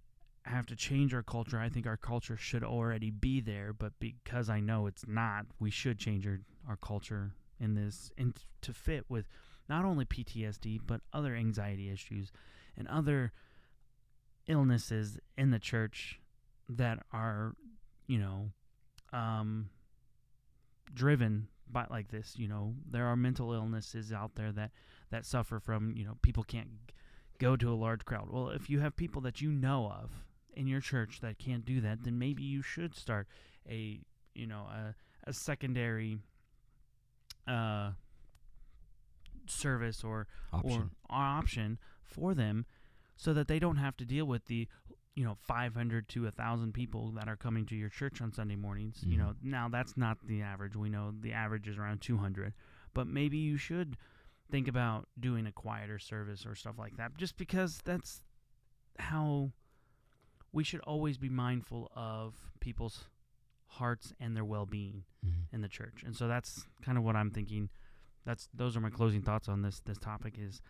have 0.46 0.66
to 0.66 0.76
change 0.76 1.14
our 1.14 1.22
culture. 1.22 1.58
I 1.58 1.68
think 1.68 1.86
our 1.86 1.96
culture 1.96 2.36
should 2.36 2.62
already 2.62 3.10
be 3.10 3.40
there, 3.40 3.72
but 3.72 3.92
because 3.98 4.50
I 4.50 4.60
know 4.60 4.86
it's 4.86 5.06
not, 5.06 5.46
we 5.58 5.70
should 5.70 5.98
change 5.98 6.26
our, 6.26 6.40
our 6.68 6.76
culture 6.76 7.32
in 7.60 7.74
this 7.74 8.10
and 8.18 8.34
to 8.60 8.72
fit 8.72 9.04
with 9.08 9.26
not 9.68 9.84
only 9.84 10.04
PTSD 10.04 10.80
but 10.84 11.00
other 11.12 11.34
anxiety 11.34 11.90
issues 11.90 12.32
and 12.76 12.88
other 12.88 13.32
illnesses 14.46 15.18
in 15.36 15.50
the 15.50 15.58
church 15.58 16.20
that 16.68 16.98
are, 17.12 17.54
you 18.06 18.18
know, 18.18 18.50
um, 19.12 19.70
driven 20.92 21.48
by 21.70 21.86
like 21.90 22.08
this. 22.08 22.34
You 22.36 22.48
know, 22.48 22.74
there 22.88 23.06
are 23.06 23.16
mental 23.16 23.52
illnesses 23.52 24.12
out 24.12 24.34
there 24.34 24.52
that 24.52 24.70
that 25.10 25.24
suffer 25.24 25.60
from. 25.60 25.94
You 25.96 26.04
know, 26.04 26.18
people 26.22 26.44
can't 26.44 26.68
go 27.38 27.56
to 27.56 27.72
a 27.72 27.74
large 27.74 28.04
crowd. 28.04 28.28
Well, 28.30 28.50
if 28.50 28.68
you 28.70 28.80
have 28.80 28.96
people 28.96 29.22
that 29.22 29.40
you 29.40 29.50
know 29.50 29.90
of 29.90 30.24
in 30.54 30.66
your 30.66 30.80
church 30.80 31.20
that 31.20 31.38
can't 31.38 31.64
do 31.64 31.80
that, 31.80 32.04
then 32.04 32.18
maybe 32.18 32.42
you 32.42 32.62
should 32.62 32.94
start 32.94 33.26
a 33.68 34.00
you 34.34 34.46
know 34.46 34.66
a, 34.70 34.94
a 35.26 35.32
secondary 35.32 36.18
uh, 37.46 37.90
service 39.46 40.02
or 40.04 40.26
Option. 40.52 40.72
or 40.80 40.90
option 41.10 41.78
for 42.04 42.34
them, 42.34 42.66
so 43.16 43.32
that 43.34 43.48
they 43.48 43.58
don't 43.58 43.76
have 43.76 43.96
to 43.98 44.04
deal 44.04 44.26
with 44.26 44.46
the 44.46 44.68
you 45.14 45.24
know 45.24 45.36
500 45.46 46.08
to 46.08 46.22
1000 46.24 46.72
people 46.72 47.12
that 47.12 47.28
are 47.28 47.36
coming 47.36 47.66
to 47.66 47.76
your 47.76 47.88
church 47.88 48.20
on 48.20 48.32
Sunday 48.32 48.56
mornings. 48.56 49.04
You 49.06 49.16
Mhm. 49.16 49.18
know, 49.18 49.34
now 49.42 49.68
that's 49.68 49.96
not 49.96 50.18
the 50.26 50.42
average. 50.42 50.74
We 50.76 50.88
know 50.88 51.12
the 51.12 51.32
average 51.32 51.68
is 51.68 51.78
around 51.78 52.00
200, 52.00 52.52
but 52.92 53.06
maybe 53.06 53.38
you 53.38 53.56
should 53.56 53.96
think 54.50 54.66
about 54.68 55.08
doing 55.18 55.46
a 55.46 55.52
quieter 55.52 55.98
service 55.98 56.44
or 56.44 56.54
stuff 56.54 56.78
like 56.78 56.96
that 56.96 57.16
just 57.16 57.36
because 57.36 57.80
that's 57.82 58.22
how 58.98 59.52
we 60.52 60.62
should 60.62 60.80
always 60.80 61.18
be 61.18 61.28
mindful 61.28 61.90
of 61.96 62.52
people's 62.60 63.08
hearts 63.66 64.12
and 64.20 64.36
their 64.36 64.44
well-being 64.44 65.04
Mhm. 65.24 65.46
in 65.52 65.60
the 65.62 65.68
church. 65.68 66.02
And 66.04 66.14
so 66.14 66.28
that's 66.28 66.68
kind 66.82 66.96
of 66.96 67.02
what 67.04 67.16
I'm 67.16 67.30
thinking. 67.30 67.70
That's 68.24 68.48
those 68.54 68.76
are 68.76 68.80
my 68.80 68.90
closing 68.90 69.22
thoughts 69.22 69.48
on 69.48 69.62
this 69.62 69.80
this 69.80 69.98
topic 69.98 70.38
is, 70.38 70.60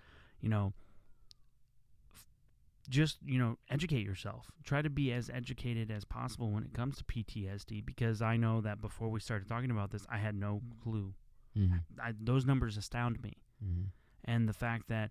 you 0.41 0.49
know, 0.49 0.73
just, 2.89 3.19
you 3.25 3.39
know, 3.39 3.59
educate 3.71 4.05
yourself. 4.05 4.51
Try 4.65 4.83
to 4.83 4.91
be 4.91 5.13
as 5.13 5.31
educated 5.31 5.91
as 5.91 6.05
possible 6.05 6.51
when 6.51 6.65
it 6.65 6.75
comes 6.75 6.97
to 6.99 7.05
PTSD 7.05 7.85
because 7.85 8.21
I 8.21 8.37
know 8.37 8.61
that 8.61 8.81
before 8.81 9.09
we 9.09 9.21
started 9.21 9.49
talking 9.49 9.71
about 9.71 9.91
this, 9.91 10.07
I 10.09 10.19
had 10.19 10.35
no 10.35 10.63
clue. 10.83 11.15
Mhm. 11.57 11.81
I, 12.03 12.13
those 12.19 12.45
numbers 12.45 12.77
astound 12.77 13.23
me. 13.23 13.35
Mhm. 13.65 13.87
And 14.25 14.49
the 14.49 14.53
fact 14.53 14.89
that 14.89 15.11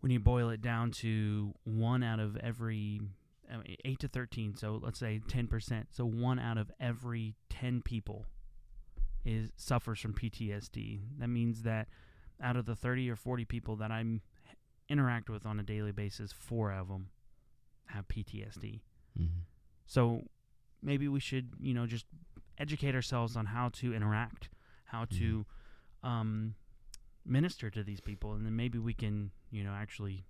when 0.00 0.12
you 0.12 0.20
boil 0.20 0.50
it 0.50 0.60
down 0.60 0.90
to 0.92 1.54
one 1.64 2.02
out 2.02 2.20
of 2.20 2.36
every 2.36 3.00
I 3.48 3.58
mean, 3.58 3.76
8 3.84 4.00
to 4.00 4.08
13, 4.08 4.56
so 4.56 4.80
let's 4.82 4.98
say 4.98 5.20
10%. 5.28 5.94
So 5.94 6.04
one 6.04 6.40
out 6.40 6.58
of 6.58 6.70
every 6.80 7.36
10 7.48 7.80
people 7.80 8.26
is 9.24 9.52
suffers 9.56 10.00
from 10.00 10.14
PTSD. 10.14 11.02
That 11.18 11.28
means 11.28 11.62
that 11.62 11.88
out 12.40 12.56
of 12.56 12.66
the 12.66 12.74
30 12.74 13.08
or 13.08 13.14
40 13.14 13.44
people 13.44 13.76
that 13.76 13.92
I 13.92 14.02
interact 14.88 15.28
with 15.28 15.44
on 15.46 15.58
a 15.58 15.62
daily 15.62 15.92
basis, 15.92 16.32
4 16.32 16.72
of 16.72 16.88
them 16.88 17.10
have 17.86 18.08
PTSD. 18.08 18.82
Mhm. 19.18 19.44
So 19.86 20.28
maybe 20.82 21.08
we 21.08 21.20
should, 21.20 21.54
you 21.60 21.74
know, 21.74 21.86
just 21.86 22.06
educate 22.58 22.94
ourselves 22.94 23.36
on 23.36 23.46
how 23.46 23.68
to 23.70 23.94
interact, 23.94 24.48
how 24.84 25.04
to 25.06 25.46
um, 26.02 26.54
minister 27.24 27.70
to 27.70 27.82
these 27.82 28.00
people, 28.00 28.34
and 28.34 28.46
then 28.46 28.54
maybe 28.54 28.78
we 28.78 28.94
can, 28.94 29.32
you 29.50 29.64
know, 29.64 29.72
actually 29.72 30.24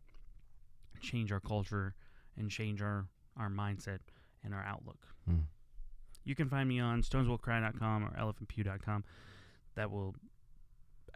change 1.00 1.30
our 1.30 1.40
culture 1.40 1.94
and 2.36 2.50
change 2.50 2.80
our, 2.80 3.06
our 3.36 3.48
mindset 3.48 3.98
and 4.42 4.54
our 4.54 4.62
outlook. 4.64 5.06
Mm. 5.28 5.44
You 6.24 6.34
can 6.34 6.48
find 6.48 6.68
me 6.68 6.80
on 6.80 7.02
stoneswillcry.com 7.02 8.04
or 8.04 8.10
elephantpew.com. 8.18 9.04
That 9.74 9.90
will 9.90 10.14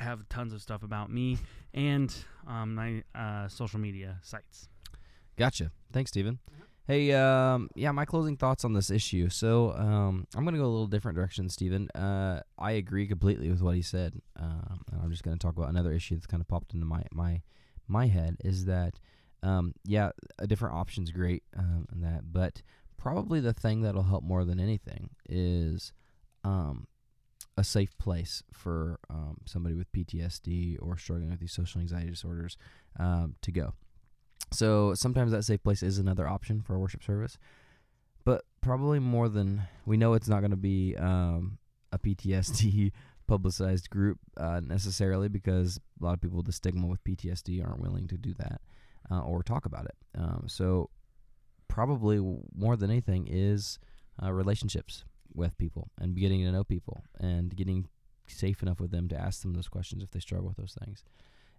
have 0.01 0.29
tons 0.29 0.53
of 0.53 0.63
stuff 0.63 0.83
about 0.83 1.11
me 1.11 1.39
and 1.75 2.15
um, 2.47 2.75
my 2.75 3.03
uh, 3.15 3.49
social 3.49 3.79
media 3.79 4.19
sites. 4.23 4.69
Gotcha. 5.37 5.71
Thanks, 5.93 6.11
Steven. 6.11 6.39
Hey, 6.87 7.13
um, 7.13 7.69
yeah, 7.77 7.93
my 7.93 8.05
closing 8.05 8.37
thoughts 8.37 8.65
on 8.65 8.73
this 8.73 8.91
issue. 8.91 9.29
So, 9.29 9.73
um, 9.75 10.27
I'm 10.35 10.43
going 10.43 10.55
to 10.55 10.61
go 10.61 10.67
a 10.67 10.67
little 10.67 10.89
different 10.89 11.17
direction, 11.17 11.49
Steven. 11.49 11.89
Uh, 11.91 12.41
I 12.59 12.73
agree 12.73 13.07
completely 13.07 13.49
with 13.49 13.63
what 13.63 13.77
he 13.77 13.83
said. 13.83 14.21
Um, 14.37 14.81
and 14.91 15.01
I'm 15.01 15.11
just 15.11 15.23
going 15.23 15.39
to 15.39 15.41
talk 15.41 15.57
about 15.57 15.69
another 15.69 15.93
issue 15.93 16.17
that's 16.17 16.27
kind 16.27 16.41
of 16.41 16.49
popped 16.49 16.75
into 16.75 16.87
my, 16.87 17.05
my, 17.13 17.43
my 17.87 18.07
head 18.09 18.39
is 18.45 18.65
that, 18.65 18.99
um, 19.43 19.75
yeah, 19.85 20.11
a 20.39 20.47
different 20.47 20.75
option's 20.75 21.13
great, 21.13 21.45
um, 21.57 21.87
and 21.93 22.03
that, 22.03 22.33
but 22.33 22.63
probably 22.97 23.41
the 23.41 23.55
thing 23.55 23.83
that'll 23.83 24.03
help 24.03 24.25
more 24.25 24.45
than 24.45 24.59
anything 24.59 25.11
is, 25.29 25.93
um, 26.43 26.87
a 27.61 27.65
safe 27.65 27.97
place 27.99 28.43
for 28.55 28.99
um, 29.11 29.37
somebody 29.45 29.75
with 29.75 29.93
PTSD 29.93 30.79
or 30.81 30.97
struggling 30.97 31.29
with 31.29 31.41
these 31.41 31.53
social 31.53 31.79
anxiety 31.79 32.09
disorders 32.09 32.57
um, 32.99 33.35
to 33.43 33.53
go. 33.53 33.75
So 34.51 34.95
sometimes 34.95 35.31
that 35.33 35.45
safe 35.45 35.63
place 35.63 35.83
is 35.83 35.99
another 35.99 36.27
option 36.27 36.63
for 36.63 36.75
a 36.75 36.79
worship 36.79 37.05
service, 37.05 37.37
but 38.25 38.45
probably 38.63 38.99
more 38.99 39.29
than 39.29 39.65
we 39.85 39.99
know, 39.99 40.15
it's 40.15 40.27
not 40.27 40.41
going 40.41 40.53
to 40.53 40.57
be 40.57 40.97
um, 40.97 41.59
a 41.93 41.99
PTSD 41.99 42.93
publicized 43.27 43.91
group 43.91 44.19
uh, 44.39 44.61
necessarily 44.65 45.29
because 45.29 45.79
a 46.01 46.05
lot 46.05 46.15
of 46.15 46.23
people 46.23 46.39
with 46.39 46.47
the 46.47 46.53
stigma 46.53 46.87
with 46.87 47.05
PTSD 47.05 47.63
aren't 47.63 47.83
willing 47.83 48.09
to 48.09 48.17
do 48.17 48.33
that 48.39 48.63
uh, 49.11 49.21
or 49.21 49.43
talk 49.43 49.67
about 49.67 49.85
it. 49.85 49.97
Um, 50.17 50.45
so 50.47 50.89
probably 51.69 52.19
more 52.57 52.77
than 52.77 52.91
anything 52.91 53.29
is 53.31 53.79
uh, 54.23 54.33
relationships 54.33 55.05
with 55.35 55.57
people 55.59 55.91
and 55.99 56.17
getting 56.17 56.45
to 56.45 56.53
know 56.53 56.65
people 56.65 57.05
and 57.19 57.55
getting 57.57 57.89
safe 58.27 58.63
enough 58.63 58.81
with 58.81 58.91
them 58.91 59.09
to 59.09 59.19
ask 59.19 59.43
them 59.43 59.55
those 59.55 59.69
questions 59.69 60.03
if 60.03 60.11
they 60.11 60.21
struggle 60.21 60.49
with 60.49 60.57
those 60.57 60.77
things. 60.85 61.05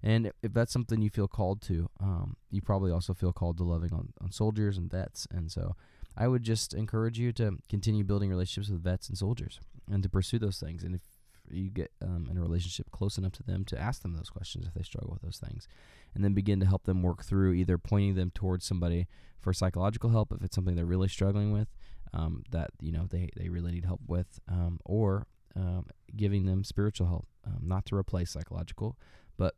And 0.03 0.31
if- 0.41 0.53
that's 0.53 0.71
something 0.71 1.01
you 1.01 1.09
feel 1.09 1.27
called 1.27 1.61
to, 1.63 1.89
um, 1.99 2.37
you 2.49 2.61
probably 2.61 2.91
also 2.91 3.13
feel 3.13 3.33
called 3.33 3.57
to 3.57 3.63
loving 3.63 3.93
on, 3.93 4.13
on 4.19 4.31
soldiers 4.31 4.77
and 4.77 4.89
vets. 4.89 5.27
And 5.31 5.51
so 5.51 5.75
I 6.17 6.27
would 6.27 6.43
just 6.43 6.73
encourage 6.73 7.19
you 7.19 7.31
to 7.33 7.57
continue 7.69 8.03
building 8.03 8.29
relationships 8.29 8.71
with 8.71 8.83
vets 8.83 9.09
and 9.09 9.17
soldiers 9.17 9.59
and 9.89 10.01
to 10.03 10.09
pursue 10.09 10.39
those 10.39 10.59
things. 10.59 10.83
And 10.83 10.95
if 10.95 11.01
you 11.49 11.69
get 11.69 11.91
um, 12.01 12.27
in 12.29 12.37
a 12.37 12.41
relationship 12.41 12.91
close 12.91 13.17
enough 13.17 13.33
to 13.33 13.43
them 13.43 13.65
to 13.65 13.79
ask 13.79 14.01
them 14.01 14.15
those 14.15 14.29
questions 14.29 14.65
if 14.67 14.73
they 14.73 14.83
struggle 14.83 15.11
with 15.11 15.21
those 15.21 15.37
things, 15.37 15.67
and 16.13 16.23
then 16.23 16.33
begin 16.33 16.59
to 16.59 16.65
help 16.65 16.83
them 16.83 17.03
work 17.03 17.23
through 17.23 17.53
either 17.53 17.77
pointing 17.77 18.15
them 18.15 18.31
towards 18.31 18.65
somebody 18.65 19.07
for 19.39 19.53
psychological 19.53 20.09
help 20.09 20.31
if 20.31 20.43
it's 20.43 20.55
something 20.55 20.75
they're 20.75 20.85
really 20.85 21.07
struggling 21.07 21.51
with, 21.51 21.67
um, 22.13 22.43
that 22.51 22.71
you 22.79 22.91
know 22.91 23.07
they, 23.09 23.29
they 23.35 23.49
really 23.49 23.71
need 23.71 23.85
help 23.85 24.01
with, 24.07 24.39
um, 24.47 24.79
or 24.85 25.27
um, 25.55 25.85
giving 26.15 26.45
them 26.45 26.63
spiritual 26.63 27.07
help, 27.07 27.27
um, 27.45 27.59
not 27.61 27.85
to 27.87 27.95
replace 27.95 28.31
psychological, 28.31 28.97
but 29.37 29.55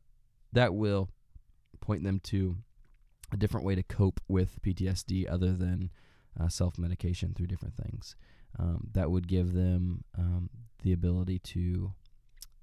that 0.51 0.73
will 0.73 1.09
point 1.81 2.03
them 2.03 2.19
to 2.19 2.57
a 3.31 3.37
different 3.37 3.65
way 3.65 3.75
to 3.75 3.83
cope 3.83 4.21
with 4.27 4.61
PTSD 4.61 5.29
other 5.29 5.53
than 5.53 5.89
uh, 6.39 6.47
self 6.47 6.77
medication 6.77 7.33
through 7.33 7.47
different 7.47 7.75
things. 7.75 8.15
Um, 8.59 8.87
that 8.93 9.09
would 9.09 9.27
give 9.27 9.53
them 9.53 10.03
um, 10.15 10.49
the 10.83 10.93
ability 10.93 11.39
to 11.39 11.93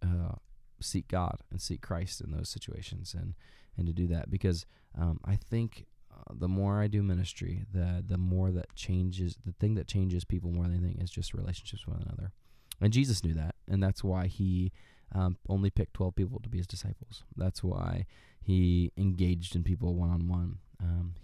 uh, 0.05 0.35
seek 0.81 1.09
God 1.09 1.39
and 1.51 1.61
seek 1.61 1.81
Christ 1.81 2.21
in 2.21 2.31
those 2.31 2.49
situations 2.49 3.13
and, 3.13 3.35
and 3.77 3.87
to 3.89 3.93
do 3.93 4.07
that 4.07 4.31
because 4.31 4.67
um, 4.97 5.19
I 5.25 5.35
think 5.35 5.87
the 6.33 6.49
more 6.49 6.81
I 6.81 6.87
do 6.87 7.03
ministry, 7.03 7.65
the 7.73 8.05
the 8.07 8.19
more 8.19 8.51
that 8.51 8.75
changes 8.75 9.37
the 9.45 9.53
thing 9.53 9.75
that 9.75 9.87
changes 9.87 10.25
people 10.25 10.51
more 10.51 10.65
than 10.65 10.85
anything 10.85 11.01
is 11.01 11.11
just 11.11 11.35
relationships 11.35 11.87
with 11.87 11.97
one 11.97 12.07
another. 12.07 12.33
And 12.81 12.93
Jesus 12.93 13.23
knew 13.23 13.35
that, 13.35 13.55
and 13.69 13.83
that's 13.83 14.03
why 14.03 14.27
he 14.27 14.73
um, 15.15 15.37
only 15.49 15.71
picked 15.71 15.95
twelve 15.95 16.17
people 16.17 16.41
to 16.41 16.49
be 16.49 16.59
his 16.59 16.67
disciples. 16.67 17.25
That's 17.37 17.63
why 17.63 18.07
he 18.41 18.93
engaged 18.97 19.55
in 19.55 19.63
people 19.63 19.95
one 19.95 20.11
on 20.11 20.29
one. 20.29 20.59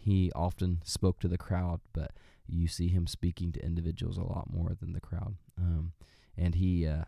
He 0.07 0.31
often 0.37 0.81
spoke 0.85 1.19
to 1.19 1.29
the 1.29 1.37
crowd, 1.37 1.81
but 1.93 2.13
you 2.47 2.69
see 2.69 2.87
him 2.87 3.09
speaking 3.09 3.51
to 3.53 3.65
individuals 3.65 4.17
a 4.17 4.23
lot 4.23 4.53
more 4.53 4.77
than 4.79 4.93
the 4.93 5.01
crowd. 5.01 5.35
Um, 5.59 5.95
and 6.39 6.55
he, 6.55 6.87
uh, 6.87 7.07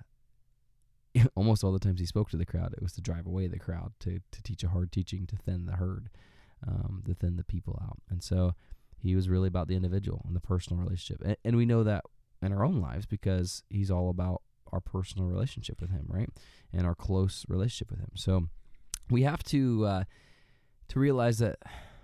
almost 1.37 1.63
all 1.63 1.71
the 1.71 1.79
times 1.79 2.01
he 2.01 2.07
spoke 2.07 2.29
to 2.31 2.37
the 2.37 2.45
crowd, 2.45 2.73
it 2.73 2.83
was 2.83 2.93
to 2.95 3.01
drive 3.01 3.25
away 3.25 3.47
the 3.47 3.59
crowd, 3.61 3.93
to, 4.01 4.21
to 4.33 4.43
teach 4.43 4.65
a 4.65 4.69
hard 4.71 4.91
teaching, 4.91 5.29
to 5.29 5.37
thin 5.37 5.67
the 5.67 5.77
herd, 5.77 6.11
um, 6.67 7.03
to 7.07 7.15
thin 7.15 7.37
the 7.37 7.45
people 7.45 7.81
out. 7.83 7.99
And 8.11 8.23
so 8.23 8.55
he 8.99 9.15
was 9.15 9.29
really 9.29 9.49
about 9.49 9.69
the 9.69 9.77
individual 9.77 10.23
and 10.27 10.35
the 10.35 10.41
personal 10.41 10.83
relationship. 10.83 11.23
And, 11.25 11.37
and 11.45 11.57
we 11.57 11.67
know 11.67 11.85
that 11.85 12.05
in 12.43 12.53
our 12.53 12.65
own 12.65 12.81
lives 12.81 13.07
because 13.07 13.63
he's 13.69 13.91
all 13.91 14.11
about 14.11 14.43
our 14.73 14.81
personal 14.81 15.29
relationship 15.29 15.81
with 15.81 15.91
him, 15.91 16.05
right? 16.09 16.29
And 16.73 16.87
our 16.87 16.95
close 16.95 17.45
relationship 17.49 17.91
with 17.91 18.01
him. 18.01 18.11
So 18.15 18.49
we 19.11 19.23
have 19.23 19.43
to 19.45 19.87
uh, 19.87 20.05
to 20.89 21.01
realize 21.01 21.39
that 21.39 21.59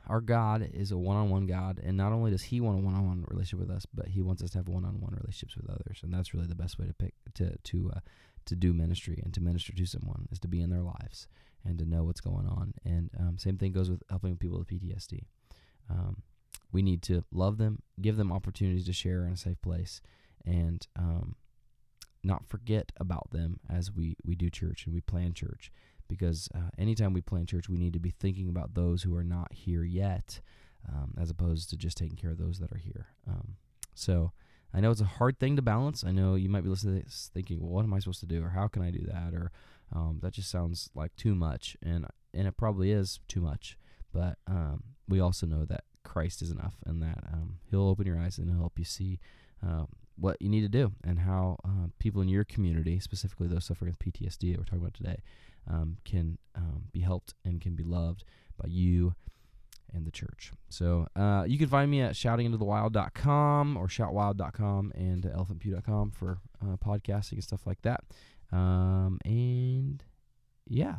our 0.06 0.20
God 0.20 0.68
is 0.74 0.92
a 0.92 0.98
one-on-one 0.98 1.46
God, 1.46 1.80
and 1.82 1.96
not 1.96 2.12
only 2.12 2.30
does 2.30 2.42
He 2.42 2.60
want 2.60 2.78
a 2.78 2.82
one-on-one 2.82 3.24
relationship 3.28 3.66
with 3.66 3.74
us, 3.74 3.86
but 3.92 4.08
He 4.08 4.22
wants 4.22 4.42
us 4.42 4.50
to 4.50 4.58
have 4.58 4.68
one-on-one 4.68 5.14
relationships 5.14 5.56
with 5.56 5.70
others, 5.70 6.00
and 6.02 6.12
that's 6.12 6.34
really 6.34 6.46
the 6.46 6.54
best 6.54 6.78
way 6.78 6.86
to 6.86 6.92
pick 6.92 7.14
to 7.34 7.56
to 7.56 7.92
uh, 7.96 8.00
to 8.46 8.56
do 8.56 8.72
ministry 8.72 9.20
and 9.24 9.32
to 9.34 9.40
minister 9.40 9.72
to 9.72 9.86
someone 9.86 10.28
is 10.30 10.38
to 10.40 10.48
be 10.48 10.60
in 10.60 10.70
their 10.70 10.82
lives 10.82 11.26
and 11.64 11.78
to 11.78 11.84
know 11.84 12.04
what's 12.04 12.20
going 12.20 12.46
on. 12.46 12.74
And 12.84 13.10
um, 13.18 13.38
same 13.38 13.58
thing 13.58 13.72
goes 13.72 13.90
with 13.90 14.02
helping 14.10 14.36
people 14.36 14.58
with 14.58 14.68
PTSD. 14.68 15.24
Um, 15.90 16.22
we 16.72 16.82
need 16.82 17.02
to 17.02 17.24
love 17.32 17.58
them, 17.58 17.80
give 18.00 18.16
them 18.16 18.32
opportunities 18.32 18.86
to 18.86 18.92
share 18.92 19.26
in 19.26 19.32
a 19.32 19.36
safe 19.36 19.60
place, 19.62 20.00
and 20.44 20.86
um, 20.96 21.36
not 22.22 22.46
forget 22.46 22.92
about 22.98 23.30
them 23.30 23.60
as 23.70 23.92
we, 23.92 24.16
we 24.24 24.34
do 24.34 24.50
church 24.50 24.84
and 24.86 24.94
we 24.94 25.00
plan 25.00 25.34
church. 25.34 25.70
Because 26.08 26.48
uh, 26.54 26.70
anytime 26.76 27.12
we 27.14 27.22
plan 27.22 27.46
church, 27.46 27.68
we 27.68 27.78
need 27.78 27.94
to 27.94 27.98
be 27.98 28.10
thinking 28.10 28.48
about 28.48 28.74
those 28.74 29.02
who 29.02 29.16
are 29.16 29.24
not 29.24 29.52
here 29.52 29.84
yet, 29.84 30.40
um, 30.86 31.14
as 31.18 31.30
opposed 31.30 31.70
to 31.70 31.76
just 31.76 31.96
taking 31.96 32.16
care 32.16 32.30
of 32.30 32.38
those 32.38 32.58
that 32.58 32.72
are 32.72 32.78
here. 32.78 33.06
Um, 33.26 33.56
so 33.94 34.32
I 34.74 34.80
know 34.80 34.90
it's 34.90 35.00
a 35.00 35.04
hard 35.04 35.38
thing 35.38 35.56
to 35.56 35.62
balance. 35.62 36.04
I 36.04 36.10
know 36.10 36.34
you 36.34 36.48
might 36.48 36.64
be 36.64 36.68
listening 36.68 36.98
to 36.98 37.04
this 37.04 37.30
thinking, 37.32 37.60
well, 37.60 37.70
what 37.70 37.84
am 37.84 37.94
I 37.94 38.00
supposed 38.00 38.20
to 38.20 38.26
do? 38.26 38.44
Or 38.44 38.50
how 38.50 38.66
can 38.66 38.82
I 38.82 38.90
do 38.90 39.06
that? 39.06 39.32
Or 39.32 39.52
um, 39.94 40.18
that 40.22 40.32
just 40.32 40.50
sounds 40.50 40.90
like 40.94 41.14
too 41.16 41.34
much. 41.34 41.76
And, 41.82 42.06
and 42.32 42.46
it 42.46 42.56
probably 42.56 42.90
is 42.90 43.20
too 43.28 43.40
much. 43.40 43.78
But 44.12 44.38
um, 44.46 44.84
we 45.08 45.20
also 45.20 45.46
know 45.46 45.64
that 45.64 45.84
Christ 46.04 46.42
is 46.42 46.50
enough 46.50 46.74
and 46.84 47.02
that 47.02 47.18
um, 47.32 47.58
He'll 47.70 47.88
open 47.88 48.06
your 48.06 48.18
eyes 48.18 48.38
and 48.38 48.48
He'll 48.48 48.58
help 48.58 48.78
you 48.78 48.84
see 48.84 49.20
uh, 49.66 49.84
what 50.16 50.36
you 50.40 50.48
need 50.48 50.60
to 50.60 50.68
do 50.68 50.92
and 51.02 51.20
how 51.20 51.58
uh, 51.64 51.88
people 51.98 52.22
in 52.22 52.28
your 52.28 52.44
community, 52.44 53.00
specifically 53.00 53.48
those 53.48 53.64
suffering 53.64 53.90
with 53.90 53.98
PTSD 53.98 54.52
that 54.52 54.58
we're 54.58 54.64
talking 54.64 54.80
about 54.80 54.94
today, 54.94 55.22
um, 55.68 55.96
can 56.04 56.38
um, 56.54 56.84
be 56.92 57.00
helped 57.00 57.34
and 57.44 57.60
can 57.60 57.74
be 57.74 57.82
loved 57.82 58.24
by 58.56 58.68
you 58.68 59.14
and 59.92 60.06
the 60.06 60.10
church. 60.10 60.52
So 60.68 61.06
uh, 61.16 61.44
you 61.46 61.58
can 61.58 61.68
find 61.68 61.90
me 61.90 62.00
at 62.00 62.14
shoutingintothewild.com 62.14 63.76
or 63.76 63.86
shoutwild.com 63.86 64.92
and 64.94 65.22
elephantpew.com 65.22 66.10
for 66.10 66.38
uh, 66.62 66.76
podcasting 66.76 67.32
and 67.32 67.44
stuff 67.44 67.66
like 67.66 67.82
that. 67.82 68.04
Um, 68.54 69.18
and 69.24 70.02
yeah. 70.68 70.96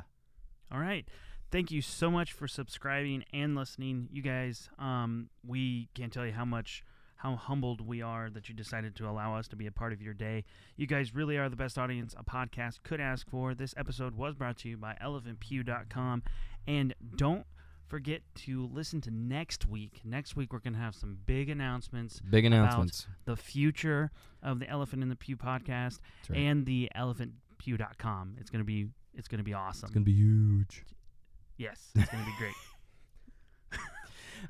All 0.71 0.79
right. 0.79 1.07
Thank 1.51 1.71
you 1.71 1.81
so 1.81 2.11
much 2.11 2.33
for 2.33 2.47
subscribing 2.47 3.23
and 3.33 3.55
listening. 3.55 4.09
You 4.11 4.21
guys, 4.21 4.69
um, 4.77 5.29
we 5.45 5.89
can't 5.93 6.11
tell 6.11 6.25
you 6.25 6.33
how 6.33 6.45
much 6.45 6.83
how 7.17 7.35
humbled 7.35 7.79
we 7.79 8.01
are 8.01 8.29
that 8.29 8.49
you 8.49 8.55
decided 8.55 8.95
to 8.95 9.07
allow 9.07 9.35
us 9.35 9.47
to 9.47 9.55
be 9.55 9.65
a 9.67 9.71
part 9.71 9.93
of 9.93 10.01
your 10.01 10.13
day. 10.13 10.43
You 10.75 10.85
guys 10.85 11.15
really 11.15 11.37
are 11.37 11.49
the 11.49 11.55
best 11.55 11.77
audience 11.77 12.13
a 12.17 12.23
podcast 12.23 12.83
could 12.83 12.99
ask 12.99 13.29
for. 13.29 13.55
This 13.55 13.73
episode 13.77 14.15
was 14.15 14.35
brought 14.35 14.57
to 14.59 14.69
you 14.69 14.77
by 14.77 14.97
elephantpew.com. 15.01 16.23
And 16.67 16.93
don't 17.15 17.45
forget 17.87 18.21
to 18.35 18.69
listen 18.73 18.99
to 19.01 19.11
next 19.11 19.67
week. 19.67 20.01
Next 20.03 20.35
week, 20.35 20.51
we're 20.51 20.59
going 20.59 20.73
to 20.73 20.79
have 20.79 20.95
some 20.95 21.17
big 21.25 21.49
announcements. 21.49 22.19
Big 22.19 22.45
announcements. 22.45 23.07
The 23.25 23.35
future 23.35 24.11
of 24.43 24.59
the 24.59 24.67
Elephant 24.67 25.01
in 25.01 25.09
the 25.09 25.15
Pew 25.15 25.37
podcast 25.37 25.99
right. 26.29 26.39
and 26.39 26.65
the 26.65 26.89
elephantpew.com. 27.57 28.35
It's 28.39 28.49
going 28.49 28.59
to 28.59 28.65
be 28.65 28.87
it's 29.13 29.27
going 29.27 29.39
to 29.39 29.43
be 29.43 29.53
awesome. 29.53 29.87
It's 29.87 29.93
going 29.93 30.05
to 30.05 30.11
be 30.11 30.17
huge. 30.17 30.83
Yes, 31.57 31.91
it's 31.95 32.11
going 32.11 32.23
to 32.23 32.29
be 32.29 32.35
great. 32.37 32.53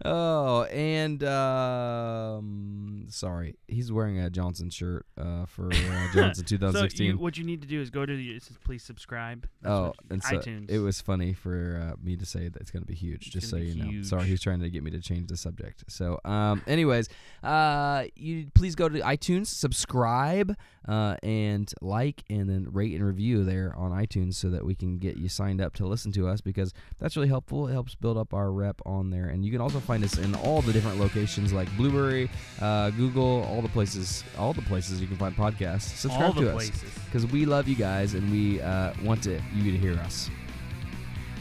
Oh, 0.04 0.64
and 0.64 1.24
um, 1.24 3.06
sorry, 3.10 3.56
he's 3.68 3.92
wearing 3.92 4.20
a 4.20 4.30
Johnson 4.30 4.70
shirt 4.70 5.06
uh, 5.18 5.46
for 5.46 5.68
uh, 5.68 5.72
Johnson 6.14 6.46
so 6.46 6.58
2016. 6.58 7.06
you, 7.06 7.18
what 7.18 7.38
you 7.38 7.44
need 7.44 7.62
to 7.62 7.68
do 7.68 7.82
is 7.82 7.90
go 7.90 8.06
to 8.06 8.16
the, 8.16 8.32
it 8.32 8.44
says 8.44 8.58
please 8.64 8.84
subscribe. 8.84 9.48
That's 9.62 9.72
oh, 9.72 9.84
what- 9.88 9.96
and 10.10 10.24
so 10.24 10.38
iTunes. 10.38 10.70
it 10.70 10.80
was 10.80 11.02
funny 11.02 11.34
for 11.34 11.94
uh, 11.94 11.96
me 12.04 12.16
to 12.18 12.26
say 12.26 12.48
that 12.48 12.62
it's 12.62 12.72
going 12.72 12.84
to 12.84 12.88
be 12.88 12.96
huge, 12.96 13.28
It's 13.28 13.34
just 13.34 13.50
so 13.50 13.58
you 13.58 13.74
be 13.74 13.80
know. 13.98 14.04
Sorry, 14.04 14.26
he's 14.26 14.42
trying 14.42 14.60
to 14.62 14.70
get 14.70 14.84
me 14.84 14.92
to 14.92 15.00
change 15.00 15.28
the 15.28 15.38
subject. 15.38 15.86
So, 15.88 16.20
um, 16.26 16.62
anyways, 16.68 17.10
uh, 17.44 18.06
you 18.16 18.48
please 18.54 18.76
go 18.76 18.90
to 18.90 19.00
iTunes, 19.00 19.48
subscribe, 19.48 20.56
uh, 20.88 21.16
and 21.24 21.72
like, 21.82 22.24
and 22.30 22.50
then 22.50 22.68
rate 22.72 22.94
and 22.94 23.04
review 23.06 23.44
there 23.44 23.74
on 23.78 23.92
iTunes 23.92 24.36
so 24.36 24.50
that 24.50 24.66
we 24.66 24.76
can 24.76 24.98
get 24.98 25.18
you 25.18 25.30
signed 25.30 25.62
up 25.62 25.74
to 25.76 25.88
listen 25.88 26.12
to 26.14 26.28
us 26.28 26.42
because 26.42 26.74
that's 27.00 27.16
really 27.16 27.28
helpful. 27.28 27.68
It 27.68 27.74
helps 27.74 27.96
build 27.96 28.18
up 28.18 28.34
our 28.34 28.52
rep 28.52 28.82
on 28.86 29.10
there, 29.10 29.28
and 29.28 29.44
you 29.46 29.52
can 29.52 29.62
also 29.62 29.80
find 29.86 30.04
us 30.04 30.18
in 30.18 30.36
all 30.36 30.62
the 30.62 30.74
different 30.74 31.00
locations 31.00 31.54
like 31.54 31.70
Blubrry, 31.78 32.30
uh, 32.62 32.90
Google, 32.92 33.44
all 33.50 33.62
the 33.62 33.70
places, 33.70 34.24
all 34.38 34.54
the 34.54 34.62
places 34.64 35.00
you 35.00 35.08
can 35.08 35.18
find 35.18 35.36
podcasts. 35.36 35.96
Subscribe 35.96 36.24
all 36.24 36.34
the 36.34 36.42
to 36.42 36.48
us 36.50 36.70
places. 36.70 36.92
because 37.06 37.26
we 37.28 37.46
love 37.46 37.68
you 37.68 37.76
guys 37.76 38.14
and 38.14 38.30
we 38.32 38.62
uh, 38.62 38.94
want 39.04 39.24
to, 39.24 39.40
you 39.54 39.72
to 39.72 39.78
hear 39.78 39.94
us. 40.00 40.30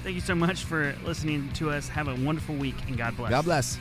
Thank 0.02 0.16
you 0.16 0.20
so 0.20 0.34
much 0.34 0.64
for 0.64 0.94
listening 1.04 1.50
to 1.54 1.70
us. 1.70 1.88
Have 1.88 2.08
a 2.08 2.14
wonderful 2.16 2.54
week 2.54 2.76
and 2.88 2.96
God 2.98 3.16
bless. 3.16 3.30
God 3.30 3.44
bless. 3.44 3.78